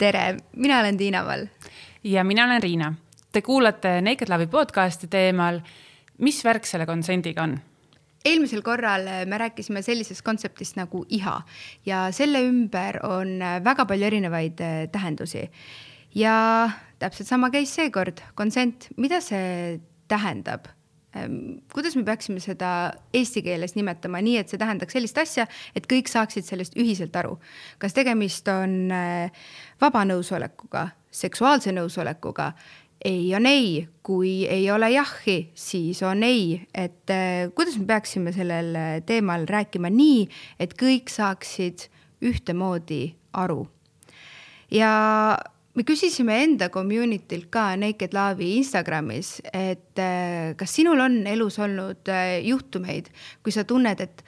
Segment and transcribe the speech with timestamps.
[0.00, 1.46] tere, mina olen Tiina Vall.
[2.04, 2.94] ja mina olen Riina.
[3.32, 5.60] Te kuulate Naked Love'i podcasti teemal,
[6.18, 7.58] mis värk selle konsendiga on
[8.24, 11.38] eelmisel korral me rääkisime sellisest kontseptist nagu iha
[11.86, 15.46] ja selle ümber on väga palju erinevaid äh, tähendusi.
[16.14, 20.68] ja täpselt sama käis seekord, konsent, mida see tähendab?
[21.72, 26.06] Kuidas me peaksime seda eesti keeles nimetama nii, et see tähendaks sellist asja, et kõik
[26.10, 27.38] saaksid sellest ühiselt aru.
[27.82, 29.32] kas tegemist on äh,
[29.80, 32.52] vaba nõusolekuga, seksuaalse nõusolekuga,
[33.04, 38.32] ei on ei, kui ei ole jahhi, siis on ei, et äh, kuidas me peaksime
[38.32, 40.28] sellel teemal rääkima nii,
[40.62, 41.88] et kõik saaksid
[42.22, 43.66] ühtemoodi aru.
[44.70, 44.92] ja
[45.74, 52.10] me küsisime enda community'lt ka Naked Love'i Instagramis, et äh, kas sinul on elus olnud
[52.10, 53.10] äh, juhtumeid,
[53.44, 54.24] kui sa tunned, et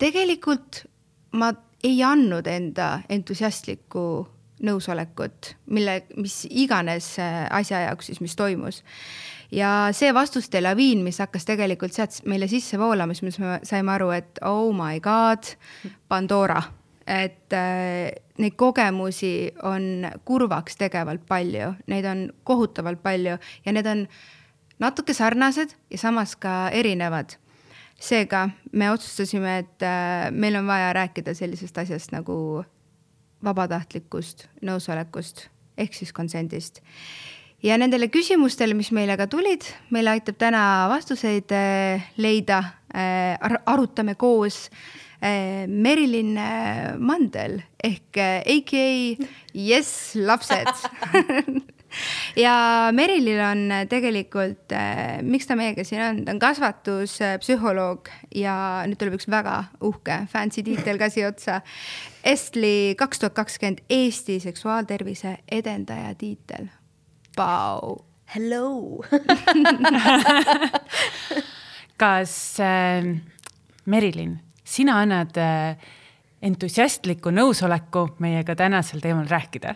[0.00, 0.84] tegelikult
[1.38, 1.52] ma
[1.84, 4.06] ei andnud enda entusiastlikku
[4.62, 8.82] nõusolekut, mille, mis iganes äh, asja jaoks siis, mis toimus.
[9.52, 14.12] ja see vastuste laviin, mis hakkas tegelikult sealt meile sisse voolama, siis me saime aru,
[14.14, 15.56] et oh my god,
[16.08, 16.62] Pandora
[17.06, 24.06] et äh, neid kogemusi on kurvaks tegevalt palju, neid on kohutavalt palju ja need on
[24.82, 27.38] natuke sarnased ja samas ka erinevad.
[28.02, 32.64] seega me otsustasime, et äh, meil on vaja rääkida sellisest asjast nagu
[33.44, 35.46] vabatahtlikust nõusolekust
[35.78, 36.82] ehk siis konsendist.
[37.62, 42.58] ja nendele küsimustele, mis meile ka tulid, meile aitab täna vastuseid äh, leida
[42.90, 44.68] äh,, arutame koos
[45.22, 50.66] Merilin eh, Mandel ehk AKA eh, Yes lapsed
[52.44, 52.54] ja
[52.96, 54.74] Merilil on tegelikult,
[55.28, 58.54] miks ta meiega siin on, ta on kasvatuspsühholoog ja
[58.88, 61.60] nüüd tuleb üks väga uhke fancy tiitel ka siia otsa.
[62.24, 66.70] Estli kaks tuhat kakskümmend Eesti seksuaaltervise edendaja tiitel.
[67.36, 68.00] Vau.
[68.32, 69.02] Hello
[72.02, 73.04] kas äh,
[73.84, 75.76] Merilin sina annad äh,
[76.42, 79.74] entusiastliku nõusoleku meiega tänasel teemal rääkida?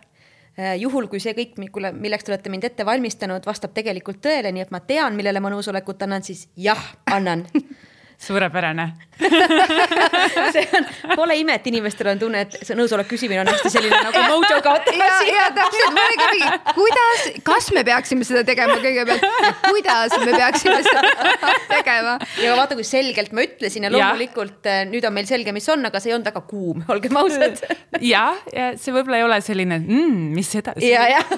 [0.56, 4.66] Äh, juhul, kui see kõik, milleks te olete mind ette valmistanud, vastab tegelikult tõele, nii
[4.66, 6.80] et ma tean, millele ma nõusolekut annan, siis jah,
[7.12, 7.44] annan
[8.18, 8.92] suurepärane
[10.52, 14.00] see on, pole ime, et inimestel on tunne, et see nõusoleku küsimine on hästi selline
[14.04, 15.22] nagu mojo kaotamas.
[15.24, 19.24] ja, ja täpselt, ka mingi, kuidas, kas me peaksime seda tegema kõigepealt,
[19.64, 22.16] kuidas me peaksime seda tegema.
[22.42, 24.76] ja vaata, kui selgelt ma ütlesin ja loomulikult ja.
[24.76, 27.62] Eh, nüüd on meil selge, mis on, aga see ei olnud väga kuum, olgem ausad.
[28.12, 30.90] ja, ja see võib-olla ei ole selline mm,, mis edasi.
[30.90, 31.26] ja, jah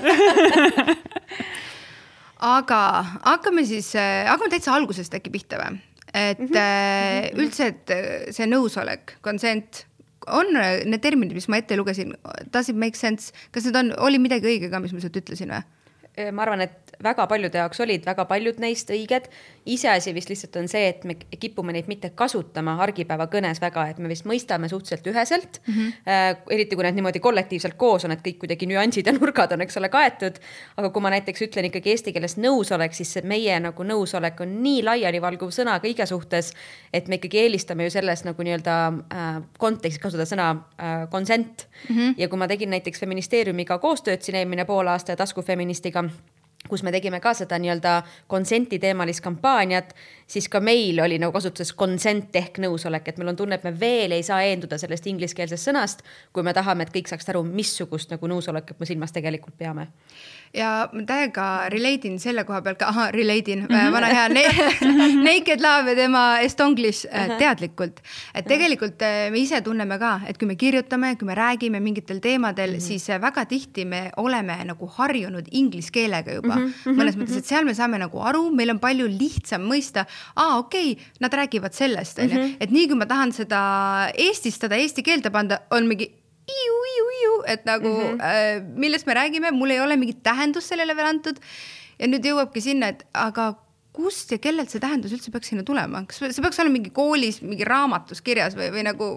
[2.58, 2.80] aga
[3.24, 5.78] hakkame siis, eh, hakkame täitsa algusest äkki pihta või?
[6.18, 7.38] Et mm -hmm.
[7.44, 9.84] üldse, et äh, see nõusolek, consent
[10.28, 12.14] on äh, need terminid, mis ma ette lugesin,
[12.52, 15.54] does it make sense, kas need on, oli midagi õige ka, mis ma sealt ütlesin
[15.54, 15.62] või?
[16.34, 19.28] ma arvan, et väga paljude jaoks olid väga paljud neist õiged.
[19.68, 24.08] iseasi vist lihtsalt on see, et me kipume neid mitte kasutama argipäevakõnes väga, et me
[24.08, 25.74] vist mõistame suhteliselt üheselt mm.
[25.74, 26.38] -hmm.
[26.50, 29.76] Eriti kui need niimoodi kollektiivselt koos on, et kõik kuidagi nüansid ja nurgad on, eks
[29.76, 30.38] ole, kaetud.
[30.76, 34.62] aga kui ma näiteks ütlen ikkagi eesti keeles nõusolek, siis see meie nagu nõusolek on
[34.62, 36.52] nii laialivalguv sõna kõige suhtes,
[36.92, 40.48] et me ikkagi eelistame ju selles nagu nii-öelda äh, kontekstis kasutada sõna
[40.80, 41.96] äh, consent mm.
[41.96, 42.14] -hmm.
[42.16, 46.04] ja kui ma tegin näiteks feministeeriumiga koostööd siin eelmine poolaasta ja taskufeministiga
[46.68, 47.92] kus me tegime ka seda nii-öelda
[48.26, 49.94] konsenti teemalist kampaaniat,
[50.26, 53.72] siis ka meil oli nagu kasutuses consent ehk nõusolek, et meil on tunne, et me
[53.80, 56.02] veel ei saa eenduda sellest ingliskeelsest sõnast,
[56.32, 59.88] kui me tahame, et kõik saaksid aru, missugust nagu nõusolekut me silmas tegelikult peame
[60.54, 63.92] ja ma täiega relate in selle koha pealt ka, ahah, relate in mm, -hmm.
[63.92, 64.44] vana hea ne
[65.28, 67.38] Naked Love ja tema Estonglish uh äh, -huh.
[67.38, 68.00] teadlikult.
[68.34, 72.20] et tegelikult äh, me ise tunneme ka, et kui me kirjutame, kui me räägime mingitel
[72.20, 72.80] teemadel mm, -hmm.
[72.80, 76.72] siis äh, väga tihti me oleme nagu harjunud inglise keelega juba mm.
[76.84, 76.94] -hmm.
[76.94, 80.04] mõnes mõttes, et seal me saame nagu aru, meil on palju lihtsam mõista,
[80.36, 82.56] aa, okei okay,, nad räägivad sellest, onju.
[82.60, 83.60] Et nii kui ma tahan seda
[84.14, 86.10] eestistada, eesti keelde panna, on mingi
[87.48, 88.20] et nagu mm -hmm.
[88.20, 91.40] äh, millest me räägime, mul ei ole mingit tähendust sellele veel antud.
[91.98, 93.54] ja nüüd jõuabki sinna, et aga
[93.92, 97.40] kust ja kellelt see tähendus üldse peaks sinna tulema, kas see peaks olema mingi koolis,
[97.42, 99.08] mingi raamatus kirjas või, või nagu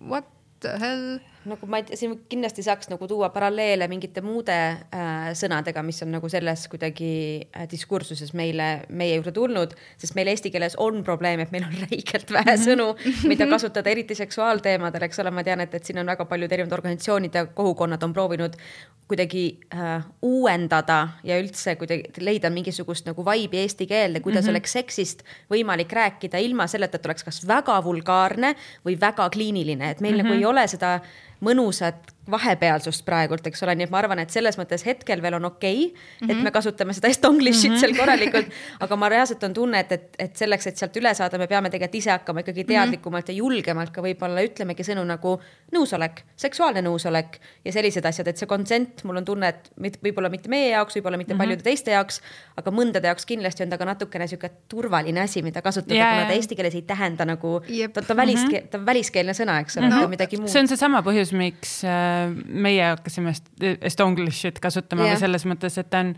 [0.00, 0.26] what
[0.60, 5.28] the hell nagu ma ei tea, siin kindlasti saaks nagu tuua paralleele mingite muude äh,
[5.38, 7.10] sõnadega, mis on nagu selles kuidagi
[7.46, 11.78] äh, diskursuses meile, meie juurde tulnud, sest meil eesti keeles on probleem, et meil on
[11.86, 12.64] räigelt vähe mhm.
[12.66, 12.88] sõnu,
[13.30, 16.78] mida kasutada, eriti seksuaalteemadel, eks ole, ma tean, et, et siin on väga paljud erinevad
[16.78, 18.58] organisatsioonid ja kogukonnad on proovinud
[19.06, 24.56] kuidagi äh, uuendada ja üldse kuidagi leida mingisugust nagu vaibi eesti keelde, kuidas mm -hmm.
[24.56, 28.54] oleks seksist võimalik rääkida ilma selleta, et oleks kas väga vulgaarne
[28.86, 30.24] või väga kliiniline, et meil mm -hmm.
[30.24, 31.00] nagu ei ole seda
[31.40, 35.44] mõnusat vahepealsust praegult, eks ole, nii et ma arvan, et selles mõttes hetkel veel on
[35.48, 36.32] okei okay, mm, -hmm.
[36.32, 37.80] et me kasutame seda estonglish'it mm -hmm.
[37.80, 38.46] seal korralikult,
[38.80, 41.70] aga ma reaalselt on tunne, et, et, et selleks, et sealt üle saada, me peame
[41.70, 42.72] tegelikult ise hakkama ikkagi mhm.
[42.72, 45.36] teadlikumalt ja julgemalt ka võib-olla ütlemegi sõnu nagu
[45.72, 49.70] nõusolek, seksuaalne nõusolek ja sellised asjad, et see consent, mul on tunne, et
[50.02, 51.44] võib-olla mitte meie jaoks, võib-olla mitte mm -hmm.
[51.44, 52.20] paljude teiste jaoks,
[52.56, 56.26] aga mõndade jaoks kindlasti on ta ka natukene sihuke turvaline asi, mida kasutada yeah,, kuna
[56.26, 57.60] ta eesti keeles ei tähenda nagu,
[57.92, 58.68] ta, ta välis mm, -hmm.
[58.70, 60.48] ta on väliskeelne sõna, eks ole no,, midagi muud.
[60.48, 62.15] see on seesama põhjus, miks äh,
[62.46, 63.34] meie hakkasime
[63.80, 65.14] Estonglishit kasutama yeah.
[65.14, 66.12] või selles mõttes, et ta on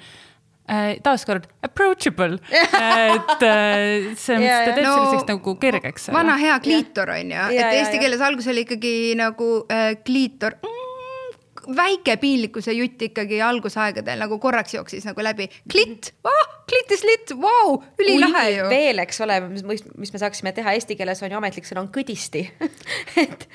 [0.68, 6.10] äh, taaskord approachable et äh, see on yeah,, ta teeb no, selliseks nagu kergeks.
[6.14, 10.78] vana hea kliitor on ju, et eesti keeles alguses oli ikkagi nagu äh, kliitor mm,
[11.76, 15.48] väike piinlikkuse jutt ikkagi algusaegadel nagu korraks jooksis nagu läbi.
[15.70, 18.68] klitt oh,, klitt is lit, vau, ülilahe ju.
[18.70, 21.90] veel, eks ole, mis, mis me saaksime teha eesti keeles on ju ametlik sõna on
[21.92, 22.46] kõdisti
[23.24, 23.48] et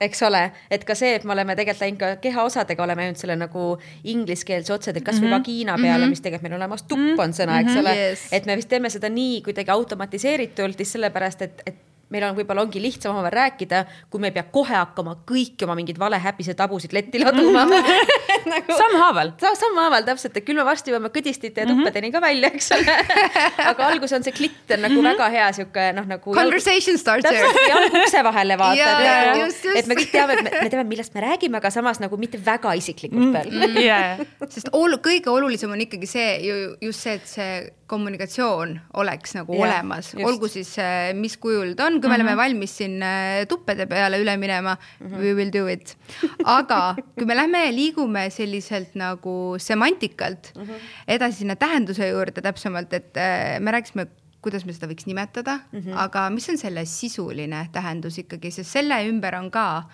[0.00, 3.36] eks ole, et ka see, et me oleme tegelikult läinud ka kehaosadega, oleme jõudnud selle
[3.36, 3.64] nagu
[4.04, 5.38] ingliskeelse otse, kasvõi mm -hmm.
[5.38, 6.08] vagiina peale mm, -hmm.
[6.08, 7.80] mis tegelikult meil on olemas tupp on sõna, eks mm -hmm.
[7.80, 11.76] ole yes., et me vist teeme seda nii kuidagi automatiseeritult just sellepärast, et, et
[12.12, 15.76] meil on, võib-olla ongi lihtsam omavahel rääkida, kui me ei pea kohe hakkama kõiki oma
[15.78, 17.64] mingeid valehäbisid tabusid letti laduma
[18.52, 19.54] nagu, sammhaaval sa,.
[19.58, 21.80] sammhaaval täpselt, et küll me varsti jõuame kõdistite ja mhm.
[21.80, 22.96] tuppedeni ka välja, eks ole
[23.70, 25.10] aga algus on see klitt on nagu mm -hmm.
[25.12, 26.34] väga hea sihuke noh, nagu.
[26.36, 27.40] Conversation starter.
[27.68, 29.48] jalg ukse vahele vaata yeah,.
[29.76, 32.74] et me kõik teame, me, me teame, millest me räägime, aga samas nagu mitte väga
[32.74, 33.80] isiklikult veel mm -hmm.
[33.80, 34.20] yeah.
[34.48, 39.54] sest olu, kõige olulisem on ikkagi see ju just see, et see kommunikatsioon oleks nagu
[39.54, 40.72] yeah, olemas, olgu siis
[41.18, 42.24] mis kujul ta on, kui me mm -hmm.
[42.24, 45.20] oleme valmis siin äh, tuppede peale üle minema mm, -hmm.
[45.20, 45.96] we will do it.
[46.44, 50.90] aga kui me lähme liigume selliselt nagu semantikalt mm -hmm.
[51.08, 54.06] edasi sinna tähenduse juurde täpsemalt, et äh, me rääkisime
[54.44, 55.96] kuidas me seda võiks nimetada mm, -hmm.
[55.96, 59.88] aga mis on selle sisuline tähendus ikkagi, sest selle ümber on ka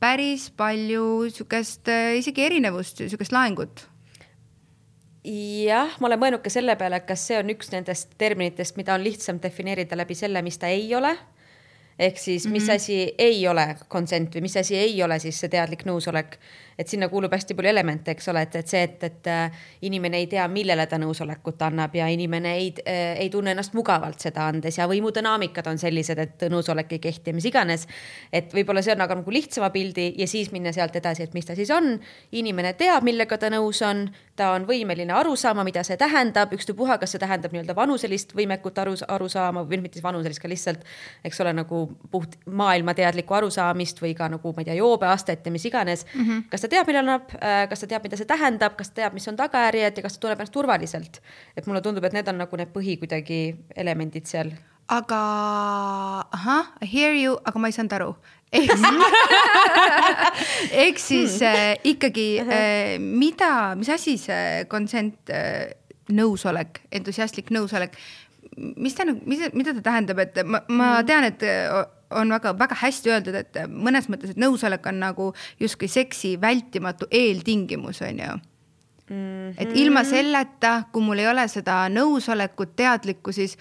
[0.00, 3.88] päris palju äh, isegi erinevust, sihukest laengut
[5.26, 9.02] jah, ma olen mõelnud ka selle peale, kas see on üks nendest terminitest, mida on
[9.04, 11.16] lihtsam defineerida läbi selle, mis ta ei ole
[11.98, 12.74] ehk siis, mis mm -hmm.
[12.74, 16.38] asi ei ole consent või mis asi ei ole siis see teadlik nõusolek
[16.78, 20.20] et sinna kuulub hästi palju elemente, eks ole, et, et see, et, et äh, inimene
[20.20, 24.46] ei tea, millele ta nõusolekut annab ja inimene ei, äh, ei tunne ennast mugavalt seda
[24.50, 27.86] andes ja võimudünaamikad on sellised, et nõusolek ei kehti ja mis iganes.
[28.32, 31.46] et võib-olla see on aga nagu lihtsama pildi ja siis minna sealt edasi, et mis
[31.46, 31.96] ta siis on.
[32.32, 34.06] inimene teab, millega ta nõus on,
[34.36, 38.78] ta on võimeline aru saama, mida see tähendab, ükstapuha, kas see tähendab nii-öelda vanuselist võimekut
[38.82, 40.84] aru, aru saama või mitte vanuselist, ka lihtsalt,
[41.26, 45.66] eks ole, nagu puht maailmateadlikku arusaamist või ka nagu ma ei tea, joobeastet ja mis
[45.68, 46.22] iganes mm.
[46.22, 46.46] -hmm.
[46.52, 49.16] kas ta teab, millal annab, äh, kas ta teab, mida see tähendab, kas ta teab,
[49.16, 51.20] mis on tagajärjed ja kas ta tunneb ennast turvaliselt.
[51.56, 54.52] et mulle tundub, et need on nagu need põhi kuidagi elemendid seal.
[54.88, 55.20] Aga
[56.32, 58.14] ahah, I hear you, aga ma ei saanud aru
[60.72, 61.46] ehk siis hmm.
[61.50, 65.74] äh, ikkagi äh, mida, mis asi see consent äh,,
[66.06, 67.96] nõusolek, entusiastlik nõusolek,
[68.78, 71.06] mis ta nagu, mis, mida ta tähendab, et ma, ma hmm.
[71.08, 71.42] tean, et
[72.14, 77.98] on väga-väga hästi öeldud, et mõnes mõttes, et nõusolek on nagu justkui seksi vältimatu eeltingimus,
[78.06, 78.36] on ju.
[79.06, 79.54] Mm -hmm.
[79.58, 83.56] et ilma selleta, kui mul ei ole seda nõusolekut, teadlikku, siis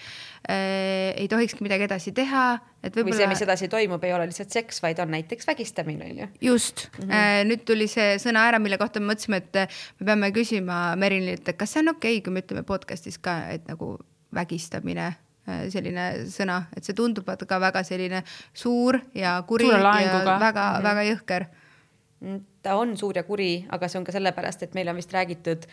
[0.49, 2.59] äh, ei tohikski midagi edasi teha.
[2.83, 3.13] et võib-olla.
[3.13, 6.27] või see, mis edasi toimub, ei ole lihtsalt seks, vaid on näiteks vägistamine, on ju.
[6.41, 7.11] just mm, -hmm.
[7.11, 9.53] äh, nüüd tuli see sõna ära, mille kohta me mõtlesime, et
[9.99, 13.49] me peame küsima Merililt, et kas see on okei okay,, kui me ütleme podcast'is ka,
[13.49, 13.99] et nagu
[14.33, 15.13] vägistamine
[15.45, 18.23] Äh, selline sõna, et see tundub ka väga selline
[18.57, 21.09] suur ja kuri ja väga-väga mm -hmm.
[21.11, 21.45] jõhker.
[22.65, 25.67] Ta on suur ja kuri, aga see on ka sellepärast, et meil on vist räägitud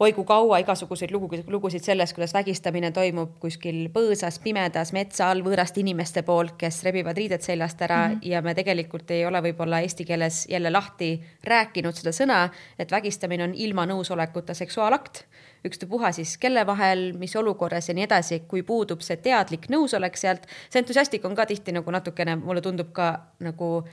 [0.00, 5.44] oi kui kaua igasuguseid lugu, lugusid sellest, kuidas vägistamine toimub kuskil põõsas, pimedas, metsa all
[5.46, 8.28] võõraste inimeste poolt, kes rebivad riided seljast ära mm -hmm.
[8.32, 12.48] ja me tegelikult ei ole võib-olla eesti keeles jälle lahti rääkinud seda sõna,
[12.78, 15.24] et vägistamine on ilma nõusolekuta seksuaalakt
[15.64, 20.46] ükstapuha siis kelle vahel, mis olukorras ja nii edasi, kui puudub see teadlik nõusolek sealt,
[20.70, 23.84] see entusiastik on ka tihti nagu natukene, mulle tundub ka nagu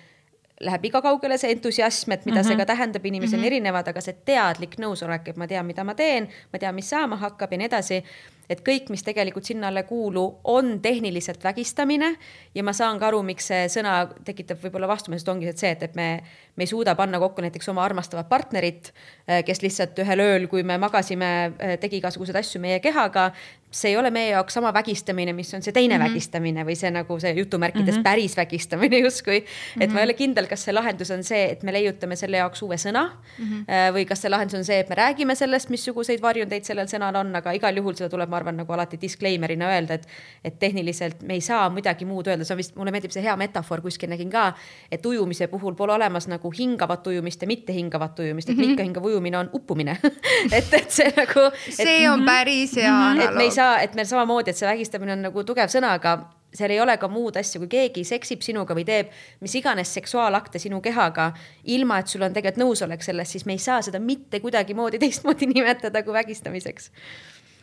[0.61, 2.47] läheb liiga kaugele see entusiasm, et mida mm -hmm.
[2.47, 2.61] see mhm.
[2.61, 3.45] ka tähendab, inimesed mm -hmm.
[3.45, 3.53] on mhm.
[3.53, 7.15] erinevad, aga see teadlik nõusolek, et ma tean, mida ma teen, ma tean, mis saama
[7.15, 8.03] hakkab ja nii edasi
[8.51, 12.11] et kõik, mis tegelikult sinna alla ei kuulu, on tehniliselt vägistamine
[12.55, 15.95] ja ma saan ka aru, miks see sõna tekitab võib-olla vastumeelset, ongi see, et, et
[15.95, 16.07] me,
[16.55, 18.91] me ei suuda panna kokku näiteks oma armastavat partnerit,
[19.27, 23.31] eh, kes lihtsalt ühel ööl, kui me magasime, eh, tegi igasuguseid asju meie kehaga,
[23.71, 26.09] see ei ole meie jaoks sama vägistamine, mis on see teine mm -hmm.
[26.09, 28.03] vägistamine või see nagu see jutumärkides mm -hmm.
[28.03, 29.37] päris vägistamine justkui.
[29.37, 29.93] et mm -hmm.
[29.93, 32.75] ma ei ole kindel, kas see lahendus on see, et me leiutame selle jaoks uue
[32.75, 33.93] sõna mm -hmm.
[33.93, 37.35] või kas see lahendus on see, et me räägime sellest, missuguseid varjundeid sellel sõnal on,
[37.35, 40.07] aga igal juhul seda tuleb, ma arvan, nagu alati disclaimer'ina öelda, et,
[40.43, 43.35] et tehniliselt me ei saa midagi muud öelda, see on vist, mulle meeldib see hea
[43.39, 44.49] metafoor, kuskil nägin ka,
[44.91, 48.75] et ujumise puhul pole olemas nagu hingavat ujumist ja mitte hingavat ujumist, et mm -hmm.
[48.75, 49.97] mittehingava ujumine on uppumine
[50.57, 51.47] et, et see nagu.
[51.69, 53.29] see on päris hea analoog.
[53.29, 56.19] et me ei saa, et meil samamoodi, et see vägistamine on nagu tugev sõna, aga
[56.55, 59.11] seal ei ole ka muud asju, kui keegi seksib sinuga või teeb
[59.43, 61.31] mis iganes seksuaalakte sinu kehaga,
[61.71, 65.47] ilma et sul on tegelikult nõusolek selles, siis me ei saa seda mitte kuidagimoodi teistmoodi
[65.53, 66.91] nimetada kui vägistamiseks.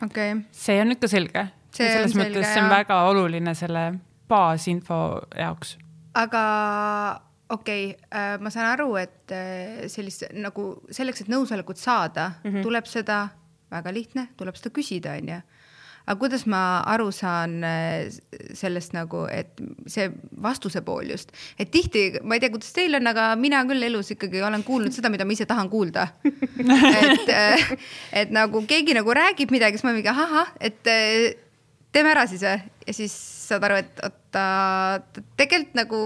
[0.04, 0.36] Okay..
[0.52, 1.46] see on ikka selge.
[1.74, 2.76] selles mõttes selge, see on jah.
[2.76, 3.84] väga oluline selle
[4.28, 5.00] baasinfo
[5.38, 5.76] jaoks.
[6.14, 6.44] aga
[7.48, 12.50] okei okay,, äh, ma saan aru, et äh, sellist nagu selleks, et nõusolekut saada mm,
[12.50, 12.66] -hmm.
[12.66, 13.28] tuleb seda,
[13.70, 15.40] väga lihtne, tuleb seda küsida, onju
[16.08, 18.08] aga kuidas ma aru saan äh,
[18.56, 19.60] sellest nagu, et
[19.90, 20.08] see
[20.42, 24.14] vastuse pool just, et tihti, ma ei tea, kuidas teil on, aga mina küll elus
[24.14, 26.08] ikkagi olen kuulnud seda, mida ma ise tahan kuulda.
[27.04, 27.68] et, äh,
[28.24, 31.36] et nagu keegi nagu räägib midagi, siis ma mingi ahah, et äh,
[31.92, 32.56] teeme ära siis või
[32.88, 33.14] ja siis
[33.48, 34.44] saad aru, et oota,
[35.36, 36.02] tegelikult nagu,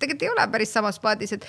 [0.00, 1.46] tegelikult ei ole päris samas paadis, et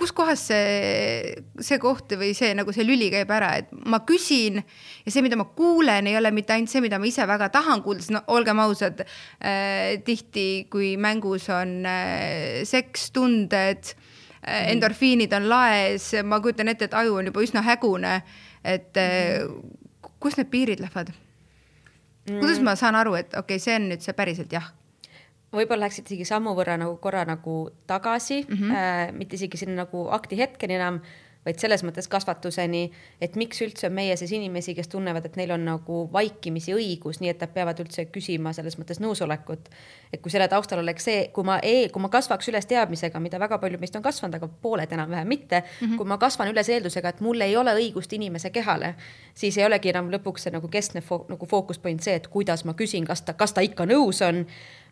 [0.00, 4.60] kus kohas see, see koht või see nagu see lüli käib ära, et ma küsin
[4.60, 7.84] ja see, mida ma kuulen, ei ole mitte ainult see, mida ma ise väga tahan
[7.84, 15.36] kuulda, sest no olgem ausad äh,, tihti kui mängus on äh, seks, tunded äh,, endorfiinid
[15.36, 18.20] on laes, ma kujutan ette, et aju on juba üsna hägune,
[18.64, 19.44] et äh,
[20.20, 21.12] kus need piirid lähevad?
[22.30, 24.72] kuidas ma saan aru, et okei okay,, see on nüüd see päriselt jah
[25.52, 28.76] võib-olla läheksid isegi sammu võrra nagu korra nagu tagasi mm, -hmm.
[28.76, 31.00] äh, mitte isegi sinna nagu akti hetkeni enam,
[31.46, 32.90] vaid selles mõttes kasvatuseni,
[33.20, 37.22] et miks üldse on meie sees inimesi, kes tunnevad, et neil on nagu vaikimisi õigus,
[37.22, 39.70] nii et nad peavad üldse küsima selles mõttes nõusolekut.
[40.12, 43.38] et kui selle taustal oleks see, kui ma e, kui ma kasvaks üles teadmisega, mida
[43.38, 45.96] väga palju meist on kasvanud, aga pooled enam-vähem mitte mm, -hmm.
[45.96, 48.94] kui ma kasvan üles eeldusega, et mul ei ole õigust inimese kehale,
[49.34, 52.74] siis ei olegi enam lõpuks see nagu keskne fo nagu fookuspunt see, et kuidas ma
[52.74, 54.46] küsin, kas ta, kas ta ikka nõus on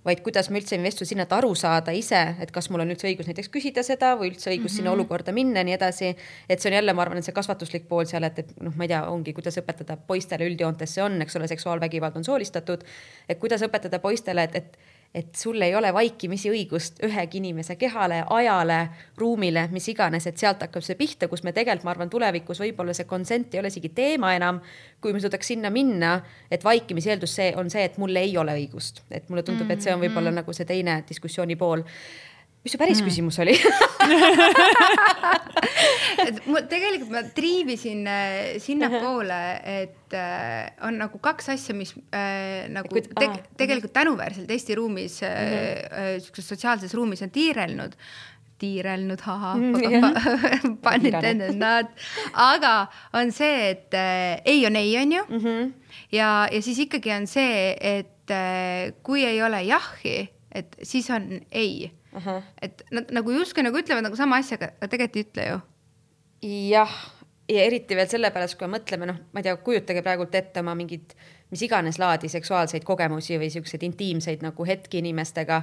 [0.04, 3.08] vaid kuidas ma üldse võin vestluse hinnata, aru saada ise, et kas mul on üldse
[3.10, 4.76] õigus näiteks küsida seda või üldse õigus mm -hmm.
[4.76, 5.00] sinna mhm.
[5.00, 6.16] olukorda minna ja nii edasi.
[6.48, 8.84] et see on jälle, ma arvan, et see kasvatuslik pool seal, et, et noh, ma
[8.84, 12.84] ei tea, ongi, kuidas õpetada poistele üldjoontes see on, eks ole, seksuaalvägivald on soolistatud.
[13.28, 14.78] et kuidas õpetada poistele, et, et
[15.14, 18.78] et sul ei ole vaikimisi õigust ühegi inimese kehale, ajale,
[19.16, 22.94] ruumile, mis iganes, et sealt hakkab see pihta, kus me tegelikult, ma arvan, tulevikus võib-olla
[22.94, 24.60] see consent ei ole isegi teema enam,
[25.00, 26.18] kui me suudaks sinna minna,
[26.50, 29.82] et vaikimise eeldus see on see, et mul ei ole õigust, et mulle tundub, et
[29.82, 30.42] see on võib-olla -hmm.
[30.42, 31.86] nagu see teine diskussiooni pool
[32.64, 33.08] mis su päris mm.
[33.08, 33.54] küsimus oli
[36.26, 39.42] et mul tegelikult ma triivisin äh, sinnapoole,
[39.82, 44.78] et äh, on nagu kaks asja, mis äh, nagu Kuid, te, ah, tegelikult tänuväärselt Eesti
[44.78, 46.20] ruumis mm, -hmm.
[46.24, 47.96] sihukeses sotsiaalses ruumis on tiirelnud
[48.58, 51.92] tiirelnud, ahah mm,, pun intended not,
[52.34, 55.44] aga on see, et äh, ei on ei, on ju mm.
[55.44, 55.72] -hmm.
[56.12, 61.40] ja, ja siis ikkagi on see, et äh, kui ei ole jahhi, et siis on
[61.52, 61.92] ei.
[62.62, 65.58] Et nad nagu justkui nagu ütlevad nagu sama asja, aga tegelikult ei ütle ju.
[66.70, 66.94] jah,
[67.48, 70.74] ja eriti veel sellepärast, kui me mõtleme, noh, ma ei tea, kujutage praegult ette oma
[70.78, 71.16] mingit
[71.50, 75.62] mis iganes laadi seksuaalseid kogemusi või siukseid intiimseid nagu hetki inimestega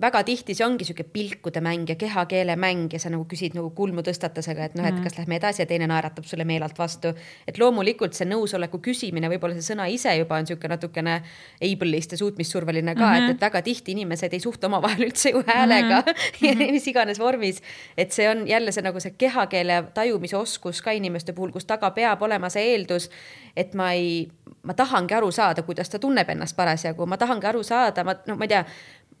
[0.00, 3.70] väga tihti see ongi sihuke pilkude mäng ja kehakeele mäng ja sa nagu küsid nagu
[3.76, 5.04] kulmu tõstatusega, et noh, et mhm.
[5.04, 7.12] kas lähme edasi ja teine naeratab sulle meelelt vastu.
[7.48, 11.20] et loomulikult see nõusoleku küsimine, võib-olla see sõna ise juba on sihuke natukene
[11.66, 13.16] able'ist ja suutmissurveline ka mm, -hmm.
[13.16, 13.30] et, mhm.
[13.30, 16.72] et väga tihti inimesed ei suhtle omavahel üldse ju häälega mm -hmm.
[16.72, 17.62] mis iganes vormis.
[17.96, 21.90] et see on jälle see nagu see kehakeele tajumise oskus ka inimeste puhul, kus taga
[21.90, 23.10] peab olema see eeldus,
[23.56, 24.28] et ma ei,
[24.62, 28.36] ma tahangi aru saada, kuidas ta tunneb ennast parasjagu, ma tahangi aru saada, ma no
[28.36, 28.64] ma ei tea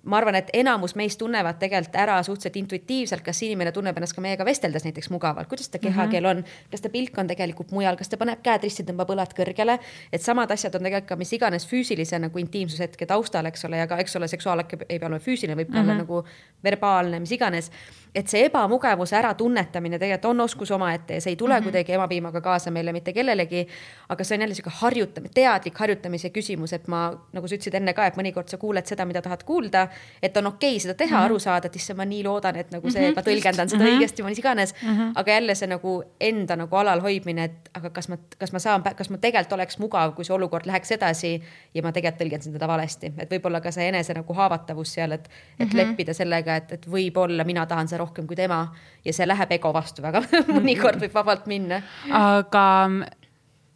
[0.02, 4.22] ma arvan, et enamus meist tunnevad tegelikult ära suhteliselt intuitiivselt, kas inimene tunneb ennast ka
[4.24, 6.42] meiega vesteldes näiteks mugavalt, kuidas ta kehakeel on,
[6.72, 9.78] kas ta pilk on tegelikult mujal, kas ta paneb käed risti, tõmbab õlad kõrgele.
[10.12, 13.86] et samad asjad on tegelikult ka mis iganes füüsilise nagu intiimsushetke taustal, eks ole, ja
[13.86, 15.80] ka, eks ole, seksuaalak ei pea olema füüsiline, võib mm -hmm.
[15.80, 16.00] olla mhm.
[16.06, 16.24] nagu
[16.64, 17.70] verbaalne, mis iganes
[18.14, 21.64] et see ebamugavuse äratunnetamine tegelikult on oskus omaette ja see ei tule mm -hmm.
[21.64, 23.66] kuidagi emapiimaga kaasa meile mitte kellelegi.
[24.08, 27.92] aga see on jälle sihuke harjutamine, teadlik harjutamise küsimus, et ma, nagu sa ütlesid enne
[27.92, 29.88] ka, et mõnikord sa kuuled seda, mida tahad kuulda.
[30.22, 31.24] Et on okei okay seda teha mm, -hmm.
[31.24, 33.16] aru saada, et issand, ma nii loodan, et nagu see mm, -hmm.
[33.16, 33.98] ma tõlgendan seda mm -hmm.
[33.98, 34.96] õigesti või mis iganes mm.
[34.96, 35.12] -hmm.
[35.14, 38.82] aga jälle see nagu enda nagu alal hoidmine, et aga kas ma, kas ma saan,
[38.96, 41.42] kas ma tegelikult oleks mugav, kui see olukord läheks edasi
[41.74, 45.28] ja ma tegelikult tõlgendasin teda valesti, et võib-olla ka see enese nagu haavatavus seal, et,
[45.58, 45.76] et mm -hmm.
[45.76, 49.72] leppida sellega, et, et võib-olla mina tahan seda rohkem kui tema ja see läheb ego
[49.72, 50.22] vastu väga
[50.56, 51.82] mõnikord võib vabalt minna.
[52.10, 52.88] aga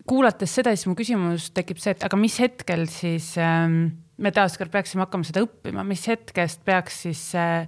[0.08, 4.72] kuulates seda, siis mu küsimus tekib see, et aga mis hetkel siis ähm, me taaskord
[4.72, 7.66] peaksime hakkama seda õppima, mis hetkest peaks siis äh,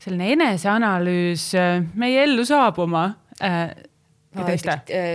[0.00, 3.06] selline eneseanalüüs äh, meie ellu saabuma
[3.42, 3.70] äh,?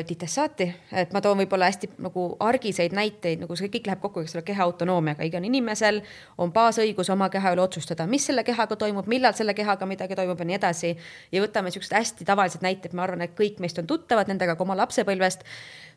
[0.09, 4.35] Ditessaati, et ma toon võib-olla hästi nagu argiseid näiteid, nagu see kõik läheb kokku, eks
[4.35, 6.01] ole, keha autonoomiaga, igal inimesel
[6.43, 10.43] on baasõigus oma keha üle otsustada, mis selle kehaga toimub, millal selle kehaga midagi toimub
[10.43, 10.91] ja nii edasi.
[11.31, 14.67] ja võtame siuksed hästi tavalised näited, ma arvan, et kõik meist on tuttavad nendega ka
[14.67, 15.47] oma lapsepõlvest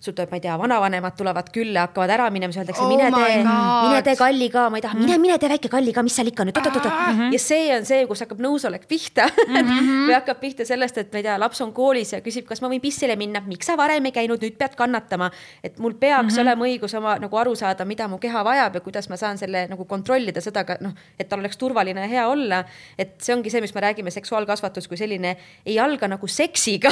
[0.00, 3.08] sul tuleb, ma ei tea, vanavanemad tulevad külla, hakkavad ära minema, siis öeldakse oh, mine
[3.10, 6.14] tee, mine tee kalli ka, ma ei taha, mine, mine tee väike kalli ka, mis
[6.14, 6.98] seal ikka nüüd, oot-oot-oot.
[7.16, 7.32] Mhm.
[7.34, 9.56] ja see on see, kus hakkab nõusolek pihta mm.
[9.56, 10.04] -hmm.
[10.08, 12.70] või hakkab pihta sellest, et ma ei tea, laps on koolis ja küsib, kas ma
[12.70, 15.30] võin pissile minna, miks sa varem ei käinud, nüüd pead kannatama.
[15.64, 16.40] et mul peaks mm -hmm.
[16.40, 19.66] olema õigus oma nagu aru saada, mida mu keha vajab ja kuidas ma saan selle
[19.68, 22.64] nagu kontrollida seda ka noh, et tal oleks turvaline ja hea olla.
[22.98, 25.36] et see ongi see, mis me räägime, seksuaalkasvatus kui selline
[25.66, 26.90] ei alga nagu seksiga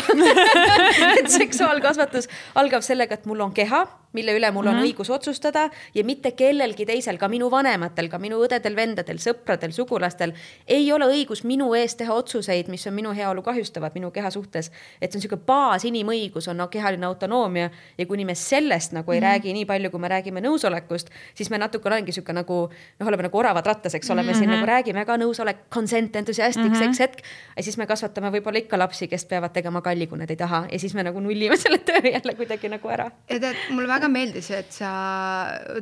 [1.18, 4.86] et seksuaalkasvatus algab selle sellega, et mul on keha, mille üle mul on mm -hmm.
[4.86, 10.32] õigus otsustada ja mitte kellelgi teisel, ka minu vanematel, ka minu õdedel-vendadel, sõpradel, sugulastel
[10.66, 14.70] ei ole õigus minu eest teha otsuseid, mis on minu heaolu kahjustavad minu keha suhtes.
[15.00, 19.20] et see on niisugune baasinimõigus on no, kehaline autonoomia ja kuni me sellest nagu ei
[19.20, 19.28] mm -hmm.
[19.28, 22.70] räägi nii palju, kui me räägime nõusolekust, siis me natuke olengi niisugune nagu
[23.00, 24.38] noh, oleme nagu oravad rattas, eks ole, me mm -hmm.
[24.38, 26.78] siin nagu räägime ka nõusolek, consent, entusiastic mm, -hmm.
[26.84, 27.18] seks hetk.
[27.56, 30.66] ja siis me kasvatame võib-olla ikka lapsi, kes peavad tegema kalli, kui nad ei taha
[30.72, 33.10] ja siis me nagu nullime selle töö jälle kuidagi nagu ära.
[33.30, 34.90] ja tead, mulle väga meeldis, et sa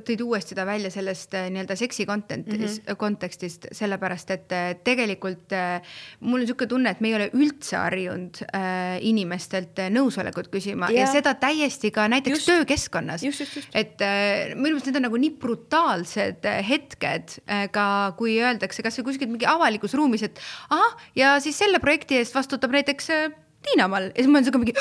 [0.06, 2.96] tõid uuesti ta välja sellest äh, nii-öelda seksi content mm, -hmm.
[3.00, 5.82] kontekstist, sellepärast et äh, tegelikult äh,
[6.20, 11.04] mul on niisugune tunne, et me ei ole üldse harjunud äh, inimestelt nõusolekut küsima ja.
[11.04, 12.50] ja seda täiesti ka näiteks just.
[12.50, 13.24] töökeskkonnas.
[13.74, 19.10] et äh, minu meelest need on nagu nii brutaalsed hetked äh, ka, kui öeldakse kasvõi
[19.10, 20.40] kuskil mingi avalikus ruumis, et
[20.70, 23.10] ahah, ja siis selle projekti eest vastutab näiteks
[23.64, 24.74] Tiinamal ja siis ma olen siuke mingi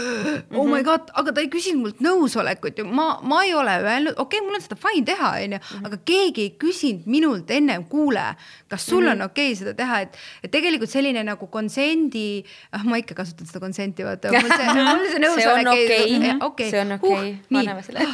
[0.58, 0.84] oh my mhm.
[0.86, 4.46] god, aga ta ei küsinud mult nõusolekut ju, ma, ma ei ole öelnud, okei okay,,
[4.46, 5.88] mul on seda fine teha, onju, mhm.
[5.90, 8.24] aga keegi ei küsinud minult ennem, kuule,
[8.70, 9.30] kas sul on mhm.
[9.30, 12.42] okei okay seda teha, et, et tegelikult selline nagu konsendi,
[12.76, 14.32] ah ma ikka kasutan seda konsenti, vaata.
[14.34, 17.32] mul see, mul see nõusolek ei, okei, see on okei okay.
[17.52, 18.06] paneme selle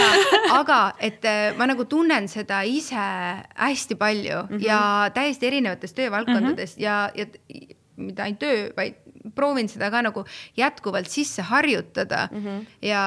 [0.60, 4.64] aga et äh, ma nagu tunnen seda ise hästi palju mm -hmm.
[4.66, 6.84] ja täiesti erinevates töövaldkondades mm -hmm.
[6.84, 7.26] ja, ja
[7.96, 8.94] mitte ainult töö, vaid
[9.34, 10.24] proovin seda ka nagu
[10.58, 12.44] jätkuvalt sisse harjutada mm.
[12.44, 12.66] -hmm.
[12.82, 13.02] ja,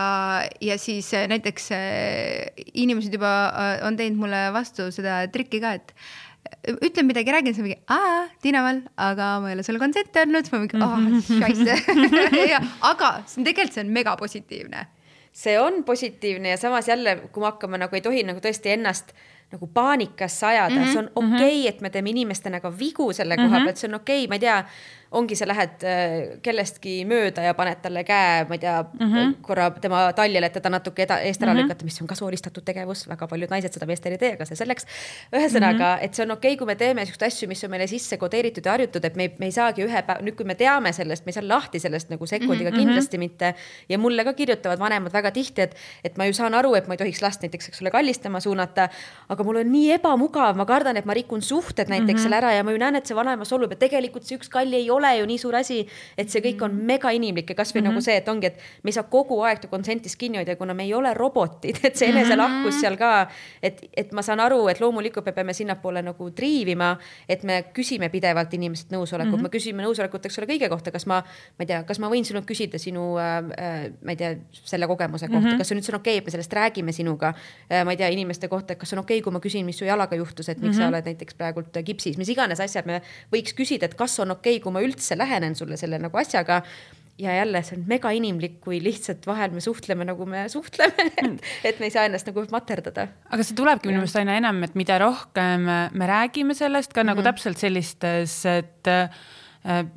[0.61, 5.73] ja siis äh, näiteks äh, inimesed juba äh, on teinud mulle vastu seda trikki ka,
[5.73, 5.95] et
[6.81, 10.45] ütlen midagi, räägin, siis mingi, aa, Tiina Val, aga ma ei ole sulle kontserte andnud,
[10.45, 11.77] siis ma mingi, ah, scheisse
[12.91, 14.85] aga see on tegelikult, see on megapositiivne.
[15.33, 19.15] see on positiivne ja samas jälle, kui me hakkame nagu ei tohi nagu tõesti ennast
[19.51, 20.91] nagu paanikasse ajada mm, -hmm.
[20.91, 21.69] see on okei okay, mm, -hmm.
[21.69, 23.63] et me teeme inimestena ka vigu selle koha mm -hmm.
[23.63, 24.65] pealt, see on okei okay,, ma ei tea
[25.13, 29.33] ongi, sa lähed äh, kellestki mööda ja paned talle käe, ma ei tea mm, -hmm.
[29.45, 31.69] korra tema taljele, et teda natuke eda, eest ära mm -hmm.
[31.69, 34.55] lükata, mis on ka soolistatud tegevus, väga paljud naised seda meestel ei tee, aga see
[34.55, 34.85] selleks.
[35.35, 36.05] ühesõnaga mm, -hmm.
[36.05, 38.65] et see on okei okay,, kui me teeme siukseid asju, mis on meile sisse kodeeritud
[38.65, 41.25] ja harjutud, et me ei, me ei saagi ühe päeva, nüüd kui me teame sellest,
[41.25, 42.79] me ei saa lahti sellest nagu sekundiga mm -hmm.
[42.79, 43.53] kindlasti mitte.
[43.89, 46.93] ja mulle ka kirjutavad vanemad väga tihti, et, et ma ju saan aru, et ma
[46.93, 48.89] ei tohiks last näiteks, eks ole, kallistama suunata.
[49.33, 52.23] Aga mul on nii ebamugav, ma kardan, et ma rikun suhted näiteks mm -hmm.
[52.23, 54.75] selle ära ja ma ju näen, et see vanaema solvub ja tegelikult see üks kalli
[54.75, 55.83] ei ole ju nii suur asi
[56.17, 57.93] et see kõik on mega inimlik ja kasvõi mm -hmm.
[57.93, 60.83] nagu see, et ongi, et me ei saa kogu aeg consent'ist kinni hoida, kuna me
[60.83, 63.27] ei ole robotid, et see eneselahkus seal ka,
[63.61, 66.97] et, et ma saan aru, et loomulikult me peame sinnapoole nagu triivima,
[67.29, 69.43] et me küsime pidevalt inimeselt nõusolekut mm, -hmm.
[69.43, 71.21] me küsime nõusolekut, eks ole, kõige kohta, kas ma,
[71.57, 74.87] ma ei tea, kas ma võin sinult küsida sinu äh,, äh ma ei tea, selle
[74.87, 75.57] kogemuse kohta mm, -hmm.
[75.57, 77.33] kas see nüüd on okei okay,, et me sellest räägime sinuga
[77.71, 79.79] äh,, ma ei tea, inimeste kohta, et kas on okei okay,, kui ma küsin, mis
[79.81, 80.77] su jalaga juhtus, et miks mm -hmm.
[80.77, 80.93] sa mhm.
[80.93, 83.01] oled näiteks praegult kipsis, mis iganes asjad me
[83.33, 86.63] võiks küsida, et kas on okei okay,, kui ma üldse lähenen sulle selle nagu asjaga
[87.17, 91.45] ja jälle see on mega inimlik, kui lihtsalt vahel me suhtleme, nagu me suhtleme et,
[91.63, 93.07] et me ei saa ennast nagu materdada.
[93.29, 97.03] aga see tulebki minu meelest aina enam, et mida rohkem me räägime sellest ka mm
[97.03, 97.07] -hmm.
[97.11, 97.29] nagu mhm.
[97.29, 98.89] täpselt sellistes, et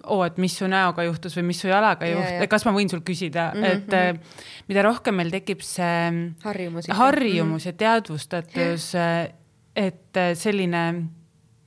[0.07, 3.03] oo, et mis su näoga juhtus või mis su jalaga juhtus, kas ma võin sul
[3.07, 3.73] küsida mm, -hmm.
[3.73, 7.73] et äh, mida rohkem meil tekib see harjumus, harjumus mm -hmm.
[7.73, 8.91] ja teadvustatus,
[9.77, 10.83] et selline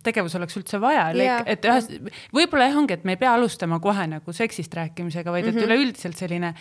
[0.03, 1.89] tegevus oleks üldse vajalik et ühes,
[2.35, 5.59] võib-olla jah, ongi, et me ei pea alustama kohe nagu seksist rääkimisega, vaid et mm
[5.59, 5.65] -hmm.
[5.65, 6.53] üleüldiselt selline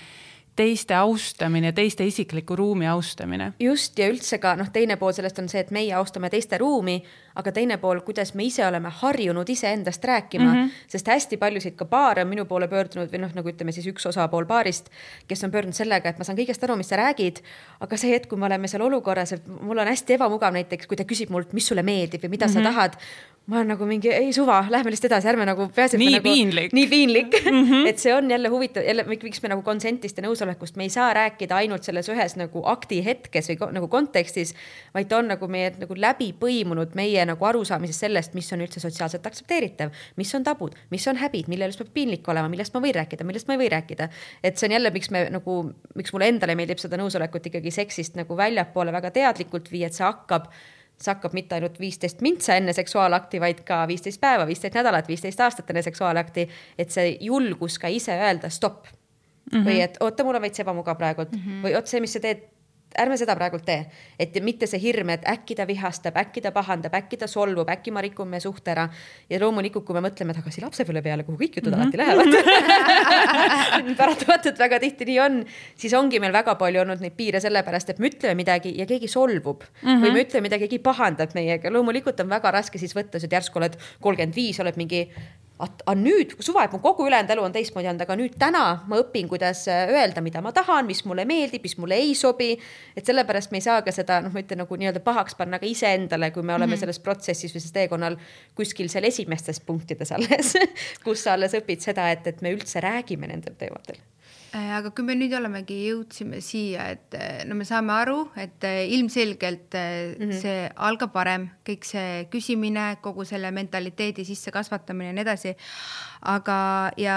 [0.58, 3.52] teiste austamine, teiste isikliku ruumi austamine.
[3.60, 6.98] just ja üldse ka noh, teine pool sellest on see, et meie austame teiste ruumi,
[7.38, 10.84] aga teine pool, kuidas me ise oleme harjunud iseendast rääkima mm, -hmm.
[10.88, 14.06] sest hästi paljusid ka paare on minu poole pöördunud või noh, nagu ütleme siis üks
[14.06, 14.90] osapool paarist,
[15.28, 17.42] kes on pöördunud sellega, et ma saan kõigest aru, mis sa räägid,
[17.80, 20.96] aga see hetk, kui me oleme seal olukorras, et mul on hästi ebamugav näiteks, kui
[20.96, 22.52] ta küsib mult, mis sulle meeldib või mida mm -hmm.
[22.52, 22.74] sa mhm.
[22.74, 22.92] tahad
[23.48, 25.96] ma olen nagu mingi, ei suva, lähme lihtsalt edasi, ärme nagu peaasi.
[25.96, 26.72] nii nagu, piinlik.
[26.72, 27.86] nii piinlik mm, -hmm.
[27.90, 30.90] et see on jälle huvitav, jälle miks me nagu consent'ist ja nõusolekust nõusolekust me ei
[30.92, 34.54] saa rääkida ainult selles ühes nagu akti hetkes või nagu kontekstis,
[34.94, 38.80] vaid ta on nagu meie nagu läbi põimunud meie nagu arusaamisest sellest, mis on üldse
[38.82, 42.82] sotsiaalselt aktsepteeritav, mis on tabud, mis on häbid, mille üles peab piinlik olema, millest ma
[42.84, 44.08] võin rääkida, millest ma ei või rääkida.
[44.42, 45.60] et see on jälle, miks me nagu,
[45.98, 50.06] miks mulle endale meeldib seda nõusolekut ikkagi seksist nagu väljapoole väga teadlikult viia, et see
[50.06, 50.50] hakkab
[50.98, 55.40] see hakkab mitte ainult viisteist mintsa enne seksuaalakti, vaid ka viisteist päeva, viisteist nädalat, viisteist
[55.40, 56.48] aastat enne seksuaalakti.
[56.78, 59.58] et see julgus ka ise öelda stopp mm.
[59.58, 59.66] -hmm.
[59.68, 61.66] või et oota, mul on veits ebamugav praegult mm -hmm.
[61.66, 62.42] või oot see, mis sa teed
[62.96, 63.82] ärme seda praegult tee,
[64.20, 67.92] et mitte see hirm, et äkki ta vihastab, äkki ta pahandab, äkki ta solvub, äkki
[67.92, 68.88] ma rikun meie suhte ära.
[69.28, 71.82] ja loomulikult, kui me mõtleme tagasi lapsepõlve peale, kuhu kõik jutud mm -hmm.
[71.82, 75.44] alati lähevad paratamatult väga tihti nii on,
[75.76, 79.08] siis ongi meil väga palju olnud neid piire sellepärast, et me ütleme midagi ja keegi
[79.08, 80.04] solvub mm -hmm.
[80.04, 81.70] või me ütleme midagi, keegi pahandab meiega.
[81.70, 85.08] loomulikult on väga raske siis võtta, et järsku oled kolmkümmend viis, oled mingi
[85.58, 89.00] aga nüüd suva, et mu kogu ülejäänud elu on teistmoodi olnud, aga nüüd täna ma
[89.02, 92.52] õpin, kuidas äh, öelda, mida ma tahan, mis mulle meeldib, mis mulle ei sobi.
[92.96, 95.66] et sellepärast me ei saa ka seda, noh, ma ütlen nagu nii-öelda pahaks panna ka
[95.66, 96.80] iseendale, kui me oleme mm -hmm.
[96.80, 98.18] selles protsessis või selles teekonnal
[98.54, 100.54] kuskil seal esimestes punktides alles
[101.04, 103.98] kus sa alles õpid seda, et, et me üldse räägime nendel teemadel
[104.56, 108.86] aga kui me nüüd olemegi, jõudsime siia, et äh, no me saame aru, et äh,
[108.96, 110.40] ilmselgelt mm -hmm.
[110.40, 115.54] see algab varem, kõik see küsimine, kogu selle mentaliteedi sissekasvatamine ja nii edasi
[116.20, 116.58] aga,
[116.98, 117.16] ja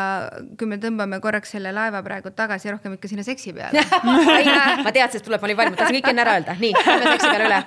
[0.59, 3.83] kui me tõmbame korraks selle laeva praegu tagasi rohkem ikka sinna seksi peale.
[4.85, 7.31] Ma teadsin, et tuleb, ma olin valmis, tahtsin kõik enne ära öelda, nii, lähme seksi
[7.31, 7.61] peale üle,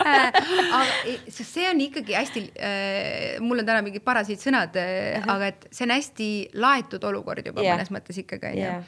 [0.80, 5.22] aga sest see on ikkagi hästi äh,, mul on täna mingid parasiit sõnad äh, uh,
[5.22, 5.30] -huh.
[5.36, 6.28] aga et see on hästi
[6.60, 7.78] laetud olukord juba yeah.
[7.78, 8.84] mõnes mõttes ikkagi onju yeah..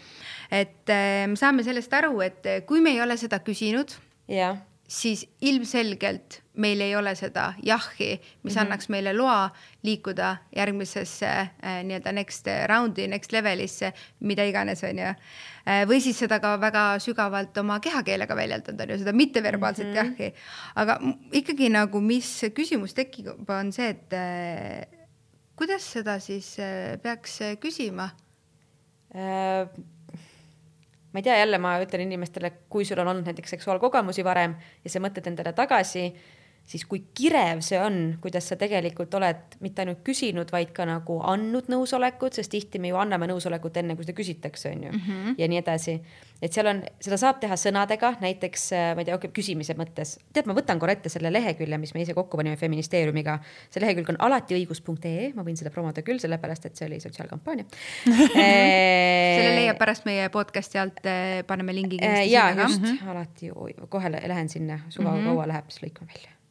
[0.50, 3.96] et äh, me saame sellest aru, et kui me ei ole seda küsinud
[4.28, 4.60] yeah
[4.92, 8.10] siis ilmselgelt meil ei ole seda jahhi,
[8.42, 8.60] mis mm -hmm.
[8.60, 9.50] annaks meile loa
[9.82, 15.86] liikuda järgmisesse äh, nii-öelda next round'i, next level'isse, mida iganes, on ju äh,.
[15.88, 19.96] või siis seda ka väga sügavalt oma kehakeelega väljendada, on ju, seda mitteverbaalset mm -hmm.
[19.96, 20.34] jahhi.
[20.74, 21.00] aga
[21.32, 24.86] ikkagi nagu, mis küsimus tekib, on see, et äh,
[25.56, 28.10] kuidas seda siis äh, peaks küsima
[29.14, 29.68] äh...?
[31.12, 34.90] Ma ei tea, jälle ma ütlen inimestele, kui sul on olnud näiteks seksuaalkogemusi varem ja
[34.90, 36.06] sa mõtled endale tagasi,
[36.68, 41.18] siis kui kirev see on, kuidas sa tegelikult oled mitte ainult küsinud, vaid ka nagu
[41.32, 45.00] andnud nõusolekut, sest tihti me ju anname nõusolekut enne, kui seda küsitakse, on ju mm,
[45.06, 45.34] -hmm.
[45.38, 46.00] ja nii edasi.
[46.42, 50.18] et seal on, seda saab teha sõnadega, näiteks äh, ma ei tea, okei, küsimise mõttes.
[50.32, 53.38] tead, ma võtan korra ette selle lehekülje, mis me ise kokku panime feministeeriumiga.
[53.70, 57.64] see lehekülg on alatiõigus.ee, ma võin seda promoda küll, sellepärast et see oli sotsiaalkampaania
[59.36, 62.32] selle leiab pärast meie podcast'i alt, äh, paneme lingi kindlasti.
[62.32, 63.10] ja just mm, -hmm.
[63.10, 63.50] alati,
[63.88, 65.24] kohe lähen sinna, suva mm -hmm.
[65.24, 66.41] kaua läheb, siis lõikan välja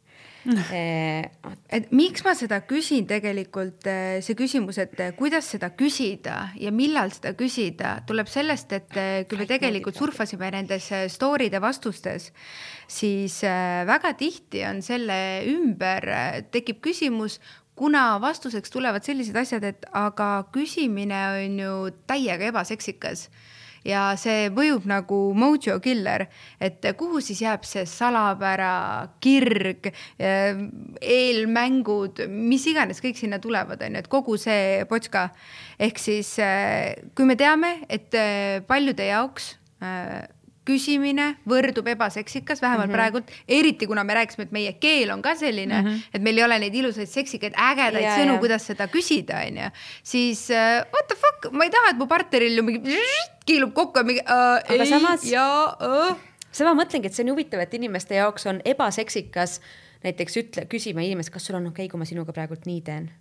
[0.46, 6.72] et miks ma seda küsin tegelikult, eh, see küsimus, et eh, kuidas seda küsida ja
[6.74, 9.00] millal seda küsida, tuleb sellest, et
[9.30, 12.32] kui me tegelikult surfasime nendes story'de vastustes,
[12.90, 13.42] siis
[13.88, 15.20] väga tihti on selle
[15.52, 16.10] ümber,
[16.52, 17.40] tekib küsimus,
[17.78, 21.76] kuna vastuseks tulevad sellised asjad, et aga küsimine on ju
[22.10, 23.30] täiega ebaseksikas
[23.88, 26.28] ja see mõjub nagu mojo killer,
[26.62, 28.74] et kuhu siis jääb see salapära,
[29.24, 30.62] kirg, eh,
[31.02, 35.30] eelmängud, mis iganes kõik sinna tulevad, on ju, et kogu see potska.
[35.80, 39.56] ehk siis eh, kui me teame, et eh, paljude jaoks
[40.72, 42.98] küsimine võrdub ebaseksikas, vähemalt mm -hmm.
[42.98, 46.10] praegult, eriti kuna me rääkisime, et meie keel on ka selline mm, -hmm.
[46.14, 49.70] et meil ei ole neid ilusaid seksikaid ägedaid ja, sõnu, kuidas seda küsida, onju.
[50.04, 52.98] siis uh, what the fuck, ma ei taha, et mu partneril ju mingi
[53.48, 55.48] kiilub kokku ja mingi uh, ei, samas ja
[55.82, 56.16] uh.
[56.52, 59.60] sama mõtlengi, et see on huvitav, et inimeste jaoks on ebaseksikas
[60.04, 63.12] näiteks ütle, küsima inimest, kas sul on okei okay,, kui ma sinuga praegult nii teen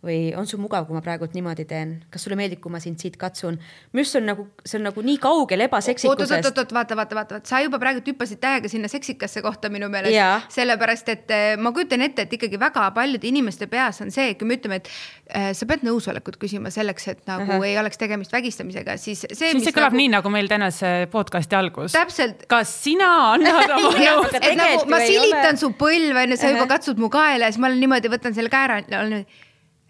[0.00, 2.96] või on sul mugav, kui ma praegult niimoodi teen, kas sulle meeldib, kui ma sind
[3.02, 3.58] siit katsun?
[3.92, 6.32] minu arust see on nagu, see on nagu nii kaugel ebaseksikusest.
[6.32, 9.68] oot, oot, oot, vaata, vaata, vaata, vaata, sa juba praegu hüppasid täiega sinna seksikasse kohta
[9.72, 14.12] minu meelest, sellepärast et eh, ma kujutan ette, et ikkagi väga paljude inimeste peas on
[14.14, 14.88] see, kui me ütleme, et
[15.36, 17.68] äh, sa pead nõusolekut küsima selleks, et nagu uh -huh.
[17.68, 19.52] ei oleks tegemist vägistamisega, siis see.
[19.52, 20.00] siis see kõlab nagu...
[20.00, 21.92] nii, nagu meil tänase podcast'i algus.
[21.92, 22.46] täpselt.
[22.48, 24.24] kas sina annad oma nõu?
[24.32, 25.60] et nagu ma silitan ole...
[25.60, 26.56] su põlve, onju, sa uh -huh.
[26.56, 29.26] juba katsud mu kaela ja siis ma olen niimoodi, võtan selle käe ära, olen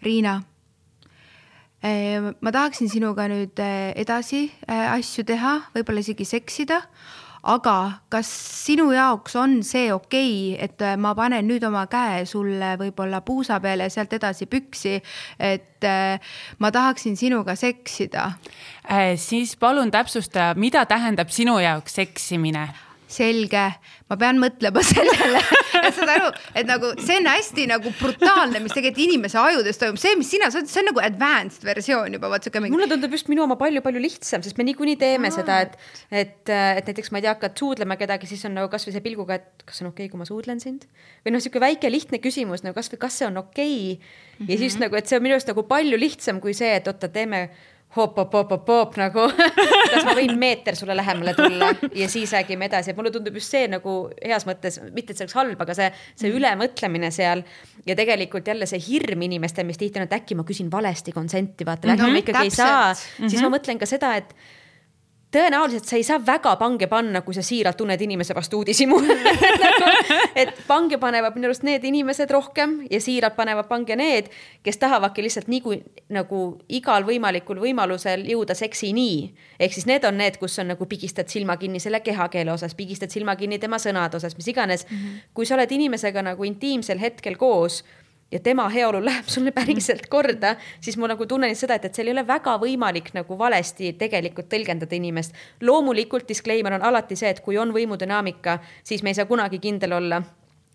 [0.01, 0.41] Riina,
[2.41, 6.77] ma tahaksin sinuga nüüd eh, edasi eh, asju teha, võib-olla isegi seksida,
[7.41, 7.75] aga
[8.13, 8.29] kas
[8.65, 13.23] sinu jaoks on see okei okay,, et eh, ma panen nüüd oma käe sulle võib-olla
[13.25, 14.99] puusa peale ja sealt edasi püksi,
[15.41, 15.89] et
[16.61, 18.29] ma tahaksin sinuga seksida
[18.85, 19.17] äh,?
[19.17, 22.69] siis palun täpsusta, mida tähendab sinu jaoks seksimine
[23.11, 23.65] selge,
[24.09, 25.43] ma pean mõtlema sellele
[25.87, 29.99] et saad aru, et nagu see on hästi nagu brutaalne, mis tegelikult inimese ajudes toimub,
[30.01, 32.75] see, mis sina, see on nagu advanced versioon juba, vaat siuke mingi.
[32.75, 35.77] mulle tundub just minu oma palju-palju lihtsam, sest me niikuinii teeme Aa, seda, et,
[36.09, 39.39] et, et näiteks ma ei tea, hakkad suudlema kedagi, siis on nagu kasvõi see pilguga,
[39.41, 40.87] et kas on okei okay,, kui ma suudlen sind.
[41.25, 43.97] või noh, sihuke väike lihtne küsimus nagu kasvõi, kas see on okei okay?
[43.97, 44.45] mm.
[44.45, 44.53] -hmm.
[44.53, 47.09] ja siis nagu, et see on minu arust nagu palju lihtsam kui see, et oota,
[47.11, 47.49] teeme
[47.95, 49.25] hop-hop-hop-hop-hop nagu
[49.91, 53.51] kas ma võin meeter sulle lähemale tulla ja siis räägime edasi, et mulle tundub just
[53.51, 56.39] see nagu heas mõttes, mitte et see oleks halb, aga see, see mm.
[56.39, 57.43] ülemõtlemine seal.
[57.85, 61.67] ja tegelikult jälle see hirm inimestel, mis tihti on, et äkki ma küsin valesti consent'i,
[61.67, 62.51] vaata mm, -hmm, äkki ma ikkagi täpselt.
[62.51, 63.29] ei saa mm, -hmm.
[63.35, 64.35] siis ma mõtlen ka seda, et
[65.31, 68.97] tõenäoliselt sa ei saa väga pange panna, kui sa siiralt tunned inimese vastu uudishimu
[69.63, 69.91] nagu,
[70.35, 74.27] et pange panevad minu arust need inimesed rohkem ja siiralt panevad pange need,
[74.63, 75.77] kes tahavadki lihtsalt niigu,
[76.11, 79.33] nagu igal võimalikul võimalusel jõuda seksini.
[79.59, 83.09] ehk siis need on need, kus on nagu pigistad silma kinni selle kehakeele osas, pigistad
[83.09, 84.97] silma kinni tema sõnade osas, mis iganes mm.
[84.97, 85.33] -hmm.
[85.33, 87.83] kui sa oled inimesega nagu intiimsel hetkel koos
[88.31, 92.11] ja tema heaolu läheb sulle päriselt korda, siis ma nagu tunnen seda, et, et seal
[92.11, 95.35] ei ole väga võimalik nagu valesti tegelikult tõlgendada inimest.
[95.61, 99.99] loomulikult disclaimer on alati see, et kui on võimudünaamika, siis me ei saa kunagi kindel
[99.99, 100.21] olla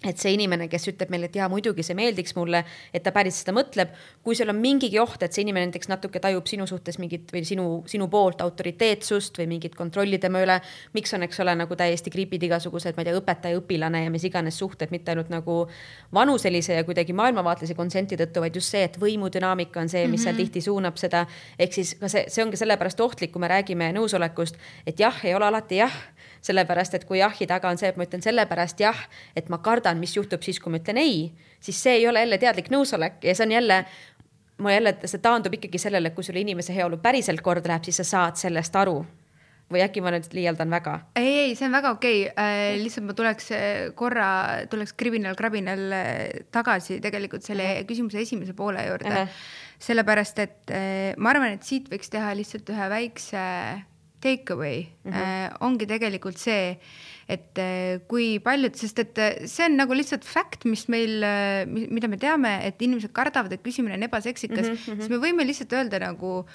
[0.09, 2.62] et see inimene, kes ütleb meile, et jaa, muidugi see meeldiks mulle,
[2.95, 3.95] et ta päris seda mõtleb.
[4.23, 7.45] kui seal on mingigi oht, et see inimene näiteks natuke tajub sinu suhtes mingit või
[7.47, 10.61] sinu, sinu poolt autoriteetsust või mingit kontrolli tema üle.
[10.95, 14.25] miks on, eks ole, nagu täiesti gripid igasugused, ma ei tea, õpetaja, õpilane ja mis
[14.25, 15.59] iganes suhted, mitte ainult nagu
[16.14, 20.14] vanuselise ja kuidagi maailmavaatelise konsenti tõttu, vaid just see, et võimudünaamika on see, mis mm
[20.14, 20.23] -hmm.
[20.23, 20.42] seal mhm.
[20.42, 21.27] tihti suunab seda.
[21.59, 25.35] ehk siis ka see, see ongi sellepärast ohtlik, kui me räägime nõusolekust, et jah, ei
[25.35, 25.92] ole alati jah
[26.40, 28.99] sellepärast et kui jahi taga on see, et ma ütlen sellepärast jah,
[29.37, 32.38] et ma kardan, mis juhtub siis, kui ma ütlen ei, siis see ei ole jälle
[32.38, 33.85] teadlik nõusolek ja see on jälle
[34.59, 38.09] mul jälle, see taandub ikkagi sellele, kui sulle inimese heaolu päriselt korda läheb, siis sa
[38.09, 39.01] saad sellest aru
[39.72, 40.94] või äkki ma nüüd liialdan väga?
[41.18, 42.44] ei, ei, see on väga okei okay.
[42.44, 43.64] äh,, lihtsalt ma tuleks äh,
[43.99, 44.29] korra,
[44.70, 47.88] tuleks kriminal krabinal äh, tagasi tegelikult selle uh -huh.
[47.88, 49.16] küsimuse esimese poole juurde uh.
[49.16, 49.42] -huh.
[49.79, 53.42] sellepärast, et äh, ma arvan, et siit võiks teha lihtsalt ühe väikse
[54.27, 55.17] take away mm -hmm.
[55.17, 56.79] äh, ongi tegelikult see,
[57.29, 61.25] et äh, kui paljud, sest et äh, see on nagu lihtsalt fact, mis meil
[61.67, 64.97] mida me teame, et inimesed kardavad, et küsimine on ebaseksikas mm, -hmm.
[65.01, 66.47] siis me võime lihtsalt öelda nagu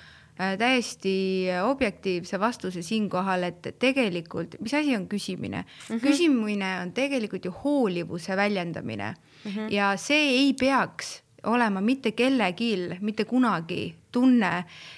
[0.58, 5.96] täiesti objektiivse vastuse siinkohal, et tegelikult, mis asi on küsimine mm?
[5.96, 6.00] -hmm.
[6.08, 9.74] küsimine on tegelikult ju hoolivuse väljendamine mm -hmm.
[9.74, 14.52] ja see ei peaks olema mitte kellelgi mitte kunagi tunne,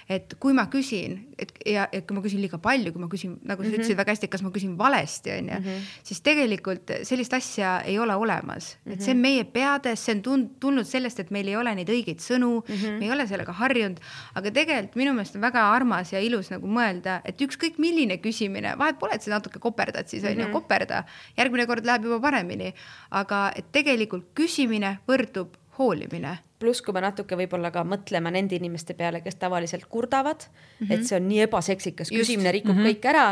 [0.10, 3.38] et kui ma küsin, et ja, et kui ma küsin liiga palju, kui ma küsin,
[3.43, 3.80] nagu sa mm -hmm.
[3.80, 5.88] ütlesid väga hästi, kas ma küsin valesti, on ju, mhm.
[6.04, 8.91] siis tegelikult sellist asja ei ole olemas mm.
[8.91, 8.93] -hmm.
[8.93, 9.21] et see on mhm.
[9.21, 12.76] meie peades, see on tund-, tulnud sellest, et meil ei ole neid õigeid sõnu mm,
[12.76, 12.99] -hmm.
[12.99, 13.99] me ei ole sellega harjunud,
[14.36, 18.78] aga tegelikult minu meelest on väga armas ja ilus nagu mõelda, et ükskõik milline küsimine,
[18.78, 21.04] vahet pole, et sa natuke koperdad siis on ju mm -hmm., koperda,
[21.38, 22.73] järgmine kord läheb juba paremini,
[23.12, 28.95] aga et tegelikult küsimine võrdub hoolimine pluss, kui me natuke võib-olla ka mõtleme nende inimeste
[28.99, 30.95] peale, kes tavaliselt kurdavad mm, -hmm.
[30.95, 32.95] et see on nii ebaseksikas küsimine, rikub mm -hmm.
[32.95, 33.28] kõik ära.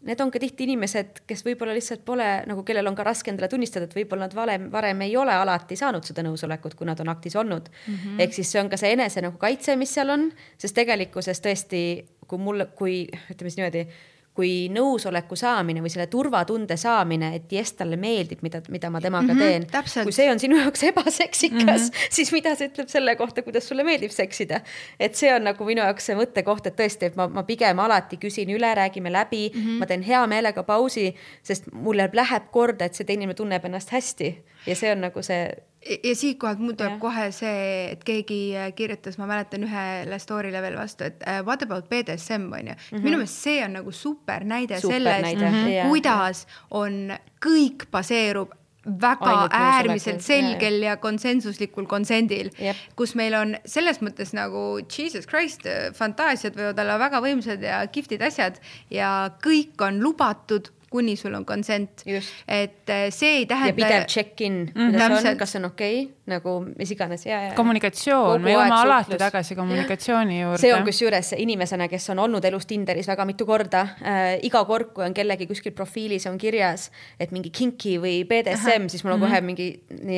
[0.00, 3.50] Need on ka tihti inimesed, kes võib-olla lihtsalt pole nagu, kellel on ka raske endale
[3.52, 7.08] tunnistada, et võib-olla nad varem, varem ei ole alati saanud seda nõusolekut, kui nad on
[7.08, 7.94] aktis olnud mm.
[7.94, 8.20] -hmm.
[8.20, 11.82] ehk siis see on ka see enese nagu kaitse, mis seal on, sest tegelikkuses tõesti,
[12.26, 13.86] kui mulle, kui ütleme siis niimoodi
[14.34, 19.34] kui nõusoleku saamine või selle turvatunde saamine, et jess, talle meeldib, mida, mida ma temaga
[19.34, 20.04] mm -hmm, teen.
[20.06, 22.10] kui see on sinu jaoks ebaseksikas mm, -hmm.
[22.16, 24.60] siis mida see ütleb selle kohta, kuidas sulle meeldib seksida.
[25.00, 28.16] et see on nagu minu jaoks see mõttekoht, et tõesti, et ma, ma pigem alati
[28.16, 29.78] küsin üle, räägime läbi mm, -hmm.
[29.78, 33.90] ma teen hea meelega pausi, sest mulle läheb korda, et see teine inimene tunneb ennast
[33.90, 34.30] hästi
[34.66, 35.42] ja see on nagu see
[35.80, 40.76] ja siitkohalt mul tuleb kohe see, et keegi äh, kirjutas, ma mäletan ühele story'le veel
[40.76, 43.02] vastu, et uh, what about BDSM on ju mm -hmm..
[43.02, 45.88] minu meelest see on nagu super näide super sellest, mhm.
[45.88, 47.12] kuidas on,
[47.46, 48.52] kõik baseerub
[48.84, 52.50] väga Ainult äärmiselt selgel ja, ja konsensuslikul konsendil,
[52.96, 58.22] kus meil on selles mõttes nagu Jesus Christ, fantaasiad võivad olla väga võimsad ja kihvtid
[58.22, 62.02] asjad ja kõik on lubatud kuni sul on consent.
[62.48, 63.68] et äh, see ei tähenda.
[63.68, 64.90] ja pidev check-in mm, -hmm.
[64.90, 66.14] kuidas on, kas on okei okay?
[66.30, 67.52] nagu mis iganes ja, ja.
[67.58, 70.60] kommunikatsioon, me jõuame alati tagasi kommunikatsiooni juurde.
[70.62, 74.38] see on kusjuures inimesena, kes on olnud elus Tinderis väga mitu korda äh,.
[74.46, 76.88] iga kord, kui on kellegi kuskil profiilis on kirjas,
[77.20, 79.46] et mingi kinki või BDSM, siis mul on kohe mhm.
[79.46, 79.68] mingi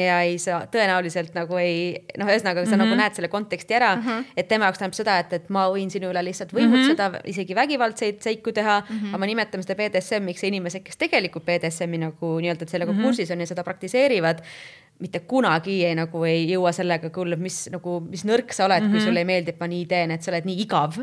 [0.02, 2.84] ja ei saa tõenäoliselt nagu ei noh, ühesõnaga sa mm -hmm.
[2.84, 3.00] nagu mhm.
[3.04, 4.24] näed selle konteksti ära mm, -hmm.
[4.36, 7.30] et tema jaoks tähendab seda, et, et ma võin sinu üle lihtsalt võimutseda mm, -hmm.
[7.34, 9.08] isegi vägivaldseid seiku teha mm, -hmm.
[9.08, 13.10] aga me nimetame seda BDSM-iks ja inimesed, kes tegelikult BDSM-i nagu nii-öelda sellega mm -hmm.
[13.10, 14.42] kursis on ja seda praktiseerivad
[15.02, 18.86] mitte kunagi ei, nagu ei jõua sellega, kuule, mis nagu, mis nõrk sa oled mm,
[18.86, 18.92] -hmm.
[18.92, 19.06] kui mhm.
[19.08, 20.98] sulle ei meeldi, et ma nii teen, et sa oled nii igav.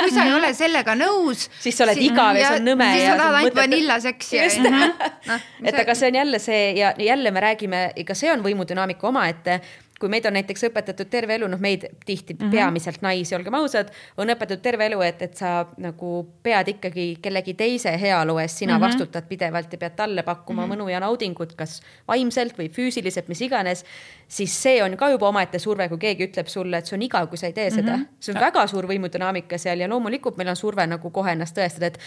[0.00, 1.46] kui sa ei ole sellega nõus.
[1.62, 2.90] siis sa oled siis, igav ja, ja see on nõme.
[2.92, 4.42] siis sa tahad ainult vanillaseksi.
[4.42, 5.10] just mm, -hmm.
[5.28, 5.40] no,
[5.72, 9.60] et aga see on jälle see ja jälle me räägime, ka see on võimudünaamika omaette
[9.98, 12.50] kui meid on näiteks õpetatud terve elu, noh, meid tihti mm -hmm.
[12.50, 17.54] peamiselt naisi, olgem ausad, on õpetatud terve elu, et, et sa nagu pead ikkagi kellegi
[17.54, 18.86] teise heaolu eest, sina mm -hmm.
[18.86, 20.76] vastutad pidevalt ja pead talle pakkuma mm -hmm.
[20.76, 23.84] mõnu ja naudingut, kas vaimselt või füüsiliselt, mis iganes.
[24.28, 27.28] siis see on ka juba omaette surve, kui keegi ütleb sulle, et see on igav,
[27.28, 28.02] kui sa ei tee seda mm.
[28.02, 28.16] -hmm.
[28.20, 31.86] see on väga suur võimudünaamika seal ja loomulikult meil on surve nagu kohe ennast tõestada,
[31.86, 31.98] et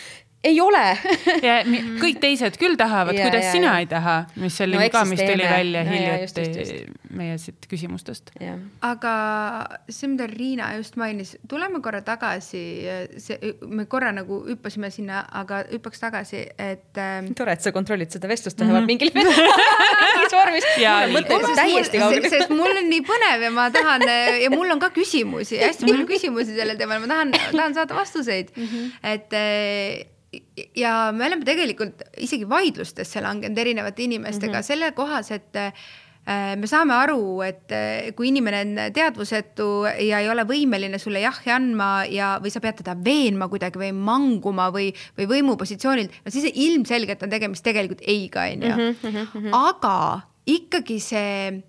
[0.44, 0.98] ei ole
[1.48, 1.62] ja
[2.02, 3.80] kõik teised küll tahavad, kuidas ja, sina ja.
[3.80, 8.32] ei taha, mis oli no, ka, mis tuli välja no, hiljuti meie siit küsimustest.
[8.88, 9.14] aga
[9.90, 12.64] see, mida Riina just mainis, tuleme korra tagasi,
[13.22, 17.32] see, me korra nagu hüppasime sinna, aga hüppaks tagasi, et ähm....
[17.38, 18.92] tore, et sa kontrollid seda vestlust vähemalt mm -hmm.
[18.92, 20.70] mingil mingis vormis.
[21.18, 22.30] mõtted täiesti kaugel.
[22.30, 24.08] sest mul on nii põnev ja ma tahan
[24.42, 28.56] ja mul on ka küsimusi, hästi palju küsimusi sellel teemal, ma tahan, tahan saada vastuseid
[28.56, 28.92] mm, -hmm.
[29.04, 30.10] et
[30.80, 34.68] ja me oleme tegelikult isegi vaidlustesse langenud erinevate inimestega mm -hmm.
[34.68, 35.74] selle kohas, et äh,
[36.28, 39.70] me saame aru, et äh, kui inimene on teadvusetu
[40.06, 43.92] ja ei ole võimeline sulle jahhi andma ja, või sa pead teda veenma kuidagi või
[43.98, 48.76] manguma või, või võimupositsioonilt, no siis ilmselgelt on tegemist tegelikult ei-ga, on ju.
[48.76, 49.58] Mhm, mhm, mhm.
[49.58, 49.98] aga
[50.52, 51.62] ikkagi see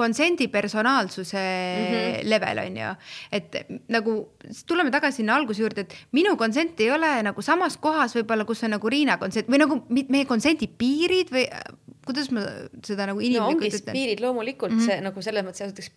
[0.00, 2.28] konsendi personaalsuse mm -hmm.
[2.32, 2.90] level on ju.
[3.32, 3.56] et
[3.88, 4.16] nagu
[4.66, 8.64] tuleme tagasi sinna alguse juurde, et minu konsent ei ole nagu samas kohas võib-olla, kus
[8.64, 11.46] on nagu Riina konsent või nagu meie konsendi piirid või
[12.06, 12.46] kuidas ma
[12.86, 13.92] seda nagu inimlikult no, ütlen?
[13.92, 14.86] piirid loomulikult mm -hmm.
[14.86, 15.92] see nagu selles mõttes esiteks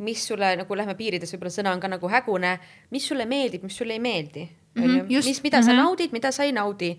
[0.00, 2.54] mis sulle nagu lähme piirides, võib-olla sõna on ka nagu hägune,
[2.90, 5.66] mis sulle meeldib, mis sulle ei meeldi mm, -hmm, mis, mida mm -hmm.
[5.66, 5.82] sa mhm.
[5.82, 6.98] naudid, mida sa ei naudi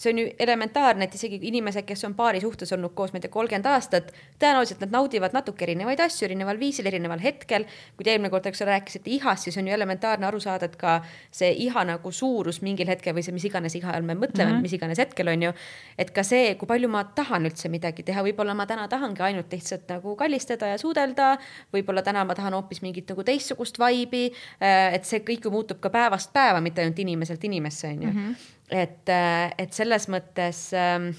[0.00, 3.26] see on ju elementaarne, et isegi inimesed, kes on paari suhtes olnud koos, ma ei
[3.26, 7.66] tea, kolmkümmend aastat, tõenäoliselt nad naudivad natuke erinevaid asju erineval viisil, erineval hetkel.
[7.96, 10.76] kui te eelmine kord, eks ole, rääkisite ihast, siis on ju elementaarne aru saada, et
[10.80, 14.48] ka see iha nagu suurus mingil hetkel või see, mis iganes iha all me mõtleme
[14.48, 14.68] mm, -hmm.
[14.68, 15.52] mis iganes hetkel on ju.
[15.98, 19.52] et ka see, kui palju ma tahan üldse midagi teha, võib-olla ma täna tahangi ainult
[19.52, 21.36] lihtsalt nagu kallistada ja suudelda.
[21.74, 24.32] võib-olla täna ma tahan hoopis mingit nagu teistsugust vibe'i.
[24.62, 28.08] Äh, et see kõik ju muutub ka päevast päeva, mitte ainult inimeselt inimesse on ju
[28.08, 28.16] mm.
[28.16, 31.10] -hmm et, äh, et selles mõttes ähm,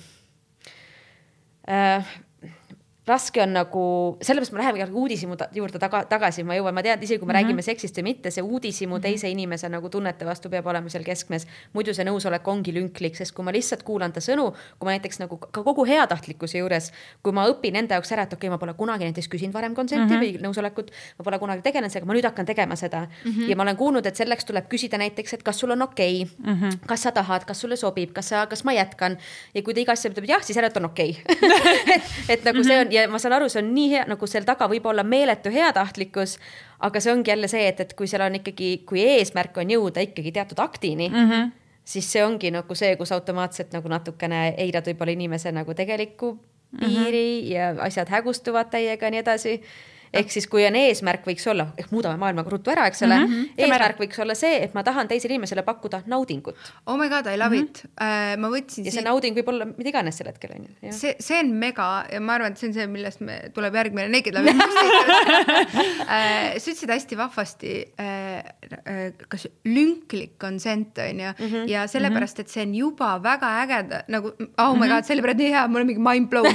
[1.68, 2.02] äh,
[3.08, 3.84] raske on nagu,
[4.22, 7.38] sellepärast ma lähemegi uudishimu juurde taga, tagasi, ma jõuan, ma tean, isegi kui me mm
[7.38, 7.48] -hmm.
[7.48, 9.02] räägime seksist või mitte, see uudishimu mm -hmm.
[9.02, 11.48] teise inimese nagu tunnete vastu peab olema seal keskmes.
[11.74, 15.20] muidu see nõusolek ongi lünklik, sest kui ma lihtsalt kuulan ta sõnu, kui ma näiteks
[15.20, 16.92] nagu ka kogu heatahtlikkuse juures,
[17.24, 19.76] kui ma õpin enda jaoks ära, et okei okay,, ma pole kunagi näiteks küsinud varem
[19.76, 20.38] konsenti mm -hmm.
[20.38, 23.32] või nõusolekut, ma pole kunagi tegelenud sellega, ma nüüd hakkan tegema seda mm.
[23.32, 23.50] -hmm.
[23.50, 26.54] ja ma olen kuulnud, et selleks tuleb küsida näiteks, et kas sul on okei okay,
[26.54, 26.78] mm, -hmm.
[26.86, 29.18] kas sa tahad, kas sulle sobib, kas sa, kas ma jätkan.
[29.54, 31.52] ja kui ta iga asja ütleb jah, siis järelikult on okei okay.
[31.96, 34.46] et, et nagu see on ja ma saan aru, see on nii hea, nagu seal
[34.48, 36.38] taga võib olla meeletu heatahtlikkus,
[36.88, 40.04] aga see ongi jälle see, et, et kui seal on ikkagi, kui eesmärk on jõuda
[40.08, 41.52] ikkagi teatud aktini mm, -hmm.
[41.86, 46.38] siis see ongi nagu see, kus automaatselt nagu natukene eirad võib-olla inimese nagu tegelikku
[46.80, 47.52] piiri mm -hmm.
[47.52, 49.62] ja asjad hägustuvad täiega ja nii edasi
[50.14, 53.28] ehk siis, kui on eesmärk, võiks olla, ehk muudame maailma ruttu ära, eks ole mm.
[53.32, 53.62] -hmm.
[53.64, 56.58] eesmärk võiks olla see, et ma tahan teisele inimesele pakkuda naudingut.
[56.86, 57.70] oh my god, I love mm -hmm.
[57.70, 58.36] it uh,.
[58.42, 58.86] ma võtsin.
[58.86, 59.08] ja see siit...
[59.08, 60.92] nauding võib olla mida iganes sel hetkel on ju.
[60.92, 64.08] see, see on mega ja ma arvan, et see on see, millest me, tuleb järgmine
[64.10, 64.60] Naked Love uh,.
[66.58, 68.42] sa ütlesid hästi vahvasti uh,,
[69.28, 71.70] kas lünklik consent on ju mm, -hmm.
[71.70, 74.96] ja sellepärast, et see on juba väga ägeda nagu, oh my mm -hmm.
[74.96, 76.48] god, sellepärast nii hea, mul on mingi mind blown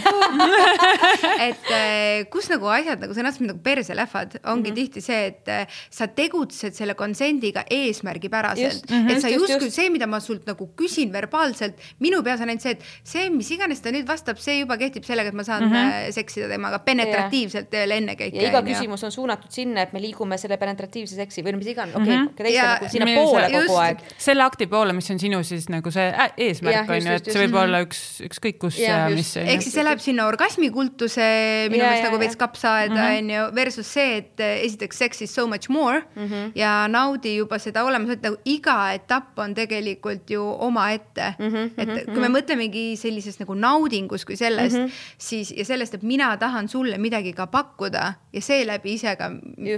[1.49, 3.15] et uh, kus nagu asjad nagu
[3.47, 4.75] sõnastatud nagu perse lähevad, ongi mm -hmm.
[4.75, 8.91] tihti see, et äh, sa tegutsed selle konsendiga eesmärgipäraselt.
[8.91, 9.11] Mm -hmm.
[9.13, 12.73] et sa justkui see, mida ma sult nagu küsin verbaalselt, minu peas on ainult see,
[12.73, 15.73] et see, mis iganes ta nüüd vastab, see juba kehtib sellega, et ma saan mm
[15.73, 16.13] -hmm.
[16.13, 18.37] seksida temaga penetratiivselt veel ennekõike.
[18.37, 21.95] ja iga küsimus on suunatud sinna, et me liigume selle penetratiivse seksi või mis iganes,
[21.95, 23.99] okei okay, teiste nagu sinnapoole kogu aeg.
[24.19, 27.41] selle akti poole, mis on sinu siis nagu see äh, eesmärk on ju, et see
[27.41, 27.63] võib just.
[27.63, 29.37] olla üks, ükskõik kus ja, ja mis.
[29.37, 31.27] ehk siis see läheb sinna orgasmikultuse
[31.71, 33.19] minu meelest nagu veits kapsaaeda mhm.
[33.41, 36.51] On ju versus see, et eh, esiteks sex is so much more mm -hmm.
[36.55, 41.49] ja naudi juba seda olemas, et nagu iga etapp on tegelikult ju omaette mm.
[41.49, 42.37] -hmm, et kui me mhm.
[42.37, 44.93] mõtlemegi sellisest nagu naudingus kui sellest mm, -hmm.
[45.19, 49.31] siis ja sellest, et mina tahan sulle midagi ka pakkuda ja seeläbi ise ka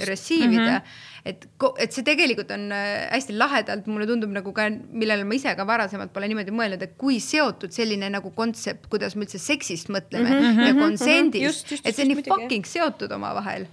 [0.06, 0.76] receive ida mm.
[0.76, 1.46] -hmm et,
[1.78, 5.66] et see tegelikult on äh, hästi lahedalt, mulle tundub nagu ka, millele ma ise ka
[5.68, 10.28] varasemalt pole niimoodi mõelnud, et kui seotud selline nagu kontsept, kuidas me üldse seksist mõtleme
[10.28, 13.66] mm -hmm, ja konsendist mm, -hmm, et see on nii fucking seotud omavahel.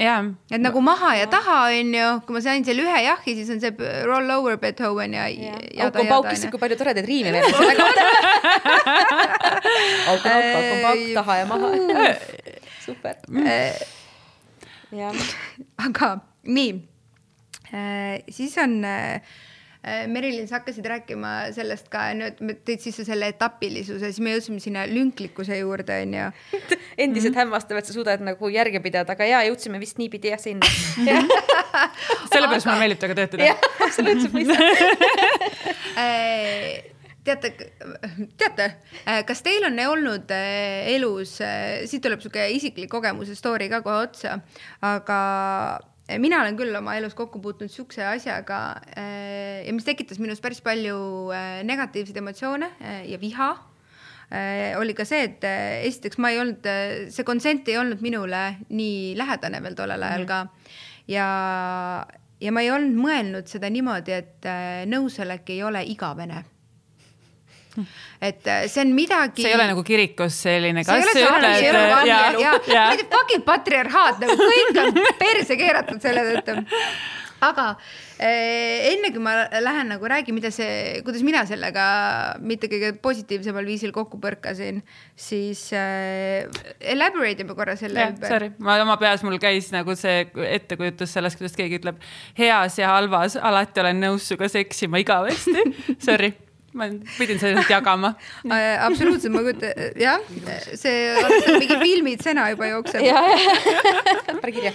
[0.00, 0.24] Jaa.
[0.50, 3.60] et nagu maha ja taha, on ju, kui ma sain selle ühe jahi, siis on
[3.60, 3.72] see
[4.06, 5.56] roll over Beethoven ja, ja.
[5.84, 7.80] auk on pauk, issand, kui palju toredaid riime veel auk on
[10.08, 11.68] auk, pauk on pauk, taha ja maha.
[12.86, 13.14] super.
[15.76, 16.72] aga nii,
[18.34, 19.22] siis on äh,
[19.80, 24.60] Äh, Merilin, sa hakkasid rääkima sellest ka, nüüd tõid sisse selle etapilisuse, siis me jõudsime
[24.60, 26.26] sinna lünklikkuse juurde, onju.
[27.00, 27.38] endiselt mm -hmm.
[27.40, 30.68] hämmastav, et sa suudad nagu järge pidada, aga jaa, jõudsime vist niipidi jah sinna
[32.32, 33.44] sellepärast mulle meeldib temaga töötada.
[33.44, 34.60] jah, absoluutselt mõistan
[36.04, 36.84] äh,
[37.24, 37.54] teate,
[38.36, 38.66] teate,
[39.08, 40.28] äh, kas teil on olnud
[40.92, 41.38] elus,
[41.86, 44.42] siit tuleb sihuke isiklik kogemuse story ka kohe otsa,
[44.82, 45.22] aga
[46.18, 48.60] mina olen küll oma elus kokku puutunud sihukese asjaga
[48.98, 50.96] äh, ja mis tekitas minus päris palju
[51.34, 53.50] äh, negatiivseid emotsioone äh, ja viha
[54.78, 56.66] oli ka see, et esiteks ma ei olnud,
[57.10, 60.36] see consent ei olnud minule nii lähedane veel tollel ajal ka.
[61.10, 61.24] ja,
[62.38, 64.46] ja ma ei olnud mõelnud seda niimoodi, et
[64.86, 66.44] nõusolek ei ole igavene
[68.20, 69.42] et äh, see on midagi.
[69.42, 70.84] see ei ole nagu kirikus selline.
[73.14, 76.64] fucking patriarhaat nagu kõik on perse keeratud selle tõttu.
[77.40, 77.66] aga
[78.18, 81.84] eh, enne kui ma lähen nagu räägin, mida see, kuidas mina sellega
[82.44, 84.82] mitte kõige positiivsemal viisil kokku põrkasin,
[85.16, 86.44] siis eh,
[86.92, 88.28] elaborate ime korra selle ümber.
[88.34, 92.04] Sorry, ma oma peas mul käis nagu see ettekujutus sellest, kuidas keegi ütleb
[92.38, 95.68] heas ja halvas, alati olen nõus sinuga seksima igavesti.
[96.10, 96.34] Sorry
[96.72, 96.86] ma
[97.18, 98.12] pidin seda jagama
[98.54, 100.22] äh, absoluutselt, ma kujutan, jah,
[100.78, 101.14] see,
[101.58, 103.06] mingi filmitsena juba jookseb.
[104.42, 104.74] pane kirja.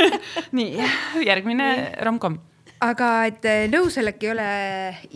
[0.58, 0.88] nii,
[1.26, 1.68] järgmine
[2.06, 2.40] rom-com.
[2.84, 4.48] aga et äh, nõusolek ei ole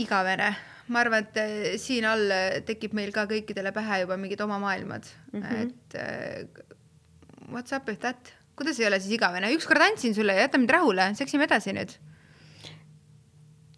[0.04, 0.52] igavene
[0.92, 2.30] ma arvan, et äh, siin all
[2.68, 5.66] tekib meil ka kõikidele pähe juba mingid oma maailmad mm, -hmm.
[5.66, 6.62] et
[7.50, 11.10] what's up with that, kuidas ei ole siis igavene, ükskord andsin sulle jäta mind rahule,
[11.18, 11.98] seksime edasi nüüd.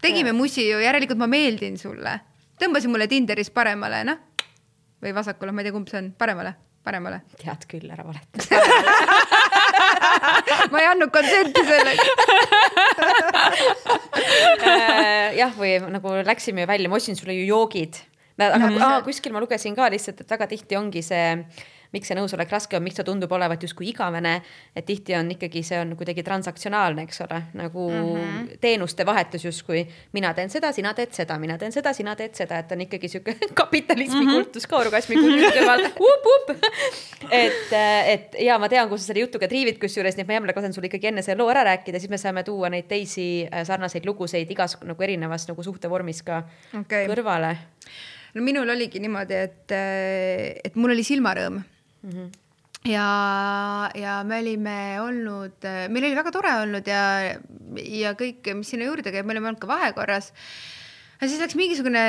[0.05, 2.21] tegime musi ju, järelikult ma meeldin sulle
[2.65, 4.19] tõmbasi mulle Tinderis paremale, noh.
[5.05, 6.53] või vasakule, ma ei tea, kumb see on, paremale,
[6.85, 7.19] paremale.
[7.41, 8.45] tead küll, ära valeta
[10.73, 12.05] ma ei andnud konsenti selleks
[14.65, 17.95] äh, jah, või nagu läksime välja, ma ostsin sulle ju joogid.
[18.39, 18.83] aga mm -hmm.
[18.83, 21.45] aa, kuskil ma lugesin ka lihtsalt, et väga tihti ongi see
[21.95, 24.35] miks see nõusolek raske on, miks ta tundub olevat justkui igavene,
[24.75, 28.59] et tihti on ikkagi, see on kuidagi transaktsionaalne, eks ole, nagu mm -hmm.
[28.61, 29.87] teenuste vahetus justkui.
[30.13, 33.09] mina teen seda, sina teed seda, mina teen seda, sina teed seda, et on ikkagi
[33.09, 34.45] sihuke kapitalismi mm -hmm.
[34.45, 35.85] kultus ka orgasmi kultus kõrval
[37.45, 37.73] et,
[38.07, 40.61] et ja ma tean, kus sa selle jutuga triivid, kusjuures, nii et ma hea meelega
[40.61, 43.65] lasen sul ikkagi enne selle loo ära rääkida, siis me saame tuua neid teisi äh,
[43.67, 46.43] sarnaseid lugusid igas nagu erinevas nagu suhtevormis ka
[46.81, 47.07] okay.
[47.07, 47.57] kõrvale
[48.35, 51.63] no minul oligi niimoodi, et, äh, et mul oli silmarõõm
[52.05, 52.11] mm.
[52.11, 52.33] -hmm
[52.85, 57.05] ja, ja me olime olnud, meil oli väga tore olnud ja,
[57.81, 60.33] ja kõik, mis sinna juurde käib, me olime olnud ka vahekorras.
[61.23, 62.05] siis läks mingisugune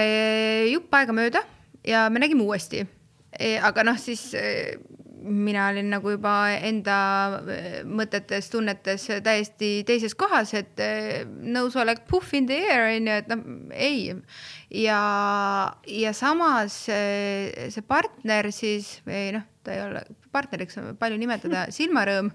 [0.72, 1.46] jupp aega mööda
[1.88, 2.84] ja me nägime uuesti.
[3.36, 4.76] E, aga noh, siis e,
[5.26, 7.00] mina olin nagu juba enda
[7.52, 10.80] e, mõtetes, tunnetes täiesti teises kohas, et
[11.56, 14.14] nõusolek puff in the air on ju, et noh, ei.
[14.84, 15.02] ja,
[15.88, 20.04] ja samas see partner siis või noh ta ei ole
[20.36, 22.32] partneriks palju nimetada, silmarõõm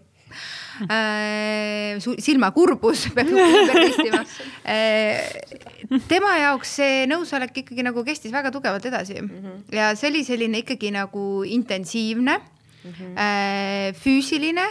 [0.87, 4.23] äh, silmakurbus peab ümber testima.
[4.65, 9.65] Äh, tema jaoks see nõusolek ikkagi nagu kestis väga tugevalt edasi mm -hmm.
[9.75, 13.99] ja see oli selline ikkagi nagu intensiivne mm, -hmm.
[14.03, 14.69] füüsiline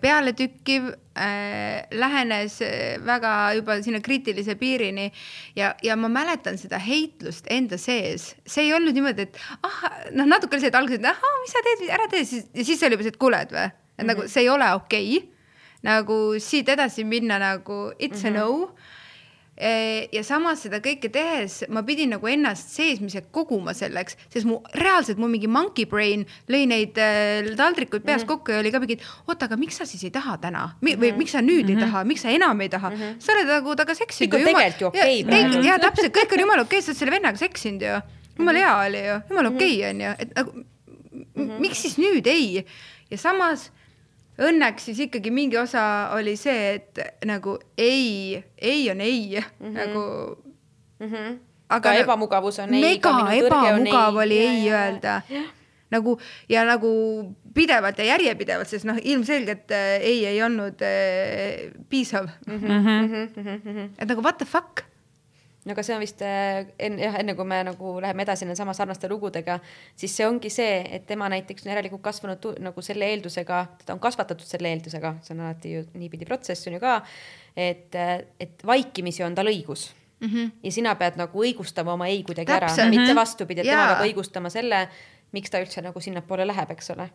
[0.00, 5.10] pealetükkiv äh,, lähenes äh, väga juba sinna kriitilise piirini
[5.56, 9.80] ja, ja ma mäletan seda heitlust enda sees, see ei olnud niimoodi, et ah,
[10.16, 12.64] noh, natuke oli see, et alguses, et ahah, mis sa teed, ära tee, siis ja
[12.64, 14.12] siis oli juba see, et kuule, et või, et mm -hmm.
[14.12, 15.28] nagu see ei ole okei okay.
[15.82, 18.40] nagu siit edasi minna nagu it's mm -hmm.
[18.42, 18.62] a mhm.
[18.62, 18.74] no
[20.12, 25.18] ja samas seda kõike tehes ma pidin nagu ennast seesmise koguma selleks, sest mu reaalselt
[25.18, 28.28] mu mingi monkey brain lõi neid äh, taldrikuid peas mm -hmm.
[28.28, 31.10] kokku ja oli ka mingi, oota, aga miks sa siis ei taha täna Mi või
[31.16, 31.70] miks sa nüüd mm -hmm.
[31.70, 31.84] ei mhm.
[31.84, 33.14] taha, miks sa enam ei taha mm, -hmm.
[33.18, 34.34] sa oled nagu temaga seksinud.
[34.34, 35.64] kõik on tegelikult ju okei okay,.
[35.66, 38.00] ja täpselt, kõik on jumala okei okay,, sa oled selle vennaga seksinud ju,
[38.38, 41.60] jumala hea oli ju, jumala okei okay, on ju, et nagu mm -hmm.
[41.60, 42.64] miks siis nüüd ei
[43.10, 43.72] ja samas
[44.38, 45.82] õnneks siis ikkagi mingi osa
[46.16, 49.76] oli see, et nagu ei, ei on ei mm, -hmm.
[49.78, 50.02] nagu
[51.00, 51.06] mm.
[51.06, 51.38] -hmm.
[51.68, 52.80] aga ka ebamugavus on ei.
[52.80, 55.22] mega ebamugav oli ja, ei ja, öelda.
[55.90, 56.18] nagu
[56.48, 56.90] ja nagu
[57.54, 62.58] pidevalt ja järjepidevalt, sest noh, ilmselgelt äh, ei ei olnud äh, piisav mm.
[62.58, 63.32] -hmm.
[63.36, 63.90] Mm -hmm.
[63.98, 64.87] et nagu what the fuck
[65.74, 69.10] aga see on vist enne jah, enne kui me nagu läheme edasi nende sama sarnaste
[69.10, 69.58] lugudega,
[69.98, 74.02] siis see ongi see, et tema näiteks on järelikult kasvanud nagu selle eeldusega, teda on
[74.02, 76.98] kasvatatud selle eeldusega, see on alati ju niipidi protsess on ju ka,
[77.56, 77.98] et,
[78.40, 79.90] et vaikimisi on tal õigus
[80.20, 80.28] mm.
[80.28, 80.56] -hmm.
[80.62, 83.20] ja sina pead nagu õigustama oma ei kuidagi ära, mitte mhm.
[83.20, 84.88] vastupidi, et tema peab õigustama selle,
[85.32, 87.10] miks ta üldse nagu sinnapoole läheb, eks ole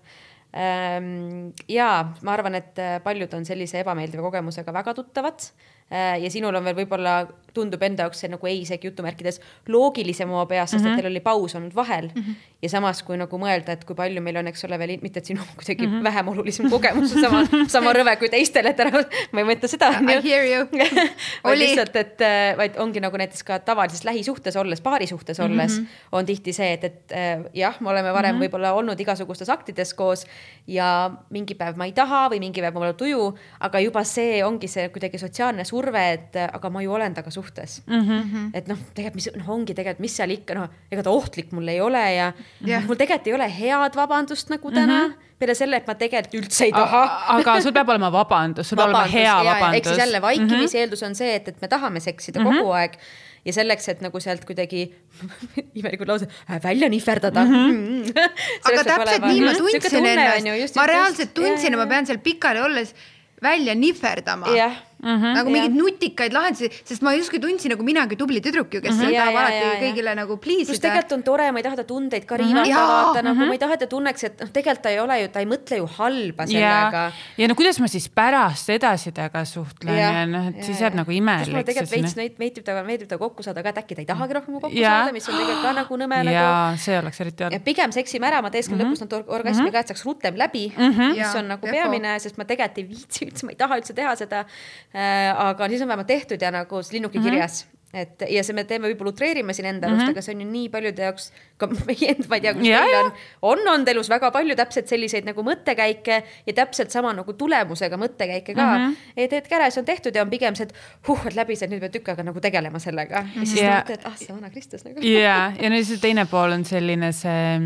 [0.53, 6.29] Ehm, ja ma arvan, et äh, paljud on sellise ebameeldiva kogemusega väga tuttavad Äh, ja
[6.31, 9.39] sinul on veel võib-olla, tundub enda jaoks see nagu ei isegi jutumärkides
[9.71, 10.91] loogilisem oma peas, sest mm -hmm.
[10.91, 11.01] et mhm.
[11.01, 12.21] teil oli paus olnud vahel mm.
[12.21, 12.35] -hmm.
[12.61, 15.25] ja samas, kui nagu mõelda, et kui palju meil on, eks ole, veel, mitte et
[15.25, 16.03] sinu kuidagi mm -hmm.
[16.03, 19.91] vähem olulisem kogemus on sama, sama rõve kui teistel, et ära, ma ei mõtle seda.
[20.01, 20.67] I hear you
[21.43, 25.51] vaid lihtsalt, et äh, vaid ongi nagu näiteks ka tavalises lähisuhtes olles, paarisuhtes mm -hmm.
[25.51, 25.81] olles
[26.11, 28.45] on tihti see, et, et äh, jah, me oleme varem mm -hmm.
[28.45, 30.25] võib-olla olnud igasugustes aktides koos
[30.67, 34.43] ja mingi päev ma ei taha või mingi päev mul on tuju, aga juba see
[34.43, 37.99] ongi see kuidagi sotsiaalne surve, et aga ma ju olen temaga suhtes mm.
[37.99, 38.49] -hmm.
[38.53, 41.67] et noh, tegelikult mis noh, ongi tegelikult, mis seal ikka noh, ega ta ohtlik mul
[41.67, 42.31] ei ole ja
[42.65, 42.85] yeah.
[42.87, 45.11] mul tegelikult ei ole head vabandust nagu täna mm.
[45.11, 47.03] -hmm peale selle, et ma tegelikult üldse ei taha.
[47.35, 49.77] aga sul peab olema vabandus, sul peab olema hea vabandus.
[49.77, 50.79] ehk siis jälle vaikimise mm -hmm.
[50.79, 52.59] eeldus on see, et, et me tahame seksida mm -hmm.
[52.59, 52.97] kogu aeg
[53.45, 54.85] ja selleks, et nagu sealt kuidagi
[55.79, 57.51] imelikud laused äh, välja nihverdada mm.
[57.51, 58.29] -hmm.
[58.71, 62.95] aga täpselt nii ma tundsin ennast, ma reaalselt tundsin, et ma pean seal pikali olles
[63.41, 68.15] välja nihverdama yeah Mm -hmm, nagu mingeid nutikaid lahendusi, sest ma justkui tundsin nagu minagi
[68.15, 69.17] tubli tüdruk ju, kes mm -hmm.
[69.17, 70.79] tahab alati ja, ja, kõigile nagu please ida.
[70.79, 72.87] tegelikult on tore, ma ei taha ta tundeid ka riivata mm, -hmm.
[72.87, 73.47] vaata nagu mm -hmm.
[73.47, 75.45] ma ei taha, et ta tunneks, et noh, tegelikult ta ei ole ju, ta ei
[75.45, 77.11] mõtle ju halba sellega.
[77.37, 80.79] ja no kuidas ma siis pärast edasi temaga suhtlen ja, ja noh, et ja, siis
[80.81, 80.99] jääb ja.
[81.01, 81.51] nagu imelik.
[81.51, 84.05] mulle tegelikult veits neid meeldib temaga, meeldib temaga kokku saada ka, et äkki ta ei
[84.05, 84.89] tahagi rohkem kokku ja.
[84.89, 86.77] saada, mis on tegelikult ka nagu nõme nagu.
[86.77, 87.63] see oleks eriti halb.
[87.63, 88.93] pigem seksime ära, ma teesken mm -hmm.
[88.93, 89.71] lõpus nad orgasmi -hmm.
[89.71, 91.19] ka, et saaks rutem läbi mm, -hmm.
[91.19, 94.15] mis on nagu peamine, sest ma tegelikult ei viitsi üldse, ma ei taha üldse teha
[94.15, 94.45] seda.
[94.93, 97.29] Äh, aga siis on vähemalt tehtud ja nagu linnuke mm -hmm.
[97.29, 100.15] kirjas et ja see me teeme, võib-olla utreerime siin enda elust mm, -hmm.
[100.15, 101.27] aga see on ju nii paljude jaoks,
[101.61, 103.11] ka meie enda, ma ei tea, kas teil on,
[103.51, 108.55] on olnud elus väga palju täpselt selliseid nagu mõttekäike ja täpselt sama nagu tulemusega mõttekäike
[108.57, 108.87] ka mm.
[108.87, 109.13] -hmm.
[109.25, 110.73] et hetk ära, see on tehtud ja on pigem see, et
[111.07, 113.29] huh, et läbi see, nüüd pead tükk aega nagu tegelema sellega mm.
[113.29, 113.39] -hmm.
[113.39, 113.81] ja siis yeah.
[113.81, 115.05] mõtled, et ah, see vana Kristus nagu.
[115.05, 117.59] ja, ja nüüd see teine pool on selline see,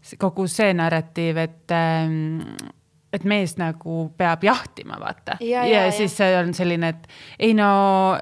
[0.00, 2.40] see kogu see narratiiv, et ähm,
[3.12, 5.36] et mees nagu peab jahtima, vaata.
[5.40, 7.08] ja, ja, ja siis see on selline, et
[7.48, 7.68] ei no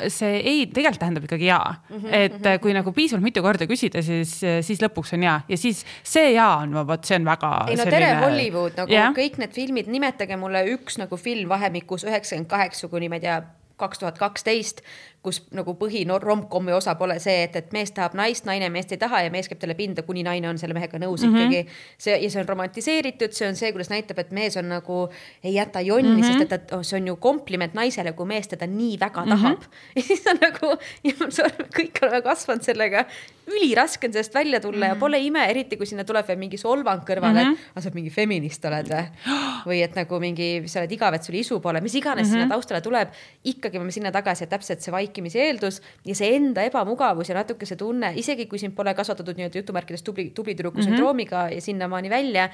[0.08, 1.96] see ei, tegelikult tähendab ikkagi jaa mm.
[1.96, 2.58] -hmm, et mm -hmm.
[2.64, 6.56] kui nagu piisavalt mitu korda küsida, siis, siis lõpuks on jaa ja siis see jaa
[6.64, 7.52] on, vot see on väga.
[7.68, 8.06] ei no selline...
[8.06, 9.14] tere Hollywood nagu yeah.
[9.14, 13.42] kõik need filmid, nimetage mulle üks nagu film vahemikus üheksakümmend kaheksa kuni ma ei tea
[13.80, 14.82] kaks tuhat kaksteist,
[15.20, 18.94] kus nagu põhi no, romcomi osa pole see, et, et mees tahab naist, naine meest
[18.94, 21.50] ei taha ja mees käib talle pinda, kuni naine on selle mehega nõus mm -hmm.
[21.50, 21.66] ikkagi.
[21.98, 25.10] see ja see on romantiseeritud, see on see, kuidas näitab, et mees on nagu
[25.44, 26.26] ei jäta jonni mm, -hmm.
[26.26, 29.30] sest et, et oh, see on ju kompliment naisele, kui mees teda nii väga mhm.
[29.30, 29.64] tahab mm.
[29.66, 29.96] -hmm.
[29.96, 30.72] ja siis on nagu,
[31.76, 33.04] kõik oleme kasvanud sellega,
[33.46, 34.88] üliraske on sellest välja tulla mm -hmm.
[34.88, 35.00] ja mhm.
[35.00, 37.70] pole ime, eriti kui sinna tuleb veel mingi solvang kõrvale mm, -hmm.
[37.70, 39.04] et ah, sa mingi feminist oled või.
[39.68, 42.40] või et nagu mingi, sa oled igav, et sul isu pole, mis iganes mm -hmm.
[42.40, 43.08] sinna taustale tuleb,
[43.44, 47.38] ikkagi peame sinna tagasi, et täpselt see vaik vaikimise eeldus ja see enda ebamugavus ja
[47.40, 50.96] natuke see tunne, isegi kui sind pole kasvatatud nii-öelda jutumärkides tubli, tubli tüdruku mm -hmm.
[50.96, 52.48] sündroomiga ja sinnamaani välja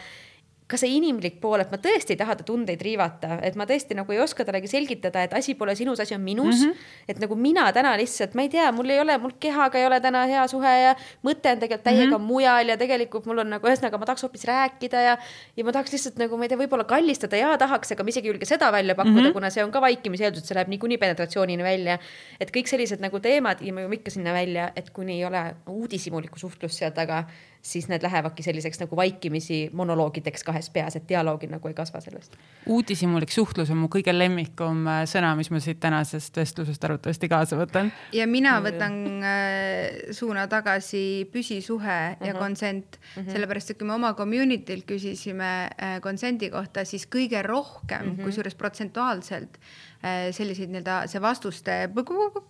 [0.67, 3.95] ka see inimlik pool, et ma tõesti ei taha ta tundeid riivata, et ma tõesti
[3.95, 6.73] nagu ei oska talle selgitada, et asi pole sinus, asi on minus mm.
[6.73, 7.05] -hmm.
[7.09, 10.01] et nagu mina täna lihtsalt, ma ei tea, mul ei ole, mul kehaga ei ole
[10.03, 12.27] täna hea suhe ja mõte on tegelikult täiega mm -hmm.
[12.27, 15.17] mujal ja tegelikult mul on nagu ühesõnaga, ma tahaks hoopis rääkida ja,
[15.57, 18.27] ja ma tahaks lihtsalt nagu, ma ei tea, võib-olla kallistada ja tahaks, aga ma isegi
[18.29, 19.33] ei julge seda välja pakkuda mm, -hmm.
[19.33, 21.99] kuna see on ka vaikimise eeldus, et see läheb niikuinii penetratsioonini välja.
[22.41, 25.55] et kõik sellised nagu teemad ja me jõuame ikka sinna välja, et kuni ei ole
[25.67, 27.25] uudishimulikku suhtlust seal taga
[27.67, 32.37] siis need lähevadki selliseks nagu vaikimisi monoloogideks kahes peas, et dialoogi nagu ei kasva sellest.
[32.67, 37.59] uudishimulik suhtlus on mu kõige lemmikum äh, sõna, mis ma siit tänasest vestlusest arvatavasti kaasa
[37.59, 37.91] võtan.
[38.15, 42.27] ja mina võtan äh, suuna tagasi püsisuhe uh -huh.
[42.27, 42.43] ja mhm.
[42.43, 43.27] consent uh, mhm.
[43.27, 43.33] -huh.
[43.33, 48.21] sellepärast et kui me oma community'lt küsisime äh, consent'i kohta, siis kõige rohkem uh mhm.
[48.21, 49.59] -huh., kusjuures protsentuaalselt
[50.31, 51.89] selliseid nii-öelda see vastuste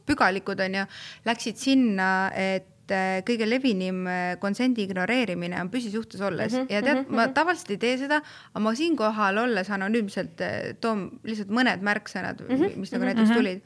[0.06, 0.84] pügalikud on ju,
[1.24, 4.06] läksid sinna, et et äh, kõige levinim
[4.40, 7.16] konsendi äh, ignoreerimine on püsisuhtes olles mm -hmm, ja tead mm, -hmm.
[7.16, 7.34] ma mhm.
[7.34, 8.22] tavaliselt ei tee seda,
[8.54, 13.10] aga ma siinkohal olles anonüümselt äh, toon lihtsalt mõned märksõnad mm, -hmm, mis nagu mm
[13.10, 13.14] -hmm.
[13.14, 13.38] näiteks mhm.
[13.38, 13.62] tulid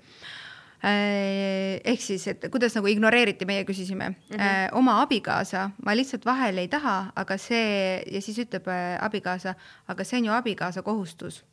[1.84, 4.68] ehk siis, et kuidas nagu ignoreeriti, meie küsisime mm -hmm.
[4.72, 8.64] oma abikaasa, ma lihtsalt vahel ei taha, aga see ja siis ütleb
[9.00, 9.54] abikaasa,
[9.88, 11.44] aga see on ju abikaasa kohustus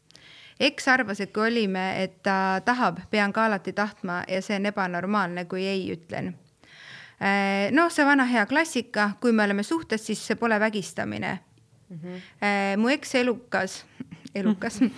[0.59, 4.65] eks arvas, et kui olime, et ta tahab, pean ka alati tahtma ja see on
[4.65, 6.35] ebanormaalne, kui ei ütlen
[7.73, 11.39] noh, see vana hea klassika, kui me oleme suhtes, siis see pole vägistamine
[11.89, 11.97] mm.
[11.97, 12.77] -hmm.
[12.77, 13.85] mu eks elukas,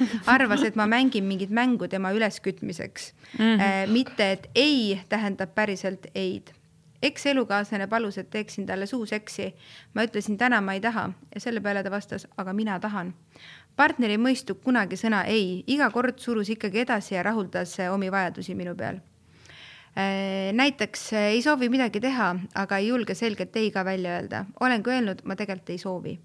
[0.35, 3.57] arvas, et ma mängin mingit mängu tema üleskütmiseks mm.
[3.57, 3.91] -hmm.
[3.91, 6.59] mitte, et ei tähendab päriselt ei-d
[7.01, 9.55] eks-elukaaslane palus, et teeksin talle suuseksi.
[9.93, 13.13] ma ütlesin täna ma ei taha ja selle peale ta vastas, aga mina tahan.
[13.75, 18.55] partner ei mõistnud kunagi sõna ei, iga kord surus ikkagi edasi ja rahuldas omi vajadusi
[18.55, 19.08] minu peal Äh,
[20.53, 24.45] näiteks äh, ei soovi midagi teha, aga ei julge selgelt ei ka välja öelda.
[24.59, 26.19] olen ka öelnud, ma tegelikult ei soovi.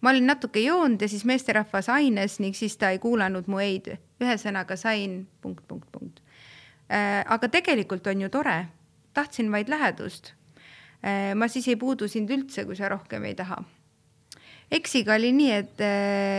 [0.00, 3.98] ma olin natuke joonud ja siis meesterahvas aines ning siis ta ei kuulanud mu ei-d.
[4.20, 6.22] ühesõnaga sain punkt, punkt, punkt.
[6.92, 8.66] Äh, aga tegelikult on ju tore,
[9.14, 10.34] tahtsin vaid lähedust.
[11.34, 13.58] ma siis ei puudu sind üldse, kui sa rohkem ei taha
[14.72, 15.80] eksiga oli nii, et,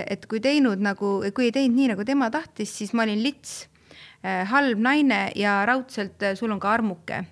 [0.09, 3.67] et kui teinud nagu, kui ei teinud nii, nagu tema tahtis, siis ma olin lits
[3.67, 3.74] Äh,
[4.49, 7.23] halb naine ja raudselt äh, sul on ka armuke.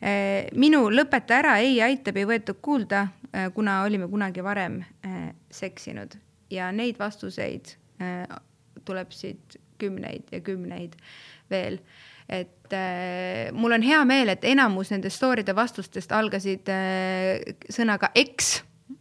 [0.00, 3.06] Äh, minu lõpeta ära, ei aitab, ei võetud kuulda,
[3.54, 4.80] kuna olime kunagi varem
[5.54, 6.16] seksinud.
[6.50, 7.76] Ja neid vastuseid
[8.84, 10.96] tuleb siit kümneid ja kümneid
[11.50, 11.78] veel.
[12.30, 17.40] Et äh, mul on hea meel, et enamus nendest story'de vastustest algasid äh,
[17.70, 18.60] sõnaga eks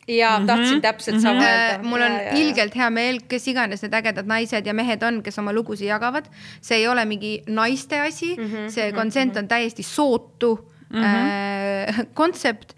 [0.10, 0.82] ja tahtsin mm -hmm.
[0.82, 1.50] täpselt sama mm -hmm.
[1.50, 1.84] öelda.
[1.84, 5.24] mul on ja, ja, ilgelt hea meel, kes iganes need ägedad naised ja mehed on,
[5.24, 6.26] kes oma lugusid jagavad.
[6.62, 8.70] see ei ole mingi naiste asi mm, -hmm.
[8.70, 11.06] see kontsent on täiesti sootu mm -hmm.
[11.06, 12.74] äh, kontsept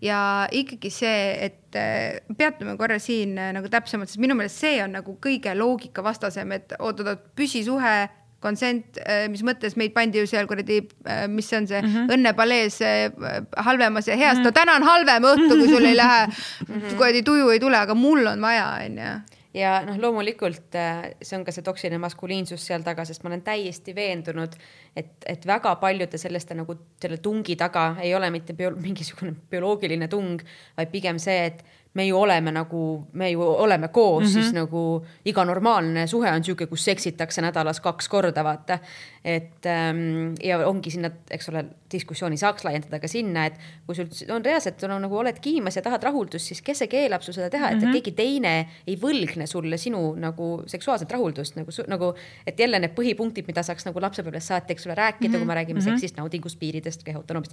[0.00, 4.82] ja ikkagi see, et äh, peatume korra siin äh, nagu täpsemalt, sest minu meelest see
[4.84, 8.08] on nagu kõige loogikavastasem, et oot-oot, püsisuhe
[8.46, 11.94] konsent, äh, mis mõttes meid pandi ju seal kuradi, äh, mis see on see mm
[11.94, 12.16] -hmm.
[12.16, 14.52] õnnepalees äh, halvemas ja heas mm, -hmm.
[14.52, 16.96] no täna on halvem õhtu, kui sul ei lähe mm -hmm.
[16.96, 19.16] kuradi tuju ei tule, aga mul on vaja, onju
[19.56, 20.76] ja noh, loomulikult
[21.22, 24.56] see on ka see toksiline maskuliinsus seal taga, sest ma olen täiesti veendunud,
[24.96, 30.08] et, et väga paljude selliste nagu selle tungi taga ei ole mitte bio, mingisugune bioloogiline
[30.12, 30.42] tung,
[30.76, 31.64] vaid pigem see, et
[31.96, 34.32] me ju oleme nagu, me ju oleme koos mm, -hmm.
[34.32, 38.78] siis nagu iga normaalne suhe on sihuke, kus seksitakse nädalas kaks korda, vaata.
[39.26, 44.32] Et ähm, ja ongi sinna, eks ole, diskussiooni saaks laiendada ka sinna, et kui sul
[44.34, 47.36] on reaalselt, sul on nagu oled kiimas ja tahad rahuldust, siis kes see keelab sul
[47.36, 47.92] seda teha, et mm -hmm.
[47.92, 48.54] keegi teine
[48.86, 52.14] ei võlgne sulle sinu nagu seksuaalset rahuldust nagu, nagu,
[52.46, 55.38] et jälle need põhipunktid, mida saaks nagu lapsepõlvest saati, eks ole, rääkida mm, -hmm.
[55.38, 55.90] kui me räägime mm -hmm.
[55.90, 57.52] seksist, naudingust, piiridest, kehaautonoomiast,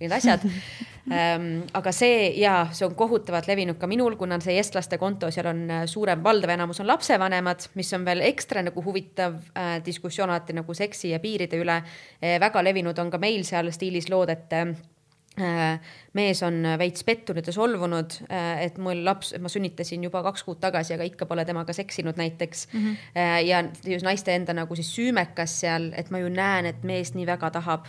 [0.00, 0.40] need asjad
[1.16, 5.30] ähm, aga see ja see on kohutavalt levinud levinud ka minul, kuna see eestlaste konto,
[5.30, 9.78] seal on äh, suurem, valdav enamus on lapsevanemad, mis on veel ekstra nagu huvitav äh,
[9.84, 12.38] diskussioon alati nagu seksi ja piiride üle äh,.
[12.40, 17.52] väga levinud on ka meil seal stiilis lood, et äh, mees on veits pettunud ja
[17.52, 21.72] solvunud, äh, et mul laps, ma sünnitasin juba kaks kuud tagasi, aga ikka pole temaga
[21.72, 22.80] seksinud näiteks mm.
[22.80, 23.44] -hmm.
[23.46, 27.26] ja just naiste enda nagu siis süümekas seal, et ma ju näen, et mees nii
[27.26, 27.88] väga tahab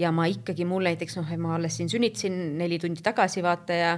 [0.00, 3.90] ja ma ikkagi, mul näiteks noh, ma alles siin sünnitasin neli tundi tagasi vaata ja,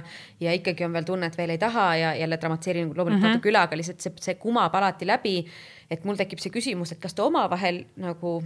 [0.43, 3.37] ja ikkagi on veel tunne, et veel ei taha ja jälle dramatiseerin loomulikult mm -hmm.
[3.37, 5.37] natuke üle, aga lihtsalt see, see kumab alati läbi.
[5.93, 8.41] Et mul tekib see küsimus, et kas te omavahel nagu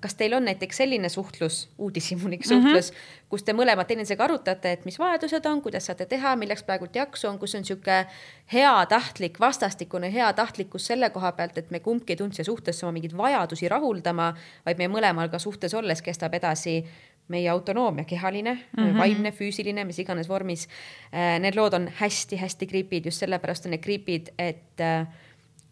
[0.00, 2.48] kas teil on näiteks selline suhtlus, uudishimulik mhm.
[2.48, 3.28] suhtlus mm, -hmm.
[3.28, 7.28] kus te mõlemad teineteisega arutate, et mis vajadused on, kuidas saate teha, milleks praegult jaksu
[7.28, 8.06] on, kus on sihuke
[8.52, 13.16] heatahtlik, vastastikune heatahtlikkus selle koha pealt, et me kumbki ei tulnud siia suhtesse oma mingeid
[13.16, 14.34] vajadusi rahuldama,
[14.66, 16.84] vaid meie mõlemal ka suhtes olles kestab edasi
[17.28, 18.98] meie autonoomia, kehaline mm, -hmm.
[18.98, 20.68] vaimne, füüsiline, mis iganes vormis.
[21.12, 25.06] Äh, need lood on hästi-hästi creepy'd, just sellepärast on need creepy'd, et äh,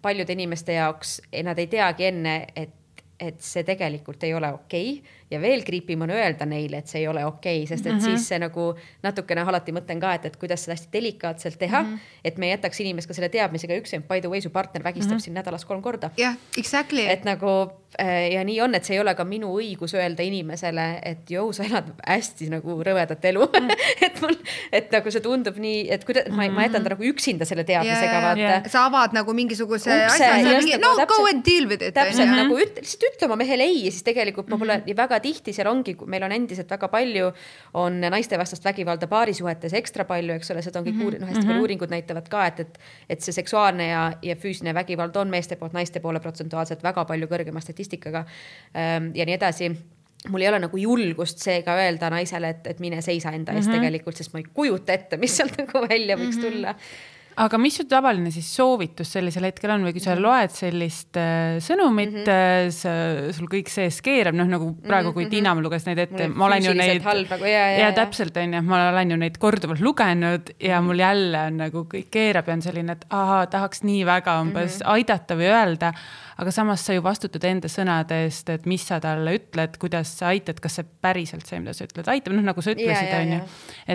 [0.07, 2.75] paljude inimeste jaoks nad ei teagi enne, et
[3.21, 5.13] et see tegelikult ei ole okei okay.
[5.31, 7.99] Ja veel creepy on öelda neile, et see ei ole okei okay,, sest et mm
[7.99, 8.17] -hmm.
[8.17, 8.67] siis see nagu
[9.03, 12.21] natukene alati mõtlen ka, et, et kuidas seda hästi delikaatselt teha mm, -hmm.
[12.25, 15.13] et me ei jätaks inimest ka selle teadmisega üksi, by the way, su partner vägistab
[15.13, 15.25] mm -hmm.
[15.25, 16.11] sind nädalas kolm korda.
[16.17, 17.07] jah yeah,, exactly.
[17.09, 17.71] et nagu
[18.01, 21.53] Äh, ja nii on, et see ei ole ka minu õigus öelda inimesele, et jõu,
[21.57, 23.71] sa elad hästi nagu rõvedat elu mm.
[24.07, 24.35] et mul,
[24.75, 28.11] et nagu see tundub nii, et kuidas ma, ma jätan ta nagu üksinda selle teadmisega
[28.11, 28.67] yeah,, vaata yeah..
[28.73, 31.95] sa avad nagu mingisuguse Ukse, asja, mingi, no täpselt, go and deal with it.
[31.97, 32.37] täpselt ja.
[32.43, 34.93] nagu üt, lihtsalt ütle oma mehele ei ja siis tegelikult ma pole mm -hmm.
[35.17, 37.31] Väga tihti seal ongi, meil on endiselt väga palju,
[37.81, 41.21] on naistevastast vägivalda paarisuhetes ekstra palju, eks ole, seda on kõik mm -hmm.
[41.21, 41.65] noh, hästi palju mhm.
[41.65, 45.73] uuringud näitavad ka, et, et, et see seksuaalne ja, ja füüsiline vägivald on meeste poolt
[45.73, 48.25] naiste poole protsentuaalselt väga palju kõrgema statistikaga
[48.77, 49.71] ähm, ja nii edasi
[50.29, 53.75] mul ei ole nagu julgust seega öelda naisele, et, et mine seisa enda eest mm
[53.75, 53.81] -hmm.
[53.81, 56.51] tegelikult, sest ma ei kujuta ette, mis sealt nagu välja võiks mm -hmm.
[56.51, 56.75] tulla
[57.37, 60.23] aga mis su tavaline siis soovitus sellisel hetkel on või kui sa mhm.
[60.25, 62.73] loed sellist äh, sõnumit mm, -hmm.
[62.73, 62.95] sa,
[63.37, 65.35] sul kõik sees keerab, noh nagu praegu, kui mm -hmm.
[65.37, 67.03] Tiina mul luges neid ette, ma olen ju neid.
[67.05, 70.99] Nagu, ja, ja, ja täpselt on ju, ma olen ju neid korduvalt lugenud ja mul
[70.99, 74.87] jälle on nagu kõik keerab ja on selline, et ahaa, tahaks nii väga umbes mm
[74.87, 74.93] -hmm.
[74.95, 75.93] aidata või öelda
[76.37, 80.33] aga samas sa ju vastutad enda sõnade eest, et mis sa talle ütled, kuidas sa
[80.35, 83.41] aitad, kas see päriselt see, mida sa ütled, aitab, noh nagu sa ütlesid, on ju.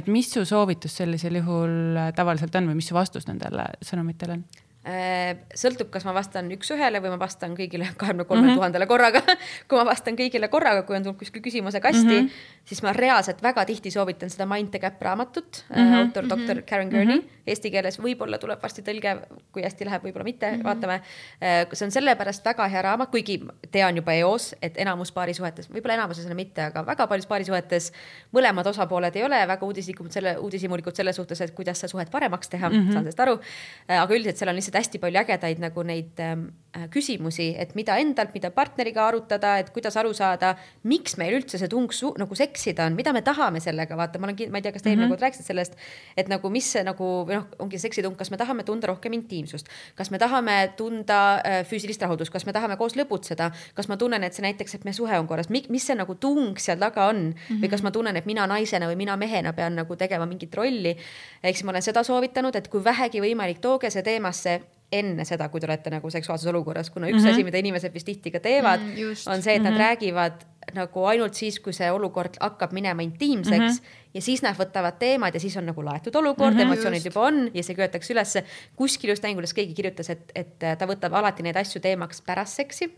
[0.01, 4.45] et mis su soovitus sellisel juhul tavaliselt on või mis su vastus nendele sõnumitele on?
[4.81, 8.57] Äh, sõltub, kas ma vastan üks-ühele või ma vastan kõigile kahekümne kolmele mhm.
[8.57, 9.19] tuhandele korraga
[9.69, 12.63] kui ma vastan kõigile korraga, kui on tulnud kuskil küsimuse kasti mm, -hmm.
[12.65, 15.97] siis ma reaalselt väga tihti soovitan seda Mind the Gap raamatut mm, -hmm.
[15.99, 16.69] autor doktor mm -hmm.
[16.69, 17.43] Karen Gurney mm, -hmm.
[17.47, 19.17] eesti keeles võib-olla tuleb varsti tõlge,
[19.51, 20.63] kui hästi läheb, võib-olla mitte mm, -hmm.
[20.63, 20.93] vaatame.
[20.93, 23.39] Äh, see on sellepärast väga hea raamat, kuigi
[23.71, 27.91] tean juba eos, et enamus paarisuhetes, võib-olla enamuses mitte, aga väga paljus paarisuhetes
[28.33, 32.49] mõlemad osapooled ei ole väga uudislikud selle, uudishimulikud selles suhtes, et kuidas seda suhet paremaks
[32.49, 32.91] teha mm, -hmm.
[32.93, 33.39] saan sellest aru.
[33.87, 37.73] aga üldiselt seal on lihtsalt lihtsalt hästi palju ägedaid nagu neid ähm, äh, küsimusi, et
[37.75, 40.53] mida endalt, mida partneriga arutada, et kuidas aru saada,
[40.87, 44.37] miks meil üldse see tung nagu seksida on, mida me tahame sellega, vaata, ma olen,
[44.53, 45.17] ma ei tea, kas te eelmine mm -hmm.
[45.17, 45.75] kord rääkisite sellest,
[46.17, 49.67] et nagu mis see nagu või noh, ongi seksitung, kas me tahame tunda rohkem intiimsust,
[49.95, 54.23] kas me tahame tunda äh, füüsilist rahuldust, kas me tahame koos lõbutseda, kas ma tunnen,
[54.23, 57.15] et see näiteks, et meie suhe on korras, mis see nagu tung seal taga on
[57.15, 57.63] mm -hmm.
[57.63, 60.97] või kas ma tunnen, et mina naisena või mina mehena pean nagu tegema mingit rolli.
[61.43, 64.61] ehk siis ma olen seda soovitanud, et kui vähegi võimalik, tooge see teemasse
[64.91, 67.33] enne seda, kui te olete nagu seksuaalses olukorras, kuna üks mm -hmm.
[67.33, 69.71] asi, mida inimesed vist tihti ka teevad mm, -hmm, on see, et mm -hmm.
[69.71, 74.13] nad räägivad nagu ainult siis, kui see olukord hakkab minema intiimseks mm -hmm.
[74.13, 77.21] ja siis nad võtavad teemad ja siis on nagu laetud olukord mm, -hmm, emotsioonid juba
[77.21, 78.43] on ja see köetakse ülesse.
[78.75, 82.93] kuskil just mängudes keegi kirjutas, et, et ta võtab alati neid asju teemaks pärast seksi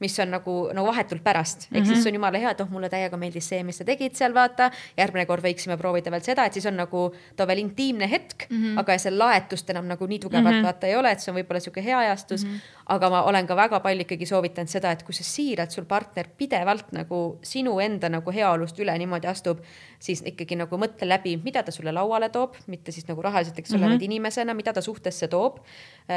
[0.00, 1.86] mis on nagu, nagu vahetult pärast, ehk mm -hmm.
[1.86, 2.02] siis mhm.
[2.02, 4.70] see on jumala hea, et oh, mulle täiega meeldis see, mis sa tegid seal, vaata.
[4.96, 8.56] järgmine kord võiksime proovida veel seda, et siis on nagu too veel intiimne hetk mm,
[8.56, 8.78] -hmm.
[8.78, 10.64] aga see laetust enam nagu nii tugevalt mm -hmm.
[10.64, 12.50] vaata ei ole, et see on võib-olla sihuke hea ajastus mm.
[12.50, 12.60] -hmm.
[12.86, 16.28] aga ma olen ka väga palju ikkagi soovitanud seda, et kui sa siiralt, sul partner
[16.38, 19.58] pidevalt nagu sinu enda nagu heaolust üle niimoodi astub,
[19.98, 23.70] siis ikkagi nagu mõtle läbi, mida ta sulle lauale toob, mitte siis nagu rahaliselt, eks
[23.70, 23.90] ole mm, -hmm.
[23.90, 25.58] vaid inimesena, mida ta suhtesse toob.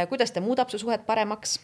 [0.10, 1.60] kuidas ta muudab su suhet paremaks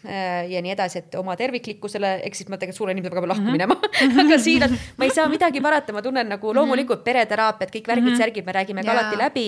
[0.50, 3.44] ja nii edasi, et oma terviklikkusele mulle, ehk siis ma tegelikult suure inimesega pean lahku
[3.44, 3.58] mhm.
[3.58, 4.22] minema mm -hmm.
[4.26, 6.56] aga siiralt, ma ei saa midagi parata, ma tunnen nagu mhm.
[6.56, 8.46] loomulikult pereteraapiat, kõik värgid-särgid, mhm.
[8.46, 9.48] me räägime ka alati läbi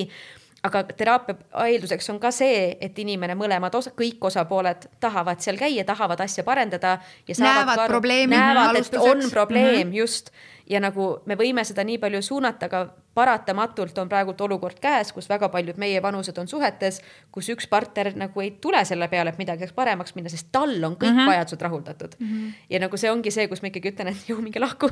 [0.63, 1.35] aga teraapia
[1.71, 6.43] eelduseks on ka see, et inimene, mõlemad osa, kõik osapooled tahavad seal käia, tahavad asja
[6.43, 6.97] parandada.
[7.39, 8.35] näevad probleemi.
[8.35, 9.95] näevad, et on probleem mm, -hmm.
[9.95, 10.31] just
[10.69, 12.83] ja nagu me võime seda nii palju suunata, aga
[13.19, 17.01] paratamatult on praegult olukord käes, kus väga paljud meie vanused on suhetes,
[17.33, 20.75] kus üks partner nagu ei tule selle peale, et midagi saaks paremaks minna, sest tal
[20.77, 21.31] on kõik mm -hmm.
[21.33, 22.27] vajadused rahuldatud mm.
[22.27, 22.53] -hmm.
[22.69, 24.89] ja nagu see ongi see, kus ma ikkagi ütlen, et ju minge lahku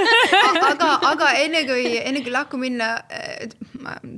[0.70, 3.48] aga, aga enne kui, enne kui lahku minna äh,,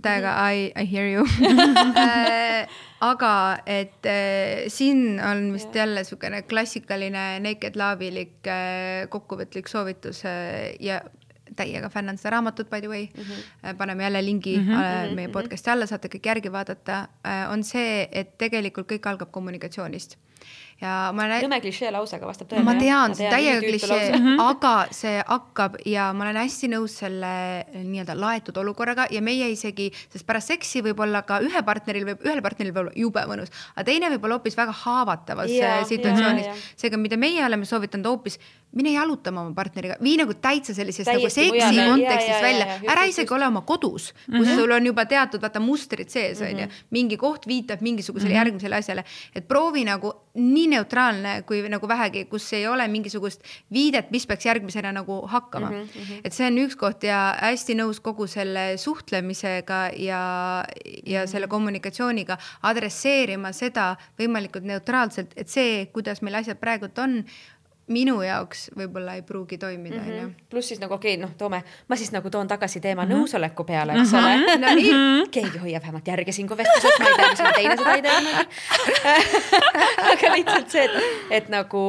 [0.03, 1.27] täiega I, I hear you
[2.07, 2.69] äh,
[3.05, 5.85] aga et äh, siin on vist ja.
[5.85, 11.03] jälle niisugune klassikaline naked love'ilik äh, kokkuvõtlik soovitus äh, ja
[11.57, 13.23] täiega fännan seda raamatut, by the way mm.
[13.23, 13.77] -hmm.
[13.77, 15.15] paneme jälle lingi mm -hmm.
[15.15, 17.09] meie podcast'i alla, saate kõik järgi vaadata.
[17.53, 20.19] on see, et tegelikult kõik algab kommunikatsioonist
[20.81, 21.45] ja ma olen.
[21.47, 22.65] nõme klišee lause, aga vastab tõele.
[22.67, 24.43] ma tean, see täiega klišee, mhm.
[24.45, 27.31] aga see hakkab ja ma olen hästi nõus selle
[27.73, 32.29] nii-öelda laetud olukorraga ja meie isegi, sest pärast seksi võib olla ka ühe partneril võib,
[32.29, 36.69] ühel partneril võib olla jube mõnus, aga teine võib olla hoopis väga haavatavas ja, situatsioonis.
[36.77, 38.41] seega, mida meie oleme soovitanud hoopis
[38.77, 43.07] mine jaluta oma partneriga, vii nagu täitsa sellisest nagu seksi kontekstist ja, ja, välja, ära
[43.09, 44.59] isegi ole oma kodus, kus mm -hmm.
[44.61, 48.35] sul on juba teatud vaata mustrid sees onju mm -hmm., mingi koht viitab mingisugusele mm
[48.35, 48.39] -hmm.
[48.39, 49.05] järgmisele asjale,
[49.35, 54.47] et proovi nagu nii neutraalne kui nagu vähegi, kus ei ole mingisugust viidet, mis peaks
[54.47, 55.83] järgmisena nagu hakkama mm.
[55.83, 56.21] -hmm.
[56.25, 60.23] et see on üks koht ja hästi nõus kogu selle suhtlemisega ja,
[60.67, 61.27] ja mm -hmm.
[61.27, 67.25] selle kommunikatsiooniga adresseerima seda võimalikult neutraalselt, et see, kuidas meil asjad praegult on
[67.93, 70.23] minu jaoks võib-olla ei pruugi toimida, onju.
[70.23, 70.31] Mhm.
[70.51, 73.21] pluss siis nagu okei okay,, noh, toome, ma siis nagu toon tagasi teema mm -hmm.
[73.23, 74.47] nõusoleku peale, eks mm -hmm.
[74.47, 74.59] ole.
[74.59, 75.31] no nii mm, -hmm.
[75.31, 78.17] keegi hoiab vähemalt järge siin kui vestluses, ma ei tea, kas teine seda ei tee
[80.13, 80.93] aga lihtsalt see, et,
[81.31, 81.83] et nagu,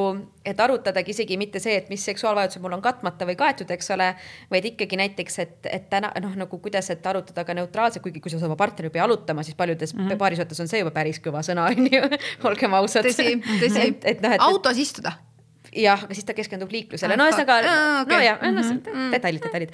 [0.45, 4.15] et arutadagi isegi mitte see, et mis seksuaalvajadused mul on katmata või kaetud, eks ole,
[4.51, 8.31] vaid ikkagi näiteks, et, et täna noh, nagu kuidas, et arutada ka neutraalselt, kuigi kui
[8.31, 10.17] sa oma partneriga ei jalutama, siis paljudes mm -hmm.
[10.17, 12.01] paarisuhetes on see juba päris kõva sõna, onju,
[12.49, 13.05] olgem ausad.
[13.05, 13.95] tõsi, tõsi,
[14.49, 15.26] autos istuda
[15.75, 18.13] jah, aga siis ta keskendub liiklusele, no ühesõnaga ah, okay.
[18.13, 19.11] no ja mm -hmm.
[19.11, 19.71] detailid, detailid.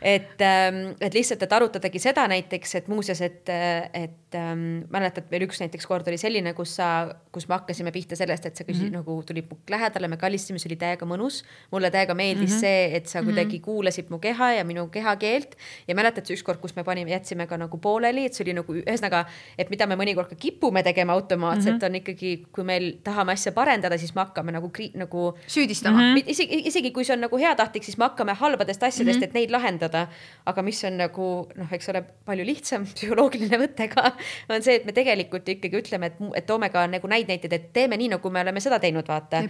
[0.00, 3.48] et, ähm, et lihtsalt, et arutadagi seda näiteks, et muuseas, et,
[3.92, 6.88] et ähm, mäletad veel üks näiteks kord oli selline, kus sa,
[7.34, 8.98] kus me hakkasime pihta sellest, et sa küsid mm -hmm.
[9.00, 11.42] nagu tulid mu lähedale, me kallistasime, see oli täiega mõnus.
[11.70, 12.60] mulle täiega meeldis mm -hmm.
[12.60, 13.64] see, et sa kuidagi mm -hmm.
[13.64, 15.56] kuulasid mu keha ja minu kehakeelt
[15.88, 19.24] ja mäletad ükskord, kus me panime, jätsime ka nagu pooleli, et see oli nagu ühesõnaga,
[19.58, 21.86] et mida me mõnikord ka kipume tegema automaatselt mm, -hmm.
[21.86, 26.14] on ikkagi, kui meil tahame asja parendada, siis me hakkame nagu, nagu süüdistama mm.
[26.14, 26.22] -hmm.
[26.26, 29.28] isegi, isegi kui see on nagu heatahtlik, siis me hakkame halbadest asjadest mm, -hmm.
[29.28, 30.06] et neid lahendada.
[30.46, 34.12] aga mis on nagu noh, eks ole, palju lihtsam psühholoogiline võte ka
[34.54, 37.68] on see, et me tegelikult ikkagi ütleme, et, et toome ka nagu neid näiteid, et
[37.76, 39.44] teeme nii, nagu me oleme seda teinud, vaata.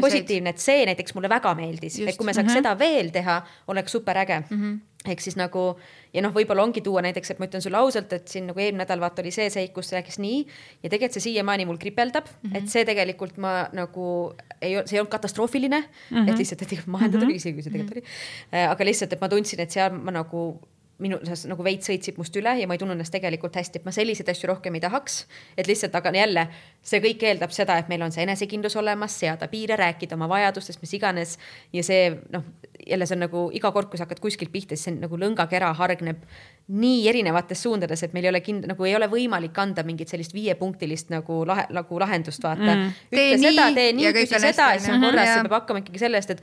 [0.00, 2.62] positiivne, et see näiteks mulle väga meeldis, et kui me saaks mm -hmm.
[2.62, 4.62] seda veel teha, oleks super äge mm.
[4.62, 5.62] -hmm ehk siis nagu
[6.14, 8.82] ja noh, võib-olla ongi tuua näiteks, et ma ütlen sulle ausalt, et siin nagu eelmine
[8.82, 10.40] nädal vaata oli see seik, kus rääkis nii
[10.82, 12.58] ja tegelikult see siiamaani mul kripeldab mm, -hmm.
[12.58, 14.08] et see tegelikult ma nagu
[14.60, 16.32] ei, see ei olnud katastroofiline mm, -hmm.
[16.32, 17.36] et lihtsalt, et mahendada mm -hmm.
[17.36, 18.48] isegi kui see tegelikult -hmm.
[18.52, 18.66] oli.
[18.74, 20.42] aga lihtsalt, et ma tundsin, et seal ma nagu
[21.02, 23.94] minu nagu veits sõitsib must üle ja ma ei tundnud ennast tegelikult hästi, et ma
[23.94, 25.20] selliseid asju rohkem ei tahaks.
[25.56, 26.46] et lihtsalt, aga jälle
[26.82, 30.82] see kõik eeldab seda, et meil on see enesekindlus olemas, seada piire, rääkida oma vajadustest,
[30.82, 31.38] mis iganes.
[31.72, 32.44] ja see noh,
[32.86, 35.70] jälle see on nagu iga kord, kui sa hakkad kuskilt pihta, siis see nagu lõngakera
[35.78, 36.24] hargneb
[36.68, 40.34] nii erinevates suundades, et meil ei ole kind-, nagu ei ole võimalik anda mingit sellist
[40.36, 42.92] viiepunktilist nagu lahe, nagu lahendust, vaata mm..
[43.08, 46.04] ütle tee seda, tee nii, küsi seda ja siis on korras, see peab hakkama ikkagi
[46.04, 46.42] sellest, et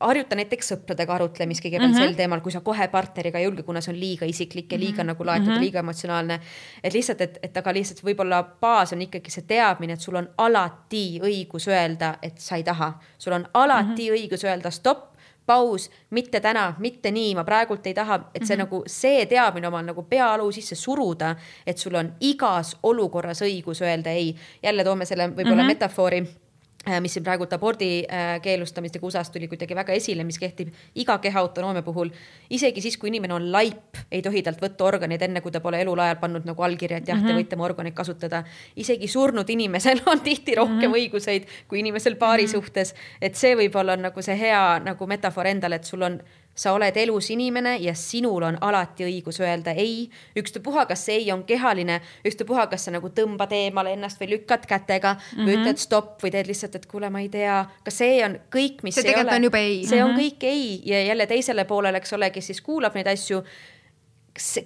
[0.00, 2.08] harjuta näiteks sõpradega arutlemist kõigepealt mm -hmm.
[2.08, 4.92] sel teemal, kui sa kohe partneriga ei julge, kuna see on liiga isiklik ja liiga
[4.92, 5.06] mm -hmm.
[5.12, 5.60] nagu laetud mm, -hmm.
[5.60, 6.40] liiga emotsionaalne.
[6.84, 10.28] et lihtsalt, et, et aga lihtsalt võib-olla baas on ikkagi see teadmine, et sul on
[10.38, 12.92] alati õigus öelda, et sa ei taha.
[13.18, 14.16] sul on alati mm -hmm.
[14.16, 15.09] õigus öelda stopp,
[15.50, 18.64] paus, mitte täna, mitte nii, ma praegult ei taha, et see mm -hmm.
[18.64, 21.34] nagu see teadmine omal nagu peaalu sisse suruda,
[21.66, 24.36] et sul on igas olukorras õigus öelda ei.
[24.62, 25.74] jälle toome selle võib-olla mm -hmm.
[25.74, 26.22] metafoori
[27.00, 31.40] mis siin praegult abordi äh, keelustamistega USA-s tuli kuidagi väga esile, mis kehtib iga keha
[31.40, 32.08] autonoomia puhul.
[32.50, 35.80] isegi siis, kui inimene on laip, ei tohi talt võtta organeid, enne kui ta pole
[35.80, 37.36] elul ajal pannud nagu allkirja, et jah te mhm.
[37.36, 38.42] võite oma organeid kasutada.
[38.76, 40.98] isegi surnud inimesel on tihti rohkem mm -hmm.
[41.02, 42.52] õiguseid kui inimesel paari mm -hmm.
[42.52, 42.94] suhtes.
[43.20, 46.20] et see võib-olla on nagu see hea nagu metafoor endale, et sul on
[46.60, 51.32] sa oled elus inimene ja sinul on alati õigus öelda ei, ükstapuha, kas see ei
[51.32, 55.46] on kehaline, ükstapuha, kas sa nagu tõmbad eemale ennast või lükkad kätega mm -hmm.
[55.46, 55.62] või mhm.
[55.62, 58.94] ütled stopp või teed lihtsalt, et kuule, ma ei tea, kas see on kõik, mis
[58.94, 59.82] see tegelikult ole, on juba ei.
[59.86, 60.08] see mm -hmm.
[60.08, 60.20] on mhm.
[60.20, 63.44] kõik ei ja jälle teisele poolele, eks ole, kes siis kuulab neid asju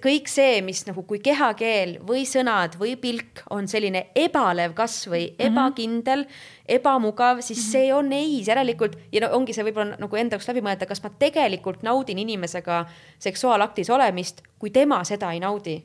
[0.03, 5.35] kõik see, mis nagu, kui kehakeel või sõnad või pilk on selline ebalev kasvõi mm
[5.35, 5.47] -hmm.
[5.47, 6.25] ebakindel,
[6.67, 7.71] ebamugav, siis mm -hmm.
[7.71, 11.03] see on ei, järelikult ja no ongi see võib-olla nagu enda jaoks läbi mõelda, kas
[11.03, 12.85] ma tegelikult naudin inimesega
[13.19, 15.83] seksuaalaktis olemist, kui tema seda ei naudi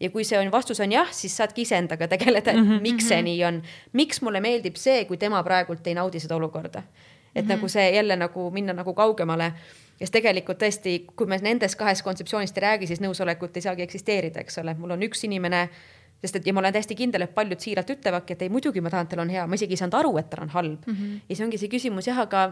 [0.00, 2.80] ja kui see on, vastus on jah, siis saadki iseendaga tegeleda, et mm -hmm.
[2.80, 3.24] miks see mhm.
[3.24, 3.62] nii on.
[3.92, 6.82] miks mulle meeldib see, kui tema praegult ei naudi seda olukorda.
[7.34, 7.54] et mm -hmm.
[7.54, 9.52] nagu see jälle nagu minna nagu kaugemale
[10.00, 14.40] kes tegelikult tõesti, kui me nendest kahest kontseptsioonist ei räägi, siis nõusolekut ei saagi eksisteerida,
[14.40, 15.68] eks ole, mul on üks inimene
[16.20, 18.92] sest et ja ma olen täiesti kindel, et paljud siiralt ütlevadki, et ei, muidugi ma
[18.92, 20.96] tahan, et tal on hea, ma isegi ei saanud aru, et tal on halb mm.
[20.96, 21.22] -hmm.
[21.22, 22.50] ja siis ongi see küsimus jah, aga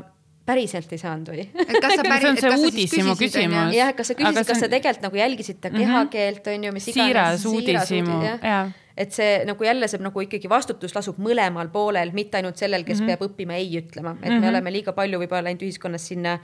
[0.48, 1.46] päriselt ei saanud või?
[1.84, 3.72] kas sa päris, see on see uudishimu küsimus.
[3.76, 5.84] jah, kas sa küsisid, kas sa tegelikult nagu jälgisid ta -hmm.
[5.84, 7.06] kehakeelt on ju, mis iganes.
[7.06, 12.40] siiras uudishimu, jah et see nagu jälle see nagu ikkagi vastutus lasub mõlemal poolel, mitte
[12.40, 13.06] ainult sellel, kes mm -hmm.
[13.06, 14.40] peab õppima ei ütlema, et mm -hmm.
[14.40, 16.38] me oleme liiga palju võib-olla läinud ühiskonnas sinna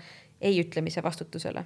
[0.44, 1.64] ei ütlemise vastutusele.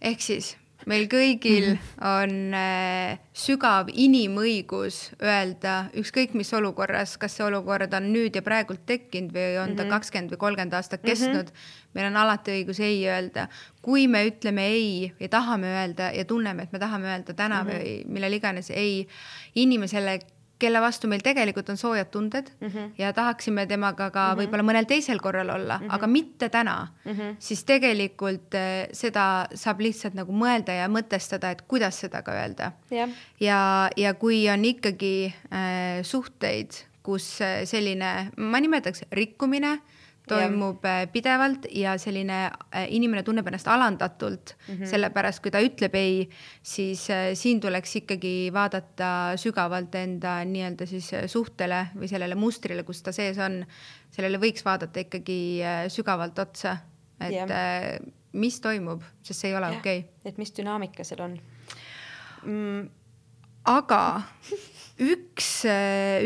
[0.00, 0.56] ehk siis
[0.88, 1.98] meil kõigil mhm.
[2.08, 8.86] on äh, sügav inimõigus öelda ükskõik mis olukorras, kas see olukord on nüüd ja praegult
[8.88, 9.92] tekkinud või on ta mhm.
[9.92, 11.10] kakskümmend või kolmkümmend aastat mhm.
[11.10, 11.60] kestnud mm.
[11.60, 11.94] -hmm.
[11.98, 13.48] meil on alati õigus ei öelda.
[13.82, 17.70] kui me ütleme ei ja tahame öelda ja tunneme, et me tahame öelda täna mm
[17.70, 17.80] -hmm.
[17.80, 19.08] või millal iganes ei
[19.54, 20.18] inimesele
[20.60, 22.90] kelle vastu meil tegelikult on soojad tunded mm -hmm.
[22.98, 24.40] ja tahaksime temaga ka mm -hmm.
[24.40, 25.94] võib-olla mõnel teisel korral olla mm, -hmm.
[25.94, 27.36] aga mitte täna mm, -hmm.
[27.38, 32.72] siis tegelikult äh, seda saab lihtsalt nagu mõelda ja mõtestada, et kuidas seda ka öelda
[32.92, 33.10] yeah..
[33.40, 36.70] ja, ja kui on ikkagi äh, suhteid,
[37.02, 39.99] kus äh, selline, ma nimetaks rikkumine äh,
[40.30, 41.02] toimub ja.
[41.02, 44.90] Äh, pidevalt ja selline äh, inimene tunneb ennast alandatult mm, -hmm.
[44.92, 46.28] sellepärast kui ta ütleb ei,
[46.62, 49.10] siis äh, siin tuleks ikkagi vaadata
[49.40, 53.64] sügavalt enda nii-öelda siis suhtele või sellele mustrile, kus ta sees on.
[54.10, 56.76] sellele võiks vaadata ikkagi sügavalt otsa,
[57.20, 57.46] et ja.
[58.32, 60.10] mis toimub, sest see ei ole okei okay..
[60.24, 61.38] et mis dünaamika seal on
[62.42, 62.88] mm.?
[63.64, 64.22] aga
[65.00, 65.48] üks,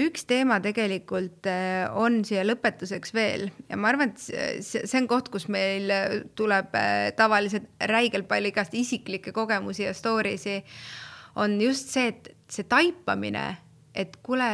[0.03, 5.31] üks teema tegelikult eh, on siia lõpetuseks veel ja ma arvan, et see, on koht,
[5.33, 5.93] kus meil
[6.39, 10.61] tuleb eh, tavaliselt räigelt palju igast isiklikke kogemusi ja story si.
[11.37, 13.47] on just see, et see taipamine,
[13.95, 14.51] et kuule,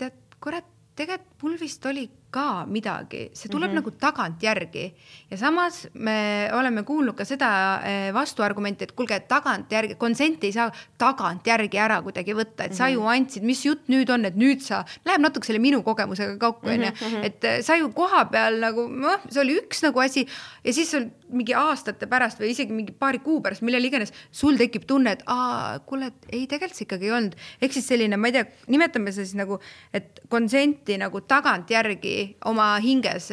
[0.00, 3.80] tead, kurat, tegelikult mul vist oli ka midagi, see tuleb mm -hmm.
[3.80, 4.84] nagu tagantjärgi
[5.30, 10.70] ja samas me oleme kuulnud ka seda eh, vastuargumenti, et kuulge, tagantjärgi, konsenti ei saa
[10.98, 12.78] tagantjärgi ära kuidagi võtta, et mm -hmm.
[12.78, 13.08] sa ju mhm.
[13.08, 16.90] andsid, mis jutt nüüd on, et nüüd sa, läheb natuke selle minu kogemusega kokku, onju,
[16.90, 17.24] mhm, mhm.
[17.24, 20.26] et eh, sa ju koha peal nagu noh, see oli üks nagu asi
[20.64, 24.58] ja siis sul mingi aastate pärast või isegi mingi paari kuu pärast, millal iganes, sul
[24.60, 27.36] tekib tunne, et aa, kuule, et ei, tegelikult see ikkagi ei olnud.
[27.62, 29.58] ehk siis selline, ma ei tea, nimetame seda siis nagu,
[29.94, 32.16] et konsenti nagu tagantjärgi
[32.50, 33.30] oma hinges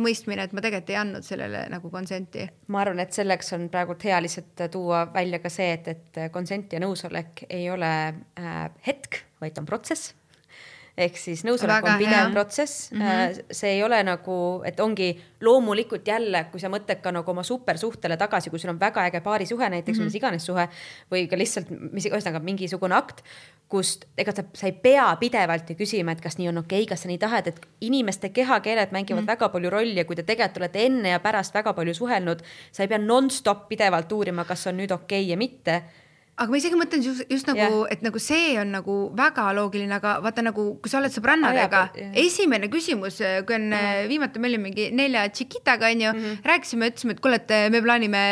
[0.00, 2.48] mõistmine, et ma tegelikult ei andnud sellele nagu konsenti.
[2.68, 6.72] ma arvan, et selleks on praegult hea lihtsalt tuua välja ka see, et, et konsent
[6.72, 7.94] ja nõusolek ei ole
[8.40, 10.14] äh, hetk, vaid on protsess
[10.94, 13.54] ehk siis nõusolek on pidev protsess mm, -hmm.
[13.58, 14.36] see ei ole nagu,
[14.66, 15.08] et ongi
[15.42, 19.20] loomulikult jälle, kui sa mõtled ka nagu oma supersuhtele tagasi, kui sul on väga äge
[19.20, 20.04] paarisuhe näiteks mm -hmm.
[20.04, 20.68] mis iganes suhe
[21.10, 23.24] või ka lihtsalt mis ühesõnaga mingisugune akt,
[23.68, 26.86] kust ega sa, sa ei pea pidevalt ju küsima, et kas nii on okei okay,,
[26.86, 29.32] kas sa nii tahad, et inimeste kehakeeled mängivad mm -hmm.
[29.34, 32.42] väga palju rolli ja kui te tegelikult olete enne ja pärast väga palju suhelnud,
[32.72, 35.82] sa ei pea nonstop pidevalt uurima, kas on nüüd okei okay ja mitte
[36.34, 39.94] aga ma isegi mõtlen just, just nagu yeah., et nagu see on nagu väga loogiline,
[39.94, 42.16] aga vaata nagu, kui sa oled sõbrannadega ah,, yeah.
[42.24, 44.08] esimene küsimus, kui on mm -hmm.
[44.10, 46.38] viimati me olime mingi nelja tšikitaga onju mm, -hmm.
[46.50, 48.22] rääkisime, ütlesime, et kuule, et me plaanime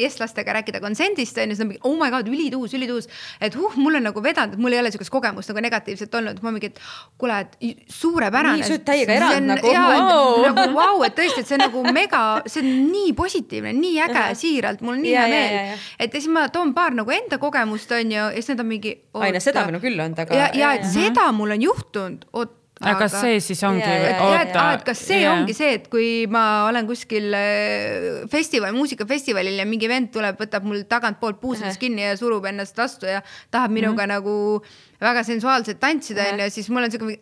[0.00, 3.08] jesslastega rääkida konsendist onju, siis nad mingi oh my god, ülituus, ülituus.
[3.40, 6.42] et huh, mul on nagu vedanud, et mul ei ole siukest kogemust nagu negatiivset olnud,
[6.42, 6.80] ma mingi, et
[7.18, 7.56] kuule, et
[7.88, 8.56] suurepärane.
[8.56, 10.42] nii, sa oled täiega erand nagu wow..
[10.46, 14.02] nagu vau wow,, et tõesti, et see on nagu mega, see on nii positiivne, nii
[14.02, 15.78] äge siiralt, mul on nii hea meel.
[15.98, 18.72] et siis ma toon paar nagu enda kogemust kogemust, on ju, ja siis nad on
[18.72, 18.96] mingi.
[19.28, 20.34] aina seda minu küll olnud, aga.
[20.34, 23.84] ja, ja et seda mul on juhtunud, oot aga kas see siis ongi?
[23.84, 25.36] et, et kas see yeah.
[25.36, 30.66] ongi see, et kui ma olen kuskil äh, festival, muusikafestivalil ja mingi vend tuleb, võtab
[30.66, 33.22] mul tagantpoolt puusadest kinni ja surub ennast vastu ja
[33.54, 34.14] tahab minuga mm -hmm.
[34.16, 34.64] nagu
[35.02, 37.20] väga sensuaalselt tantsida, onju, siis mul on siuke mingi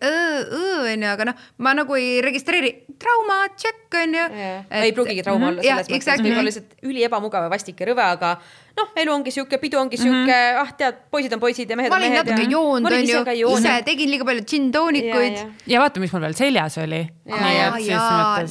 [0.94, 4.24] onju, aga noh, ma nagu ei registreeri trauma, tšekk onju.
[4.82, 8.04] ei pruugigi trauma olla selles mõttes exactly., võib olla lihtsalt üliebamugav ja vastik ja rõve,
[8.16, 8.34] aga
[8.78, 10.60] noh, elu ongi sihuke, pidu ongi sihuke mm, -hmm.
[10.62, 12.12] ah tead, poisid on poisid ja mehed on mehed.
[12.12, 15.40] ma olin natuke joond onju, ise tegin liiga palju džinn-toonikuid.
[15.70, 17.02] Ja, vaata, mis mul veel seljas oli.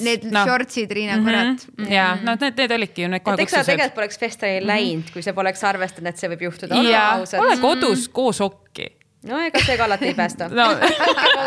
[0.03, 0.45] Need no.
[0.45, 1.57] shortsid, Riina mm, -hmm.
[1.77, 1.91] kurat.
[1.97, 3.65] ja noh, need, need olidki ju need kohe kutsused.
[3.71, 6.83] tegelikult poleks festivali läinud, kui sa poleks arvestanud, et see võib juhtuda.
[6.89, 7.05] ja,
[7.39, 10.67] ole kodus koos okki no ega see ka alati ei päästa no.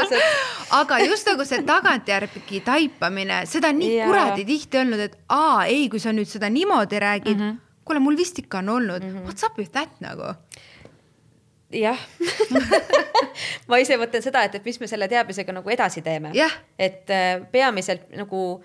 [0.81, 4.09] aga just nagu see tagantjärgi taipamine, seda on nii ja.
[4.11, 7.81] kuradi tihti olnud, et aa ei, kui sa nüüd seda niimoodi räägid mm, -hmm.
[7.85, 9.31] kuule, mul vist ikka on olnud mm, -hmm.
[9.31, 10.35] what's up with that nagu
[11.73, 11.99] jah
[13.69, 16.53] ma ise mõtlen seda, et, et mis me selle teadmisega nagu edasi teeme yeah..
[16.79, 18.65] et äh, peamiselt nagu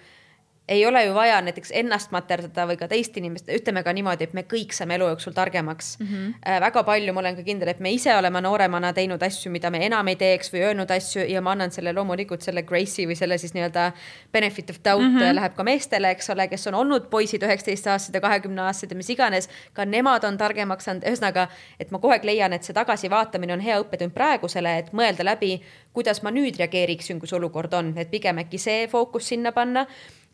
[0.68, 4.34] ei ole ju vaja näiteks ennast materdada või ka teist inimest, ütleme ka niimoodi, et
[4.36, 6.08] me kõik saame elu jooksul targemaks mm.
[6.08, 6.34] -hmm.
[6.62, 9.86] Väga palju, ma olen ka kindel, et me ise oleme nooremana teinud asju, mida me
[9.86, 13.38] enam ei teeks või öelnud asju ja ma annan selle loomulikult selle grace'i või selle
[13.38, 13.92] siis nii-öelda
[14.34, 15.36] benefit of doubt mm -hmm.
[15.36, 19.10] läheb ka meestele, eks ole, kes on olnud poisid üheksateistaastased ja kahekümne aastased ja mis
[19.10, 19.50] iganes.
[19.74, 21.48] ka nemad on targemaks saanud, ühesõnaga,
[21.80, 25.62] et ma kogu aeg leian, et see tagasivaatamine on hea õppetund praegusele, et mõelda läbi,
[25.94, 29.86] kuidas ma nüüd reageeriksin, kui see olukord on, et pigem äkki see fookus sinna panna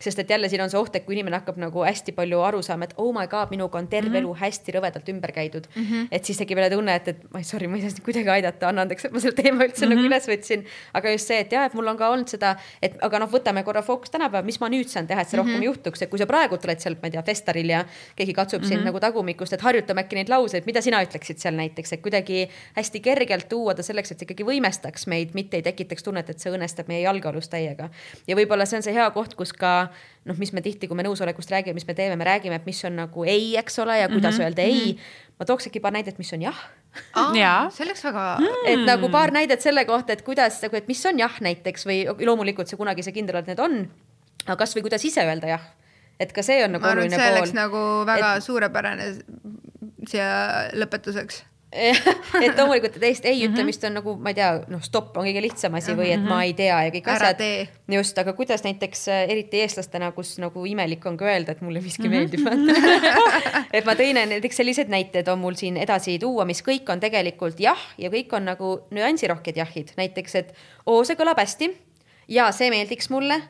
[0.01, 2.61] sest et jälle siin on see oht, et kui inimene hakkab nagu hästi palju aru
[2.65, 4.17] saama, et oh my god, minuga on terve mm -hmm.
[4.19, 5.83] elu hästi rõvedalt ümber käidud mm.
[5.83, 6.07] -hmm.
[6.11, 8.29] et siis tekib jälle tunne, et, et ma ei, sorry, ma ei saa sind kuidagi
[8.29, 9.95] aidata, anna andeks, et ma selle teema üldse mm -hmm.
[9.95, 10.65] nagu üles võtsin.
[10.93, 13.63] aga just see, et jah, et mul on ka olnud seda, et aga noh, võtame
[13.63, 15.47] korra fookus tänapäeval, mis ma nüüd saan teha, et see mm -hmm.
[15.47, 17.85] rohkem juhtuks, et kui sa praegult oled seal, ma ei tea, festaril ja
[18.15, 18.67] keegi katsub mm -hmm.
[18.67, 18.85] sind mhm.
[18.85, 22.99] nagu tagumikust, et harjutame äkki neid lauseid, mida sina ütleksid seal näiteks, et kuidagi hästi
[22.99, 26.51] kergelt tuua ta selleks, et see ikkagi võimestaks meid, mitte ei tekitaks tunnet, et see
[26.51, 27.89] õõnestab meie jalgealust täiega.
[28.27, 29.82] ja võib-olla see on see hea koht, kus ka
[30.29, 32.79] noh, mis me tihti, kui me nõusolekust räägime, mis me teeme, me räägime, et mis
[32.87, 34.45] on nagu ei, eks ole, ja kuidas mm -hmm.
[34.45, 34.93] öelda ei.
[34.93, 35.19] Mhm.
[35.39, 36.57] ma tooks äkki paar näidet, mis on jah
[37.13, 37.71] ah,.
[37.73, 38.65] see oleks väga mm..
[38.65, 42.25] et nagu paar näidet selle kohta, et kuidas nagu, et mis on jah näiteks või
[42.25, 43.89] loomulikult see kunagi see kindel, et need on.
[44.45, 45.63] aga kasvõi kuidas ise öelda jah
[46.19, 47.23] et ka see on nagu oluline pool.
[47.23, 48.43] see oleks nagu väga et...
[48.43, 49.07] suurepärane
[50.07, 50.29] siia
[50.73, 51.43] lõpetuseks
[52.45, 53.53] et loomulikult teist ei mhm.
[53.53, 56.37] ütlemist on nagu, ma ei tea, noh, stopp on kõige lihtsam asi või et ma
[56.37, 56.43] mhm.
[56.45, 57.71] ei tea ja kõik Ära asjad.
[57.95, 61.81] just, aga kuidas näiteks äh, eriti eestlastena, kus nagu imelik on ka öelda, et mulle
[61.81, 62.13] miski -hmm.
[62.13, 62.45] meeldib
[63.77, 67.59] et ma tõin näiteks sellised näited on mul siin edasi tuua, mis kõik on tegelikult
[67.59, 70.53] jah, ja kõik on nagu nüansirohked jahid, näiteks, et
[70.85, 71.73] oo, see kõlab hästi
[72.27, 73.41] ja see meeldiks mulle.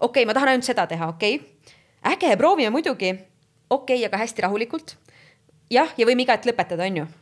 [0.00, 3.16] okei okay,, ma tahan ainult seda teha, okei okay., äge, proovime muidugi.
[3.70, 4.96] okei okay,, aga hästi rahulikult.
[5.70, 7.12] jah, ja võime igat lõpetada, on ju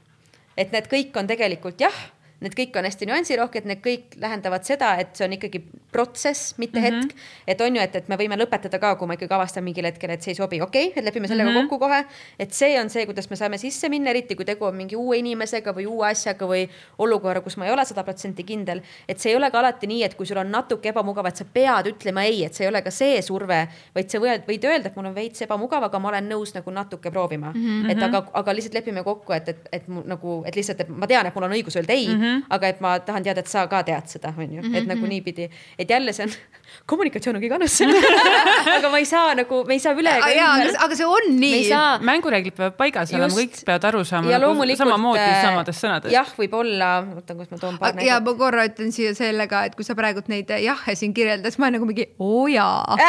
[0.56, 1.96] et need kõik on tegelikult jah
[2.42, 5.62] need kõik on hästi nüansirohked, need kõik tähendavad seda, et see on ikkagi
[5.92, 7.02] protsess, mitte mm -hmm.
[7.02, 7.16] hetk.
[7.46, 10.10] et on ju, et, et me võime lõpetada ka, kui ma ikkagi avastan mingil hetkel,
[10.10, 11.68] et see ei sobi, okei okay,, et lepime sellega mm -hmm.
[11.68, 12.04] kokku kohe.
[12.38, 15.18] et see on see, kuidas me saame sisse minna, eriti kui tegu on mingi uue
[15.18, 16.68] inimesega või uue asjaga või
[16.98, 18.82] olukorra, kus ma ei ole sada protsenti kindel.
[19.08, 21.44] et see ei ole ka alati nii, et kui sul on natuke ebamugav, et sa
[21.44, 24.88] pead ütlema ei, et see ei ole ka see surve, vaid sa võid, võid öelda,
[24.88, 27.60] et mul on veits ebamugav, aga ma olen nõus nagu natuke proovima mm.
[27.60, 27.90] -hmm.
[27.90, 31.26] et aga, aga lihtsalt lepime kokku, et, et, et nagu, et lihtsalt, et ma tean,
[31.26, 32.31] et mul on õigus öelda ei mm, -hmm.
[32.50, 34.88] Aga et ma tahan teada, et sa ka tead seda, on ju, et mm -hmm.
[34.88, 35.08] nagu mhm.
[35.08, 36.32] niipidi, et jälle see on
[36.90, 37.80] kommunikatsioon on kõige alus
[38.76, 40.78] aga ma ei saa nagu, me ei saa üle ega ümber.
[40.86, 41.70] aga see on nii.
[42.00, 46.12] mängureeglid peavad paigas olema, kõik peavad aru saama nagu samamoodi äh, samadest sõnadest.
[46.14, 48.08] jah, võib-olla, oota, kus ma toon paar näidet.
[48.08, 51.58] ja ma korra ütlen siia selle ka, et kui sa praegult neid jahhe siin kirjeldas,
[51.62, 52.96] ma nagu mingi oo jaa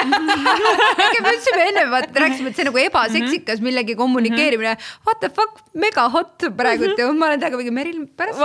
[1.24, 3.68] me ütlesime enne, vaata, rääkisime, et see nagu ebaseksikas mhm.
[3.68, 4.76] millegi kommunikeerimine.
[5.08, 8.40] What the fuck, mega hot praegult ja ma olen temaga mingi Meril pärast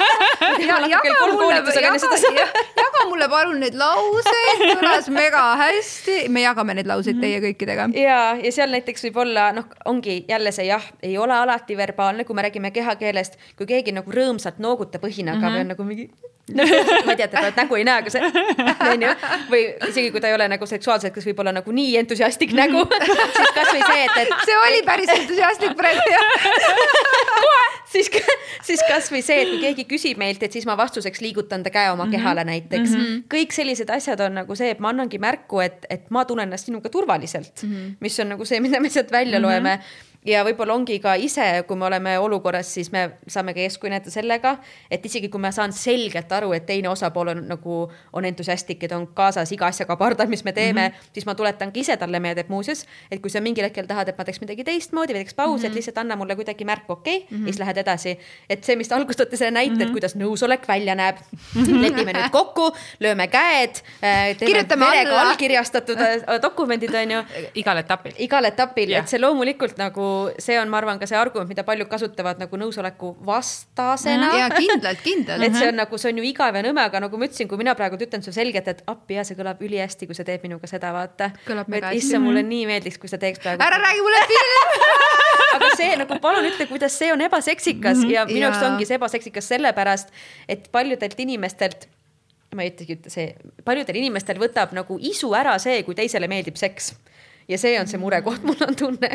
[0.90, 1.96] jaga mulle, jaga,
[2.84, 7.88] jaga mulle palun neid lauseid, kõlas mega hästi, me jagame neid lauseid teie kõikidega.
[7.96, 12.36] ja, ja seal näiteks võib-olla noh, ongi jälle see jah, ei ole alati verbaalne, kui
[12.36, 15.54] me räägime kehakeelest, kui keegi nagu rõõmsalt noogutab õhinaga mm -hmm.
[15.54, 16.10] või on nagu mingi
[17.06, 18.28] ma ei tea, teda nägu ei näe, aga see,
[18.92, 19.14] onju,
[19.50, 22.84] või isegi kui ta ei ole nagu seksuaalselt, kas võib olla nagu nii entusiastlik nägu,
[22.86, 24.34] siis kasvõi see, et, et.
[24.46, 26.26] see oli päris entusiastlik praegu jah
[27.90, 28.10] siis,
[28.66, 31.90] siis kasvõi see, et kui keegi küsib meilt, et siis ma vastuseks liigutan ta käe
[31.90, 32.16] oma mm -hmm.
[32.16, 33.04] kehale näiteks mm.
[33.04, 33.22] -hmm.
[33.34, 36.66] kõik sellised asjad on nagu see, et ma annangi märku, et, et ma tunnen ennast
[36.66, 37.94] sinuga turvaliselt mm, -hmm.
[38.00, 39.48] mis on nagu see, mida me sealt välja mm -hmm.
[39.48, 39.80] loeme
[40.26, 44.12] ja võib-olla ongi ka ise, kui me oleme olukorras, siis me saame ka eeskuju näidata
[44.12, 44.56] sellega,
[44.90, 47.78] et isegi kui ma saan selgelt aru, et teine osapool on nagu,
[48.16, 51.10] on entusiastlik ja ta on kaasas iga asjaga pardal, mis me teeme mm, -hmm.
[51.12, 54.08] siis ma tuletan ka ise talle meelde, et muuseas, et kui sa mingil hetkel tahad,
[54.08, 55.66] et ma teeks midagi teistmoodi või teeks pausi mm, -hmm.
[55.66, 55.76] et mhm.
[55.76, 57.44] lihtsalt anna mulle kuidagi märku, okei okay, mm, -hmm.
[57.44, 58.18] siis lähed edasi.
[58.50, 59.82] et see, mis te alguses tõite selle näite mm, -hmm.
[59.82, 59.94] et mhm.
[59.94, 61.82] kuidas nõusolek välja näeb -hmm.
[61.82, 67.22] lepime nüüd kokku, lööme käed äh,, teeme verega allkirjastatud äh, dokumendid, on ju.
[67.54, 68.12] igal etapil.
[68.18, 71.64] igal etapil yeah., et see loomulikult nagu see on, ma arvan, ka see argument, mida
[71.66, 74.30] paljud kasutavad nagu nõusoleku vastasena.
[74.40, 75.46] ja kindlalt, kindlalt.
[75.46, 77.60] et see on nagu, see on ju igav ja nõme, aga nagu ma ütlesin, kui
[77.60, 80.70] mina praegu ütlen sulle selgelt, et appi ja see kõlab ülihästi, kui sa teed minuga
[80.70, 81.32] seda, vaata.
[81.46, 83.62] et issand, mulle nii meeldiks, kui sa teeks praegu.
[83.62, 84.94] ära räägi mulle filmi
[85.56, 88.14] aga see nagu palun ütle, kuidas see on ebaseksikas mm -hmm.
[88.14, 90.12] ja minu jaoks ongi see ebaseksikas sellepärast,
[90.48, 91.88] et paljudelt inimestelt
[92.54, 96.94] ma ei ütlegi, see, paljudel inimestel võtab nagu isu ära see, kui teisele meeldib seks
[97.48, 99.10] ja see on see murekoht, mul on tunne,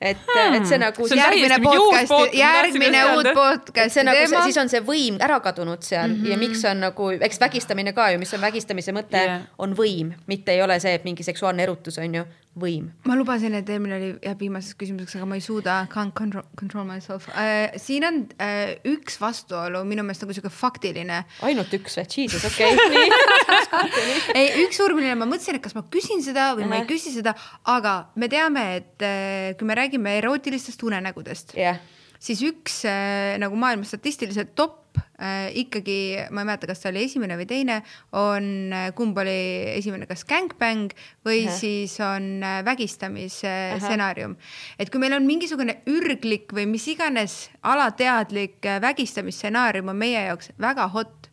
[0.00, 1.08] et hmm., et see nagu.
[1.08, 4.44] See järgmine podcast, järgmine uut podcast'i teema nagu,.
[4.46, 6.30] siis on see võim ära kadunud seal mm -hmm.
[6.30, 10.14] ja miks on nagu, eks vägistamine ka ju, mis on vägistamise mõte yeah., on võim,
[10.26, 12.24] mitte ei ole see, et mingi seksuaalne erutus on ju,
[12.58, 12.90] võim.
[13.08, 16.86] ma lubasin, et eelmine oli jääb viimaseks küsimuseks, aga ma ei suuda, can't control, control
[16.88, 17.74] myself äh,.
[17.82, 21.22] siin on äh, üks vastuolu minu meelest nagu sihuke faktiline.
[21.46, 24.14] ainult üks või, jesus, okei okay.
[24.34, 26.74] ei, üks suur, millele ma mõtlesin, et kas ma küsin seda või uh -huh.
[26.76, 27.34] ma ei küsi seda,
[27.74, 31.82] aga me teame, et äh, kui me räägime erootilistest unenägudest yeah.,
[32.24, 35.98] siis üks äh, nagu maailma statistiliselt top äh, ikkagi,
[36.32, 37.80] ma ei mäleta, kas ta oli esimene või teine,
[38.16, 39.36] on, äh, kumb oli
[39.74, 40.94] esimene, kas Gangbang
[41.26, 41.56] või Aha.
[41.58, 44.36] siis on äh, vägistamisstsenaarium.
[44.78, 50.88] et kui meil on mingisugune ürglik või mis iganes alateadlik vägistamisstsenaarium on meie jaoks väga
[50.94, 51.30] hot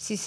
[0.00, 0.22] siis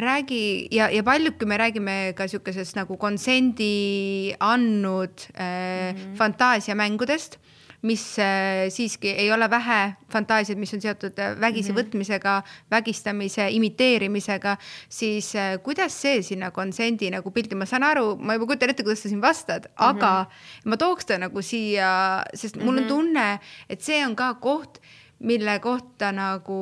[0.00, 6.16] räägi ja, ja paljud, kui me räägime ka sihukesest nagu konsendi andnud mm -hmm.
[6.16, 7.36] fantaasiamängudest
[7.82, 11.80] mis äh, siiski ei ole vähe fantaasiaid, mis on seotud äh, vägisi mm -hmm.
[11.80, 14.56] võtmisega, vägistamise imiteerimisega,
[14.88, 18.82] siis äh, kuidas see sinna konsendi nagu pildi, ma saan aru, ma juba kujutan ette,
[18.82, 19.88] kuidas sa siin vastad mm, -hmm.
[19.88, 20.26] aga
[20.64, 22.88] ma tooks ta nagu siia, sest mul on mhm.
[22.88, 24.80] tunne, et see on ka koht,
[25.18, 26.60] mille kohta nagu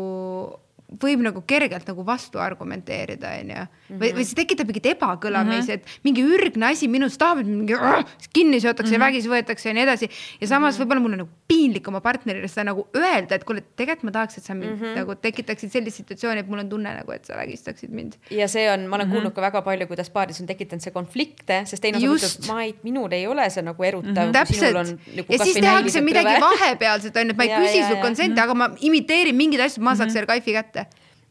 [0.89, 3.65] võib nagu kergelt nagu vastu argumenteerida, onju.
[4.01, 5.67] või, või see tekitab mingit ebakõla mm -hmm.
[5.69, 7.77] meis, et mingi ürgne asi minust tahab, et mingi
[8.33, 8.93] kinni seotakse mm -hmm.
[8.93, 9.07] ja mhm.
[9.07, 10.09] vägisi võetakse ja nii edasi.
[10.41, 10.87] ja samas mm -hmm.
[10.87, 14.39] võib-olla mul on nagu piinlik oma partnerile seda nagu öelda, et kuule, tegelikult ma tahaks,
[14.39, 14.97] et sa mind mm -hmm.
[14.97, 18.13] nagu tekitaksid sellist situatsiooni, et mul on tunne nagu, et sa vägistaksid mind.
[18.31, 19.15] ja see on, ma olen mm -hmm.
[19.15, 22.63] kuulnud ka väga palju, kuidas paaris on tekitanud see konflikte, sest teine osapool ütleb, ma
[22.63, 24.31] ei, minul ei ole see nagu erutav mm.
[24.31, 24.33] -hmm.
[24.33, 27.97] täpselt, nagu ja siis tehakse midagi vahepealset on ju, et ma ei ja, küsi su
[28.01, 30.13] konsenti, aga ma imiteerin mingeid asju, ma saaks -hmm.
[30.13, 30.78] selle kaifi kätte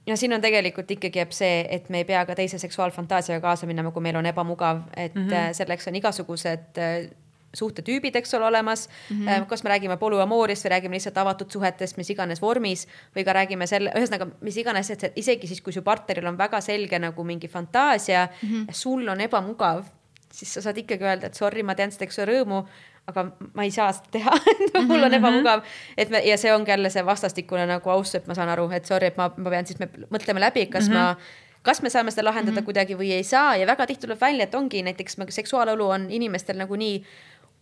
[0.08, 3.68] ja siin on tegelikult ikkagi jääb see, et me ei pea ka teise seksuaalfantaasiaga kaasa
[3.68, 5.54] minema, kui meil on ebamugav, et mm -hmm.
[5.54, 7.10] selleks on igasugused äh,
[7.54, 9.28] suhtetüübid, eks ole, olemas mm.
[9.28, 9.46] -hmm.
[9.46, 13.68] kas me räägime polüamooriast või räägime lihtsalt avatud suhetest, mis iganes vormis või ka räägime
[13.68, 17.48] selle, ühesõnaga mis iganes, et isegi siis, kui su partneril on väga selge nagu mingi
[17.48, 18.66] fantaasia mm, -hmm.
[18.72, 19.86] sul on ebamugav,
[20.32, 22.66] siis sa saad ikkagi öelda, et sorry, ma tean, see teeks sulle rõõmu,
[23.08, 23.24] aga
[23.56, 24.36] ma ei saa seda teha
[24.90, 25.98] mul on mhm, ebamugav, mhm.
[25.98, 28.86] et me ja see ongi jälle see vastastikune nagu austus, et ma saan aru, et
[28.86, 31.16] sorry, et ma, ma pean siis, me mõtleme läbi, kas mm -hmm.
[31.18, 32.66] ma kas me saame seda lahendada mm -hmm.
[32.66, 36.58] kuidagi või ei saa ja väga tihti tuleb välja, et ongi näiteks seksuaalelu on inimestel
[36.58, 37.04] nagu nii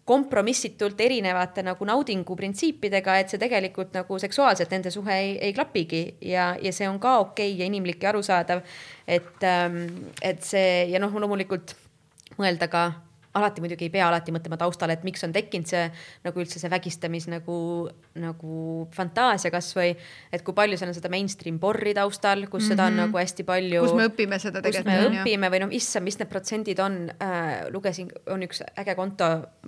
[0.06, 6.18] kompromissitult erinevate nagu naudingu printsiipidega, et see tegelikult nagu seksuaalselt nende suhe ei, ei klapigi
[6.22, 8.62] ja, ja see on ka okei okay ja inimlik ja arusaadav.
[9.08, 9.82] et, ähm,
[10.22, 11.76] et see ja noh, loomulikult
[12.38, 12.92] mõelda ka
[13.36, 15.84] alati muidugi ei pea alati mõtlema taustale, et miks on tekkinud see
[16.26, 17.58] nagu üldse see vägistamis nagu,
[18.22, 19.96] nagu fantaasia kasvõi.
[20.32, 22.70] et kui palju seal on seda mainstream porri taustal, kus mm -hmm.
[22.72, 23.02] seda on mhm.
[23.06, 23.82] nagu hästi palju.
[23.84, 24.96] kus me õpime seda tegelikult.
[24.96, 27.68] kus me õpime või noh, issand, mis need protsendid on äh,.
[27.72, 29.26] lugesin, on üks äge konto,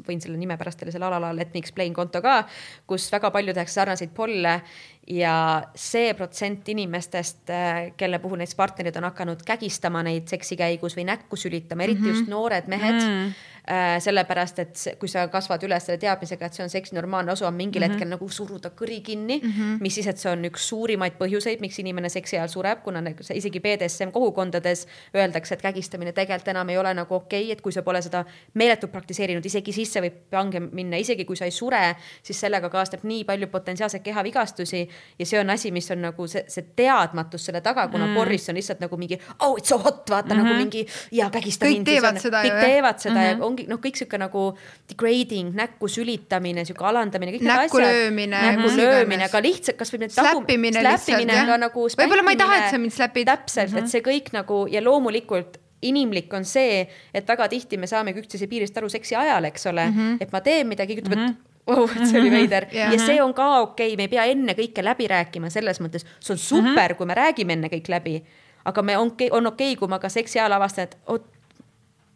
[0.07, 2.45] võin selle nime pärast teile selle alala Let me explain konto ka,
[2.87, 4.61] kus väga palju tehakse sarnaseid polle
[5.07, 10.97] ja see protsent inimestest, äh, kelle puhul näiteks partnerid on hakanud kägistama neid seksi käigus
[10.97, 12.17] või näkku sülitama, eriti mm -hmm.
[12.17, 13.07] just noored mehed mm.
[13.07, 13.55] -hmm
[13.99, 17.53] sellepärast et kui sa kasvad üles selle teadmisega, et see on seksi normaalne osa, on
[17.53, 17.91] mingil mm -hmm.
[17.91, 19.81] hetkel nagu suruda kõri kinni mm, -hmm.
[19.81, 23.03] mis siis, et see on üks suurimaid põhjuseid, miks inimene seksi ajal sureb, kuna
[23.33, 27.71] isegi BDSM kogukondades öeldakse, et kägistamine tegelikult enam ei ole nagu okei okay,, et kui
[27.71, 31.95] sa pole seda meeletult praktiseerinud, isegi sisse võib pange minna, isegi kui sa ei sure,
[32.23, 34.87] siis sellega kaasneb nii palju potentsiaalseid kehavigastusi
[35.19, 38.15] ja see on asi, mis on nagu see, see teadmatus selle taga, kuna mm -hmm.
[38.15, 40.43] porris on lihtsalt nagu mingi oh it's so hot, vaata mm -hmm.
[40.43, 40.57] nagu mhm.
[40.57, 41.87] mingi ja kägista mind.
[41.87, 42.49] kõik teevad seda ju.
[42.49, 43.39] kõik teevad seda mm -hmm.
[43.39, 44.43] ja ongi ongi noh, kõik sihuke nagu
[44.89, 47.85] degrading, näkku sülitamine, sihuke alandamine, kõik need asjad.
[47.85, 48.41] löömine.
[48.51, 51.53] näkku löömine, ka lihtsalt kasvõi need släppimine lihtsalt jah.
[51.57, 53.25] Nagu võib-olla ma ei taha, et sa mind släpid.
[53.27, 53.83] täpselt mm, -hmm.
[53.83, 58.47] et see kõik nagu ja loomulikult inimlik on see, et väga tihti me saamegi üksteise
[58.47, 60.17] piirist aru seksi ajal, eks ole mm, -hmm.
[60.21, 61.29] et ma teen midagi, ütleb mm, -hmm.
[61.29, 64.07] et wow, et see oli veider ja, ja see on ka okei okay., me ei
[64.07, 66.95] pea enne kõike läbi rääkima, selles mõttes see on super mm, -hmm.
[66.97, 68.23] kui me räägime enne kõik läbi.
[68.65, 71.25] aga me on, on okei okay,, kui ma ka seksi ajal avastan, et oot,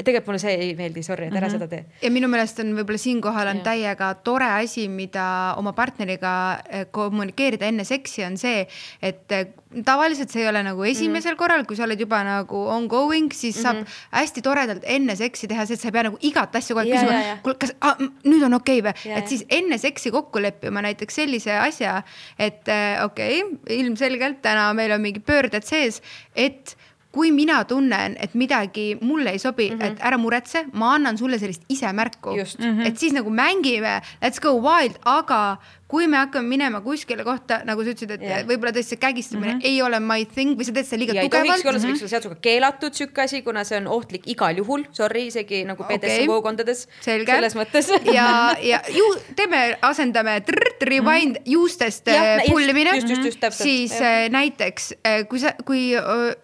[0.04, 1.60] tegelikult mulle see ei meeldi, sorry, et ära mm -hmm.
[1.60, 1.86] seda tee.
[2.02, 3.64] ja minu meelest on võib-olla siinkohal on ja.
[3.64, 6.34] täiega tore asi, mida oma partneriga
[6.70, 8.68] eh, kommunikeerida enne seksi, on see,
[9.02, 9.48] et eh,
[9.86, 11.38] tavaliselt see ei ole nagu esimesel mm -hmm.
[11.38, 13.64] korral, kui sa oled juba nagu ongoing, siis mm -hmm.
[13.64, 13.86] saab mhm.
[14.12, 16.94] hästi toredalt enne seksi teha see, et sa ei pea nagu igat asja kogu aeg
[16.98, 20.82] küsima, kuule, kas ah, nüüd on okei okay või, et siis enne seksi kokku leppima
[20.82, 22.04] näiteks sellise asja,
[22.40, 26.02] et eh, okei okay,, ilmselgelt täna meil on mingid pöörded sees,
[26.36, 26.78] et
[27.12, 29.86] kui mina tunnen, et midagi mulle ei sobi mm, -hmm.
[29.86, 32.88] et ära muretse, ma annan sulle sellist ise märku, mm -hmm.
[32.88, 35.58] et siis nagu mängime, let's go wild, aga
[35.92, 38.44] kui me hakkame minema kuskile kohta, nagu sa ütlesid, et yeah.
[38.48, 39.68] võib-olla tõesti see kägistamine mm -hmm.
[39.68, 41.60] ei ole my thing või sa teed seda liiga ja tugevalt.
[41.60, 45.64] see võiks olla seadusega keelatud sihuke asi, kuna see on ohtlik igal juhul, sorry, isegi
[45.68, 46.28] nagu BDS okay.
[46.30, 46.86] kogukondades.
[47.02, 48.28] selles mõttes ja,
[48.64, 51.52] ja ju teeme, asendame trrrt, rewind mm -hmm.
[51.56, 52.96] juustest ja, äh, pullimine.
[53.02, 53.54] täpselt.
[53.68, 54.24] siis ja.
[54.26, 55.92] Äh, näiteks äh, kui sa, kui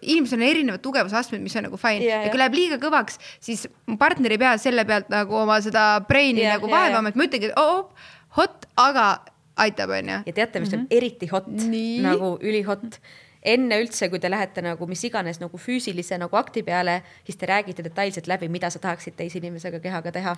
[0.02, 3.68] inimesel on erinevad tugevusastmed, mis on nagu fine ja, ja kui läheb liiga kõvaks, siis
[3.98, 7.50] partner ei pea selle pealt nagu oma seda brain'i ja, nagu vaevama, et ma ütlengi,
[7.50, 7.90] et oh,
[8.36, 9.08] hot, aga
[9.58, 10.20] aitab, onju.
[10.26, 10.80] ja teate, mis mm -hmm.
[10.80, 10.96] on mhm.
[10.96, 11.46] eriti hot,
[12.02, 13.00] nagu ülihot
[13.42, 17.46] enne üldse, kui te lähete nagu mis iganes nagu füüsilise nagu akti peale, siis te
[17.46, 20.36] räägite detailselt läbi, mida sa tahaksid teise inimesega kehaga teha.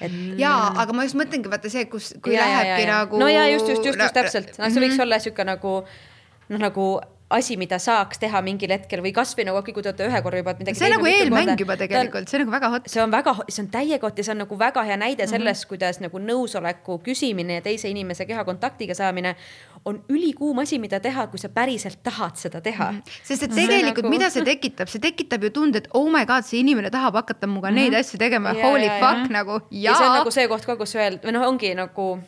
[0.00, 0.12] et.
[0.38, 2.94] jaa, aga ma just mõtlengi vaata see, kus, kui ja, lähebki ja, ja.
[2.98, 3.18] nagu.
[3.18, 5.02] no ja just, just, just, just täpselt, noh, see võiks mm -hmm.
[5.02, 5.74] olla sihuke nagu
[6.48, 6.86] noh, nagu
[7.30, 10.40] asi, mida saaks teha mingil hetkel või kasvõi nagu okei, kui te olete ühe korra
[10.42, 10.78] juba midagi.
[10.78, 12.90] see on nagu eelmäng juba tegelikult, see on nagu väga hot.
[12.92, 15.26] see on väga, see on täiega hot ja see on nagu väga hea näide mm
[15.26, 15.30] -hmm.
[15.30, 19.34] sellest, kuidas nagu nõusoleku küsimine ja teise inimese kehakontaktiga saamine
[19.84, 22.98] on ülikuum asi, mida teha, kui sa päriselt tahad seda teha mm.
[22.98, 23.20] -hmm.
[23.22, 24.10] sest et tegelikult, nagu...
[24.10, 27.46] mida see tekitab, see tekitab ju tunde, et oh my god, see inimene tahab hakata
[27.46, 27.80] minuga mm -hmm.
[27.80, 29.42] neid asju tegema, holy ja, fuck ja.
[29.42, 29.60] nagu.
[29.70, 32.20] ja see on nagu see koht ka, kus öelda, või noh, ongi nagu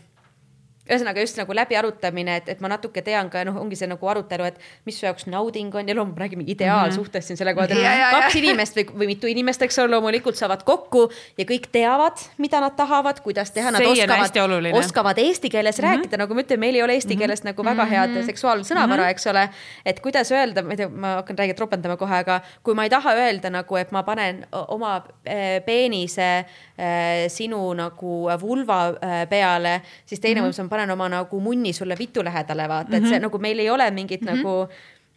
[0.87, 4.47] ühesõnaga just nagu läbiarutamine, et, et ma natuke tean ka, noh, ongi see nagu arutelu,
[4.51, 7.27] et mis su jaoks nauding on ja loomulikult räägime ideaalsuhtest mhm.
[7.27, 10.63] siin selle koha pealt, et kaks inimest või, või mitu inimest, eks ole, loomulikult saavad
[10.67, 11.07] kokku
[11.39, 15.85] ja kõik teavad, mida nad tahavad, kuidas teha, nad see oskavad, oskavad eesti keeles mm
[15.85, 16.03] -hmm.
[16.03, 17.19] rääkida, nagu ma ütlen, meil ei ole eesti mm -hmm.
[17.27, 17.93] keeles nagu väga mhm.
[17.93, 18.27] head mm -hmm.
[18.27, 19.11] seksuaalsõnavara mm, -hmm.
[19.11, 19.49] eks ole.
[19.85, 22.91] et kuidas öelda, ma ei tea, ma hakkan räägima tropendama kohe, aga kui ma ei
[22.91, 26.47] taha öelda nagu, et ma panen oma eh, peenise
[26.79, 30.65] äh, sinu nagu vulva äh, peale, siis teine võimalus mm -hmm.
[30.65, 33.05] on panen oma nagu munni sulle vitu lähedale, vaata mm, -hmm.
[33.05, 33.29] et see mhm.
[33.29, 34.45] nagu meil ei ole mingit mm -hmm.
[34.45, 34.69] nagu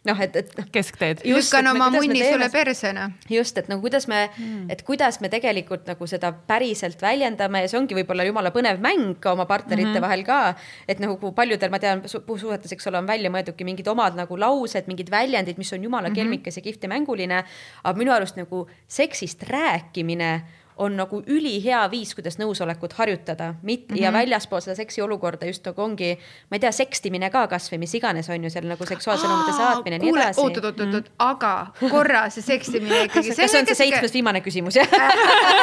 [0.08, 0.66] noh, et, et noh.
[0.72, 1.22] keskteed.
[1.28, 3.10] lükkan oma munni sulle persena.
[3.30, 7.70] just, et nagu kuidas me mm., et kuidas me tegelikult nagu seda päriselt väljendame ja
[7.70, 10.06] see ongi võib-olla jumala põnev mäng ka oma partnerite mm -hmm.
[10.06, 10.54] vahel ka.
[10.88, 14.38] et nagu paljudel, ma tean su, suhetes, eks ole, on välja mõeldudki mingid omad nagu
[14.38, 16.16] laused, mingid väljendid, mis on jumala mm -hmm.
[16.16, 17.44] kelmikas ja kihvt ja mänguline.
[17.84, 20.42] aga minu arust nagu seksist rääkimine
[20.80, 24.02] on nagu ülihea viis, kuidas nõusolekut harjutada, mit- mm -hmm.
[24.02, 26.18] ja väljaspool seda seksi olukorda just nagu ongi,
[26.50, 30.02] ma ei tea, sekstimine ka kasvõi mis iganes on ju seal nagu seksuaalsõnumite saatmine ja
[30.02, 30.40] nii edasi.
[30.40, 31.14] oot, oot, oot, oot, mhm.
[31.18, 33.28] aga korra see sekstimine ikkagi.
[33.28, 34.88] kas see on see seitsmes viimane küsimus jah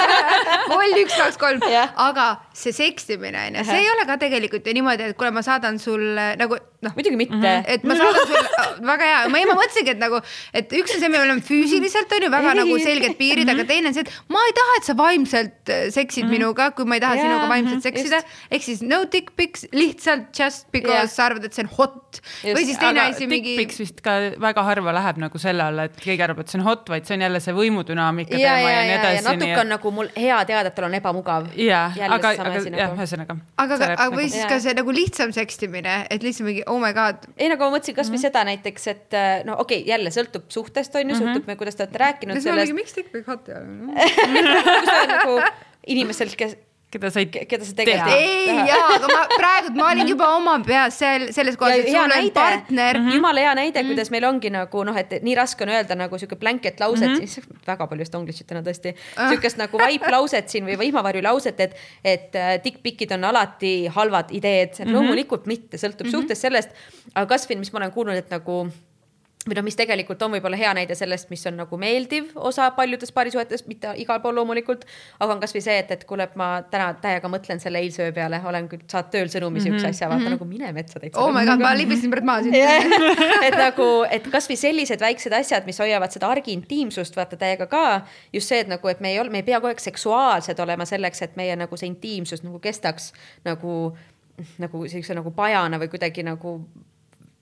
[0.70, 1.62] null, üks, kaks, kolm,
[1.96, 5.42] aga see sekstimine on ju, see ei ole ka tegelikult ju niimoodi, et kuule, ma
[5.42, 6.94] saadan sulle nagu noh.
[6.94, 7.42] muidugi mitte mm.
[7.42, 7.64] -hmm.
[7.74, 8.50] et ma saadan sulle,
[8.86, 10.20] väga hea, ma, ma mõtlesingi, et nagu,
[10.54, 12.60] et üks on see, me oleme füüsiliselt on ju väga ei.
[12.62, 15.88] nagu selged piirid, aga teine on see, et ma ei taha, et sa vaimselt äh,
[15.94, 16.36] seksid mm -hmm.
[16.38, 18.22] minuga, kui ma ei taha yeah, sinuga vaimselt seksida.
[18.52, 21.10] ehk siis no dick pics lihtsalt just because yeah.
[21.10, 22.22] sa arvad, et see on hot.
[22.44, 23.58] või siis teine asi mingi.
[23.58, 26.62] dick pics vist ka väga harva läheb nagu selle alla, et keegi arvab, et see
[26.62, 29.26] on hot, vaid see on jälle see võimudünaamika ja, teema ja, ja nii edasi.
[29.32, 31.50] natuke on nagu mul hea teada, et tal on ebamugav.
[31.58, 33.02] jah, aga, aga jah, nagu.
[33.02, 33.40] ühesõnaga.
[33.58, 34.22] aga, aga nagu...
[34.22, 37.28] või siis ka see nagu lihtsam sekstimine, et lihtsalt mingi oh my god.
[37.38, 38.28] ei, nagu ma mõtlesin kasvõi mm -hmm.
[38.28, 41.40] seda näiteks, et äh, no okei okay,, jälle sõltub suhtest on ju mm, -hmm.
[41.40, 42.74] sõltub, kuidas te olete rääkinud sellest.
[42.74, 44.08] miks tikk võib hot olla?
[45.14, 45.40] nagu
[45.88, 46.58] inimeselt, kes
[46.88, 50.54] keda sa ei, keda sa tegelikult ei, jaa, aga ma praegu, ma olin juba oma
[50.64, 53.08] peas seal selles kohas, et sul on partner mm.
[53.08, 53.18] -hmm.
[53.18, 53.92] jumala hea näide mm, -hmm.
[53.92, 57.16] kuidas meil ongi nagu noh, et nii raske on öelda nagu sihuke blanket lauset mm,
[57.16, 57.28] -hmm.
[57.28, 61.60] siis väga palju stonglish'it täna tõesti uh., sihukest nagu vaip lauset siin või vihmavarju lauset,
[61.60, 64.94] et, et uh, dickpic'id on alati halvad ideed mm, -hmm.
[64.94, 66.12] loomulikult mitte, sõltub mm -hmm.
[66.12, 66.70] suhtest sellest.
[67.16, 68.68] aga kasvõi, mis ma olen kuulnud, et nagu
[69.48, 73.14] või noh, mis tegelikult on võib-olla hea näide sellest, mis on nagu meeldiv osa paljudes
[73.16, 74.86] paarisuhetes, mitte igal pool loomulikult.
[75.20, 78.16] aga on kasvõi see, et, et kuule, et ma täna täiega mõtlen selle eilse öö
[78.16, 79.96] peale, olen küll, saad tööl sõnumi siukse mm -hmm.
[79.96, 80.38] asja, vaata mm -hmm.
[80.38, 81.20] nagu mine metsa täitsa.
[81.22, 82.56] oh my god, ma libisesin praegu maha siit
[83.48, 88.02] et nagu, et kasvõi sellised väiksed asjad, mis hoiavad seda argi intiimsust vaata täiega ka.
[88.34, 90.86] just see, et nagu, et me ei ole, me ei pea kogu aeg seksuaalsed olema
[90.86, 93.14] selleks, et meie nagu see intiimsus nagu kestaks
[93.46, 93.98] nagu
[94.58, 96.60] nagu siukse nagu pajana või kuidagi nagu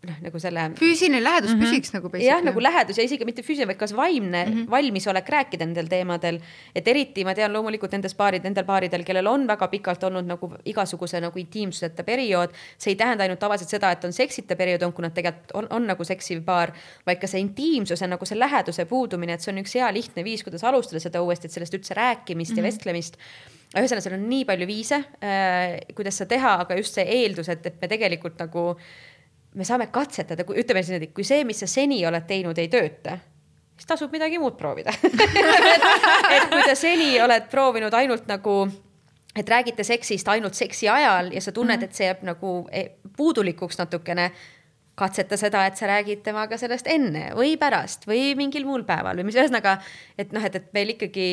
[0.07, 0.65] noh, nagu selle.
[0.79, 1.71] füüsiline lähedus mm -hmm.
[1.71, 2.09] püsiks nagu.
[2.21, 4.69] jah, nagu lähedus ja isegi mitte füüsiline, vaid kas vaimne mm -hmm.
[4.71, 6.39] valmisolek rääkida nendel teemadel.
[6.75, 10.51] et eriti ma tean loomulikult nendes paarid, nendel paaridel, kellel on väga pikalt olnud nagu
[10.65, 12.49] igasuguse nagu intiimsuseta periood.
[12.77, 15.67] see ei tähenda ainult tavaliselt seda, et on seksita periood on, kui nad tegelikult on,
[15.69, 16.71] on nagu seksiv paar,
[17.05, 20.43] vaid ka see intiimsuse nagu see läheduse puudumine, et see on üks hea lihtne viis,
[20.43, 22.57] kuidas alustada seda uuesti, et sellest üldse rääkimist mm -hmm.
[22.57, 22.67] ja mhm.
[22.67, 23.17] vestlemist
[23.75, 27.65] ühesõnaga, seal on nii palju viise äh,, kuidas seda teha, aga just see eeldus, et,
[27.65, 28.65] et me tegelikult nagu
[29.55, 32.67] me saame katsetada, kui ütleme siis niimoodi, kui see, mis sa seni oled teinud, ei
[32.71, 33.17] tööta,
[33.75, 34.93] siis tasub midagi muud proovida
[36.35, 38.57] et kui sa seni oled proovinud ainult nagu
[39.35, 41.89] et räägite seksist ainult seksi ajal ja sa tunned, mhm.
[41.89, 42.87] et see jääb nagu e,
[43.17, 44.29] puudulikuks natukene,
[44.95, 49.27] katseta seda, et sa räägid temaga sellest enne või pärast või mingil muul päeval või
[49.27, 49.75] mis ühesõnaga,
[50.17, 51.27] et noh, et, et meil ikkagi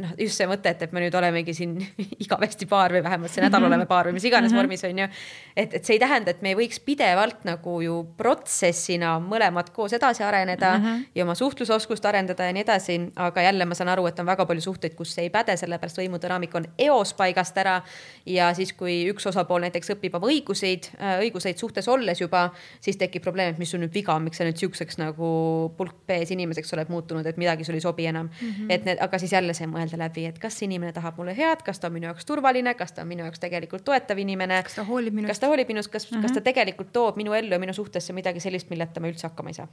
[0.00, 1.76] noh, just see mõte, et, et me nüüd olemegi siin
[2.24, 4.62] igavesti paar või vähemalt see nädal oleme paar või mis iganes mm -hmm.
[4.62, 5.08] vormis on ju.
[5.56, 9.92] et, et see ei tähenda, et me ei võiks pidevalt nagu ju protsessina mõlemad koos
[9.96, 11.04] edasi areneda mm -hmm.
[11.14, 13.00] ja oma suhtlusoskust arendada ja nii edasi.
[13.16, 15.98] aga jälle ma saan aru, et on väga palju suhteid, kus see ei päde, sellepärast
[15.98, 17.82] võimudünaamika on eos paigast ära.
[18.26, 22.50] ja siis, kui üks osapool näiteks õpib oma õiguseid, äh, õiguseid suhtes olles juba,
[22.80, 26.06] siis tekib probleem, et mis sul nüüd viga on, miks sa nüüd sihukeseks nagu pulk
[26.06, 28.48] B-s inimeseks oled muutunud, et midagi sul ei sobi enam mm.
[28.48, 28.66] -hmm.
[28.68, 31.62] et need, aga siis jälle see mõelda mõelda läbi, et kas inimene tahab mulle head,
[31.64, 34.62] kas ta on minu jaoks turvaline, kas ta on minu jaoks tegelikult toetav inimene.
[34.62, 35.30] kas ta hoolib minust?
[35.30, 36.22] kas ta hoolib minust, kas mm, -hmm.
[36.22, 36.44] kas ta mhm.
[36.44, 39.68] tegelikult toob minu ellu ja minu suhtesse midagi sellist, milleta ma üldse hakkama ei saa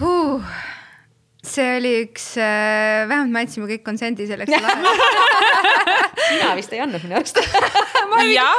[0.00, 0.42] huh.?
[1.42, 4.52] see oli üks äh,, vähemalt me andsime kõik konsendi selleks
[6.28, 7.40] sina vist ei andnud minu arust
[8.34, 8.54] jah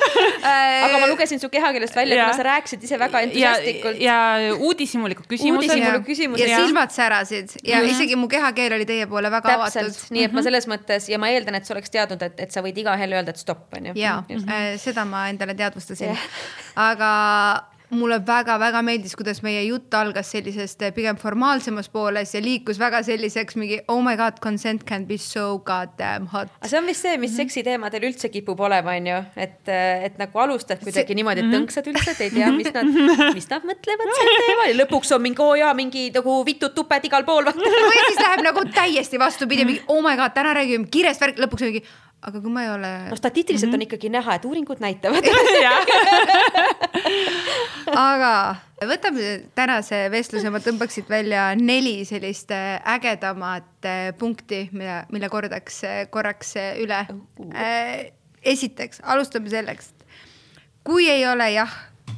[0.84, 4.00] aga ma lugesin su kehakeelest välja, kuna sa rääkisid ise väga entusiastlikult.
[4.00, 5.70] ja, ja uudishimulikud küsimused.
[5.70, 6.48] uudishimulikud küsimused.
[6.48, 7.90] ja silmad särasid ja mm -hmm.
[7.90, 9.86] isegi mu kehakeel oli teie poole väga Täpselt.
[9.86, 10.14] avatud.
[10.16, 10.44] nii et ma mhm.
[10.44, 13.12] selles mõttes ja ma eeldan, et sa oleks teadnud, et, et sa võid iga hell
[13.12, 13.92] öelda, et stopp on ju.
[13.94, 14.78] ja mm, -hmm.
[14.78, 16.18] seda ma endale teadvustasin yeah.,
[16.76, 17.10] aga
[17.94, 23.02] mulle väga-väga meeldis, kuidas meie jutt algas sellisest eh, pigem formaalsemas pooles ja liikus väga
[23.06, 26.52] selliseks mingi oh my god, consent can be so goddamn hot.
[26.60, 27.36] aga see on vist see, mis mm -hmm.
[27.42, 31.14] seksiteemadel üldse kipub olema, on ju, et, eh, et nagu alustad kuidagi see...
[31.14, 31.56] niimoodi, et -hmm.
[31.56, 32.86] tõnksad üldse, et ei tea, mis nad,
[33.38, 36.74] mis nad mõtlevad sel teemal ja lõpuks on mingi oo oh jaa, mingi nagu vitud
[36.74, 37.44] tuped igal pool
[37.90, 41.66] või siis läheb nagu täiesti vastupidi, mingi oh my god, täna räägime kiirest värk, lõpuks
[41.66, 41.84] mingi
[42.20, 42.90] aga kui ma ei ole.
[43.10, 43.82] no statistiliselt mm -hmm.
[43.82, 45.24] on ikkagi näha, et uuringud näitavad
[47.96, 48.56] aga
[48.86, 55.84] võtame tänase vestluse, ma tõmbaksin välja neli sellist äh, ägedamat äh, punkti, mida, mille kordaks
[55.84, 57.06] äh, korraks üle.
[58.42, 59.92] esiteks, alustame selleks.
[60.84, 61.72] kui ei ole jah,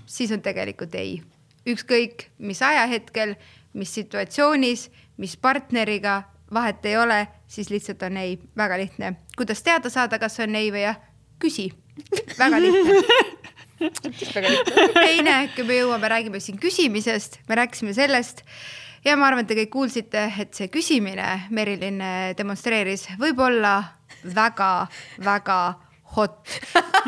[0.07, 1.23] siis on tegelikult ei.
[1.67, 3.35] ükskõik mis ajahetkel,
[3.73, 6.23] mis situatsioonis, mis partneriga,
[6.53, 9.15] vahet ei ole, siis lihtsalt on ei, väga lihtne.
[9.37, 11.01] kuidas teada saada, kas on ei või jah?
[11.43, 11.73] küsi,
[12.39, 13.01] väga lihtne
[14.95, 18.45] teine, kui me jõuame, räägime siin küsimisest, me rääkisime sellest
[19.05, 21.99] ja ma arvan, et te kõik kuulsite, et see küsimine Merilin
[22.39, 23.75] demonstreeris võib olla
[24.23, 25.59] väga-väga
[26.17, 26.55] hot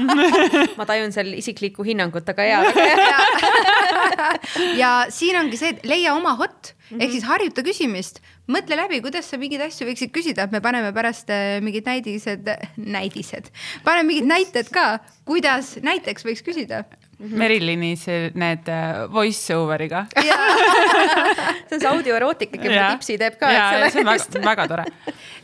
[0.78, 4.30] ma tajun seal isiklikku hinnangut, aga jaa, väga hea.
[4.82, 7.04] ja siin ongi see, et leia oma hot mm -hmm.
[7.04, 8.20] ehk siis harjuta küsimist,
[8.50, 13.50] mõtle läbi, kuidas sa mingeid asju võiksid küsida, me paneme pärast äh, mingid näidised, näidised,
[13.84, 16.84] paneme mingid näited ka, kuidas näiteks võiks küsida
[17.18, 17.38] -hmm.
[17.38, 20.06] Merilini see, need äh, voice over'iga
[21.68, 23.90] see on see audioerootika, keda tipsi teeb ka, eks ole.
[23.90, 24.86] see on väga, väga tore.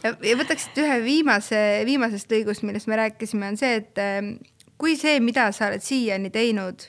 [0.05, 4.32] ja, võtaks ühe viimase, viimasest lõigust, millest me rääkisime, on see, et ähm,
[4.80, 6.88] kui see, mida sa oled siiani teinud,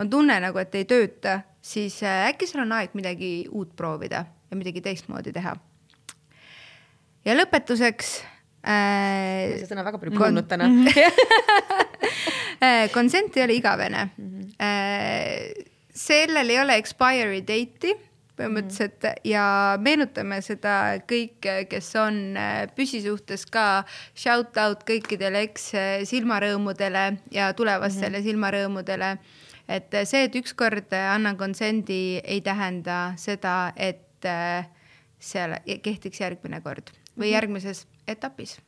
[0.00, 4.24] on tunne nagu, et ei tööta, siis äh, äkki sul on aeg midagi uut proovida
[4.50, 5.56] ja midagi teistmoodi teha.
[7.24, 8.14] ja lõpetuseks
[8.66, 9.58] äh,.
[9.62, 11.90] see sõna väga palju kuulnud täna äh,
[12.94, 14.30] Consent ei ole igavene mm.
[14.30, 14.48] -hmm.
[14.62, 17.94] Äh, sellel ei ole expiry date'i
[18.38, 19.28] põhimõtteliselt mm.
[19.28, 19.44] ja
[19.80, 20.74] meenutame seda
[21.08, 23.84] kõik, kes on äh, püsisuhtes ka,
[24.14, 27.04] shout out kõikidele eks-silmarõõmudele
[27.34, 28.28] ja tulevastele mm -hmm.
[28.30, 29.16] silmarõõmudele.
[29.68, 34.66] et see, et ükskord annan konsendi, ei tähenda seda, et äh,
[35.18, 37.34] seal kehtiks järgmine kord või mhm.
[37.34, 38.58] järgmises etapis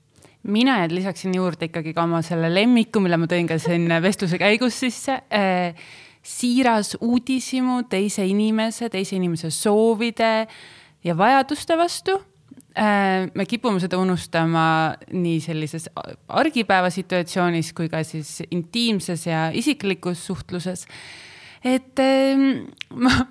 [0.45, 4.77] mina lisaksin juurde ikkagi ka oma selle lemmiku, mille ma tõin ka siin vestluse käigus
[4.85, 5.87] sisse äh,
[6.25, 10.47] siiras uudishimu teise inimese, teise inimese soovide
[11.05, 12.17] ja vajaduste vastu.
[12.75, 15.87] Äh, me kipume seda unustama nii sellises
[16.29, 20.87] argipäeva situatsioonis kui ka siis intiimses ja isiklikus suhtluses.
[21.65, 23.23] et ähm, ma,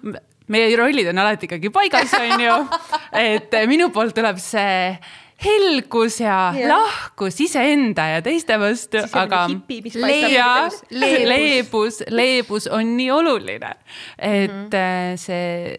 [0.47, 2.55] meie rollid on alati ikkagi paigas, on ju.
[3.35, 4.95] et minu poolt tuleb see
[5.43, 6.69] helgus ja yeah.
[6.69, 9.45] lahkus iseenda ja teiste vastu, aga
[10.07, 13.73] leebus, leebus, leebus on nii oluline,
[14.17, 15.17] et mm -hmm.
[15.17, 15.77] see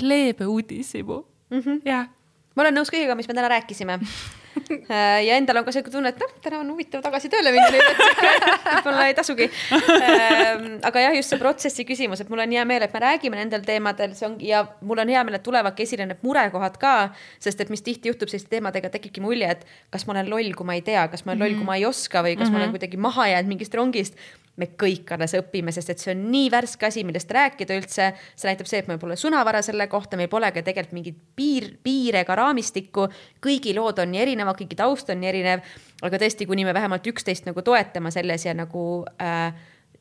[0.00, 1.80] leebe uudishimu mm, -hmm.
[1.84, 2.08] jah.
[2.54, 3.98] ma olen nõus kõigega, mis me täna rääkisime
[5.28, 7.82] ja endal on ka sihuke tunne, et noh, täna on huvitav tagasi tööle minna, nii
[7.82, 8.00] et
[8.76, 9.48] võib-olla ei tasugi.
[9.72, 13.38] Ähm, aga jah, just see protsessi küsimus, et mul on hea meel, et me räägime
[13.40, 16.94] nendel teemadel, see ongi ja mul on hea meel, et tulevadki esile need murekohad ka,
[17.42, 20.68] sest et mis tihti juhtub selliste teemadega, tekibki mulje, et kas ma olen loll, kui
[20.68, 22.52] ma ei tea, kas ma olen loll, kui ma ei oska või kas mm -hmm.
[22.52, 22.78] ma olen mhm.
[22.78, 24.18] kuidagi maha jäänud mingist rongist
[24.56, 28.10] me kõik alles õpime, sest et see on nii värske asi, millest rääkida üldse.
[28.34, 31.70] see näitab see, et meil pole sõnavara selle kohta, meil pole ka tegelikult mingit piir,
[31.82, 33.08] piire ega raamistikku.
[33.44, 35.64] kõigi lood on nii erinevad, kõigi taust on nii erinev.
[36.02, 39.52] aga tõesti, kuni me vähemalt üksteist nagu toetame selles ja nagu äh,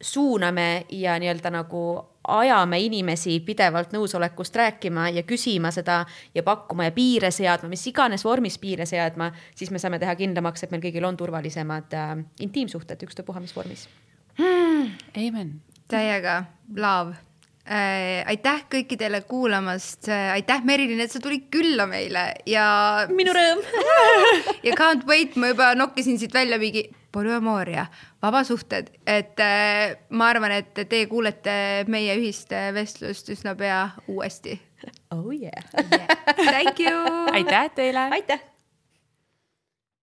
[0.02, 1.82] suuname ja nii-öelda nagu
[2.28, 6.04] ajame inimesi pidevalt nõusolekust rääkima ja küsima seda
[6.36, 10.66] ja pakkuma ja piire seadma, mis iganes vormis piire seadma, siis me saame teha kindlamaks,
[10.66, 13.88] et meil kõigil on turvalisemad äh, intiimsuhted, ükstapuha mis vormis.
[14.40, 15.62] Amen.
[15.88, 16.44] täiega,
[16.76, 17.16] love
[17.66, 18.26] äh,.
[18.28, 22.68] aitäh kõikidele kuulamast äh,, aitäh Merilin, et sa tulid külla meile ja.
[23.10, 23.64] minu rõõm
[24.68, 27.86] ja can't wait, ma juba nokkisin siit välja mingi polüamooria,
[28.24, 34.58] vabasuhted, et äh, ma arvan, et teie kuulete meie ühist vestlust üsna pea uuesti.
[35.16, 36.12] Oh yeah, yeah..
[36.36, 37.08] Thank you.
[37.38, 38.10] aitäh teile.
[38.20, 38.44] aitäh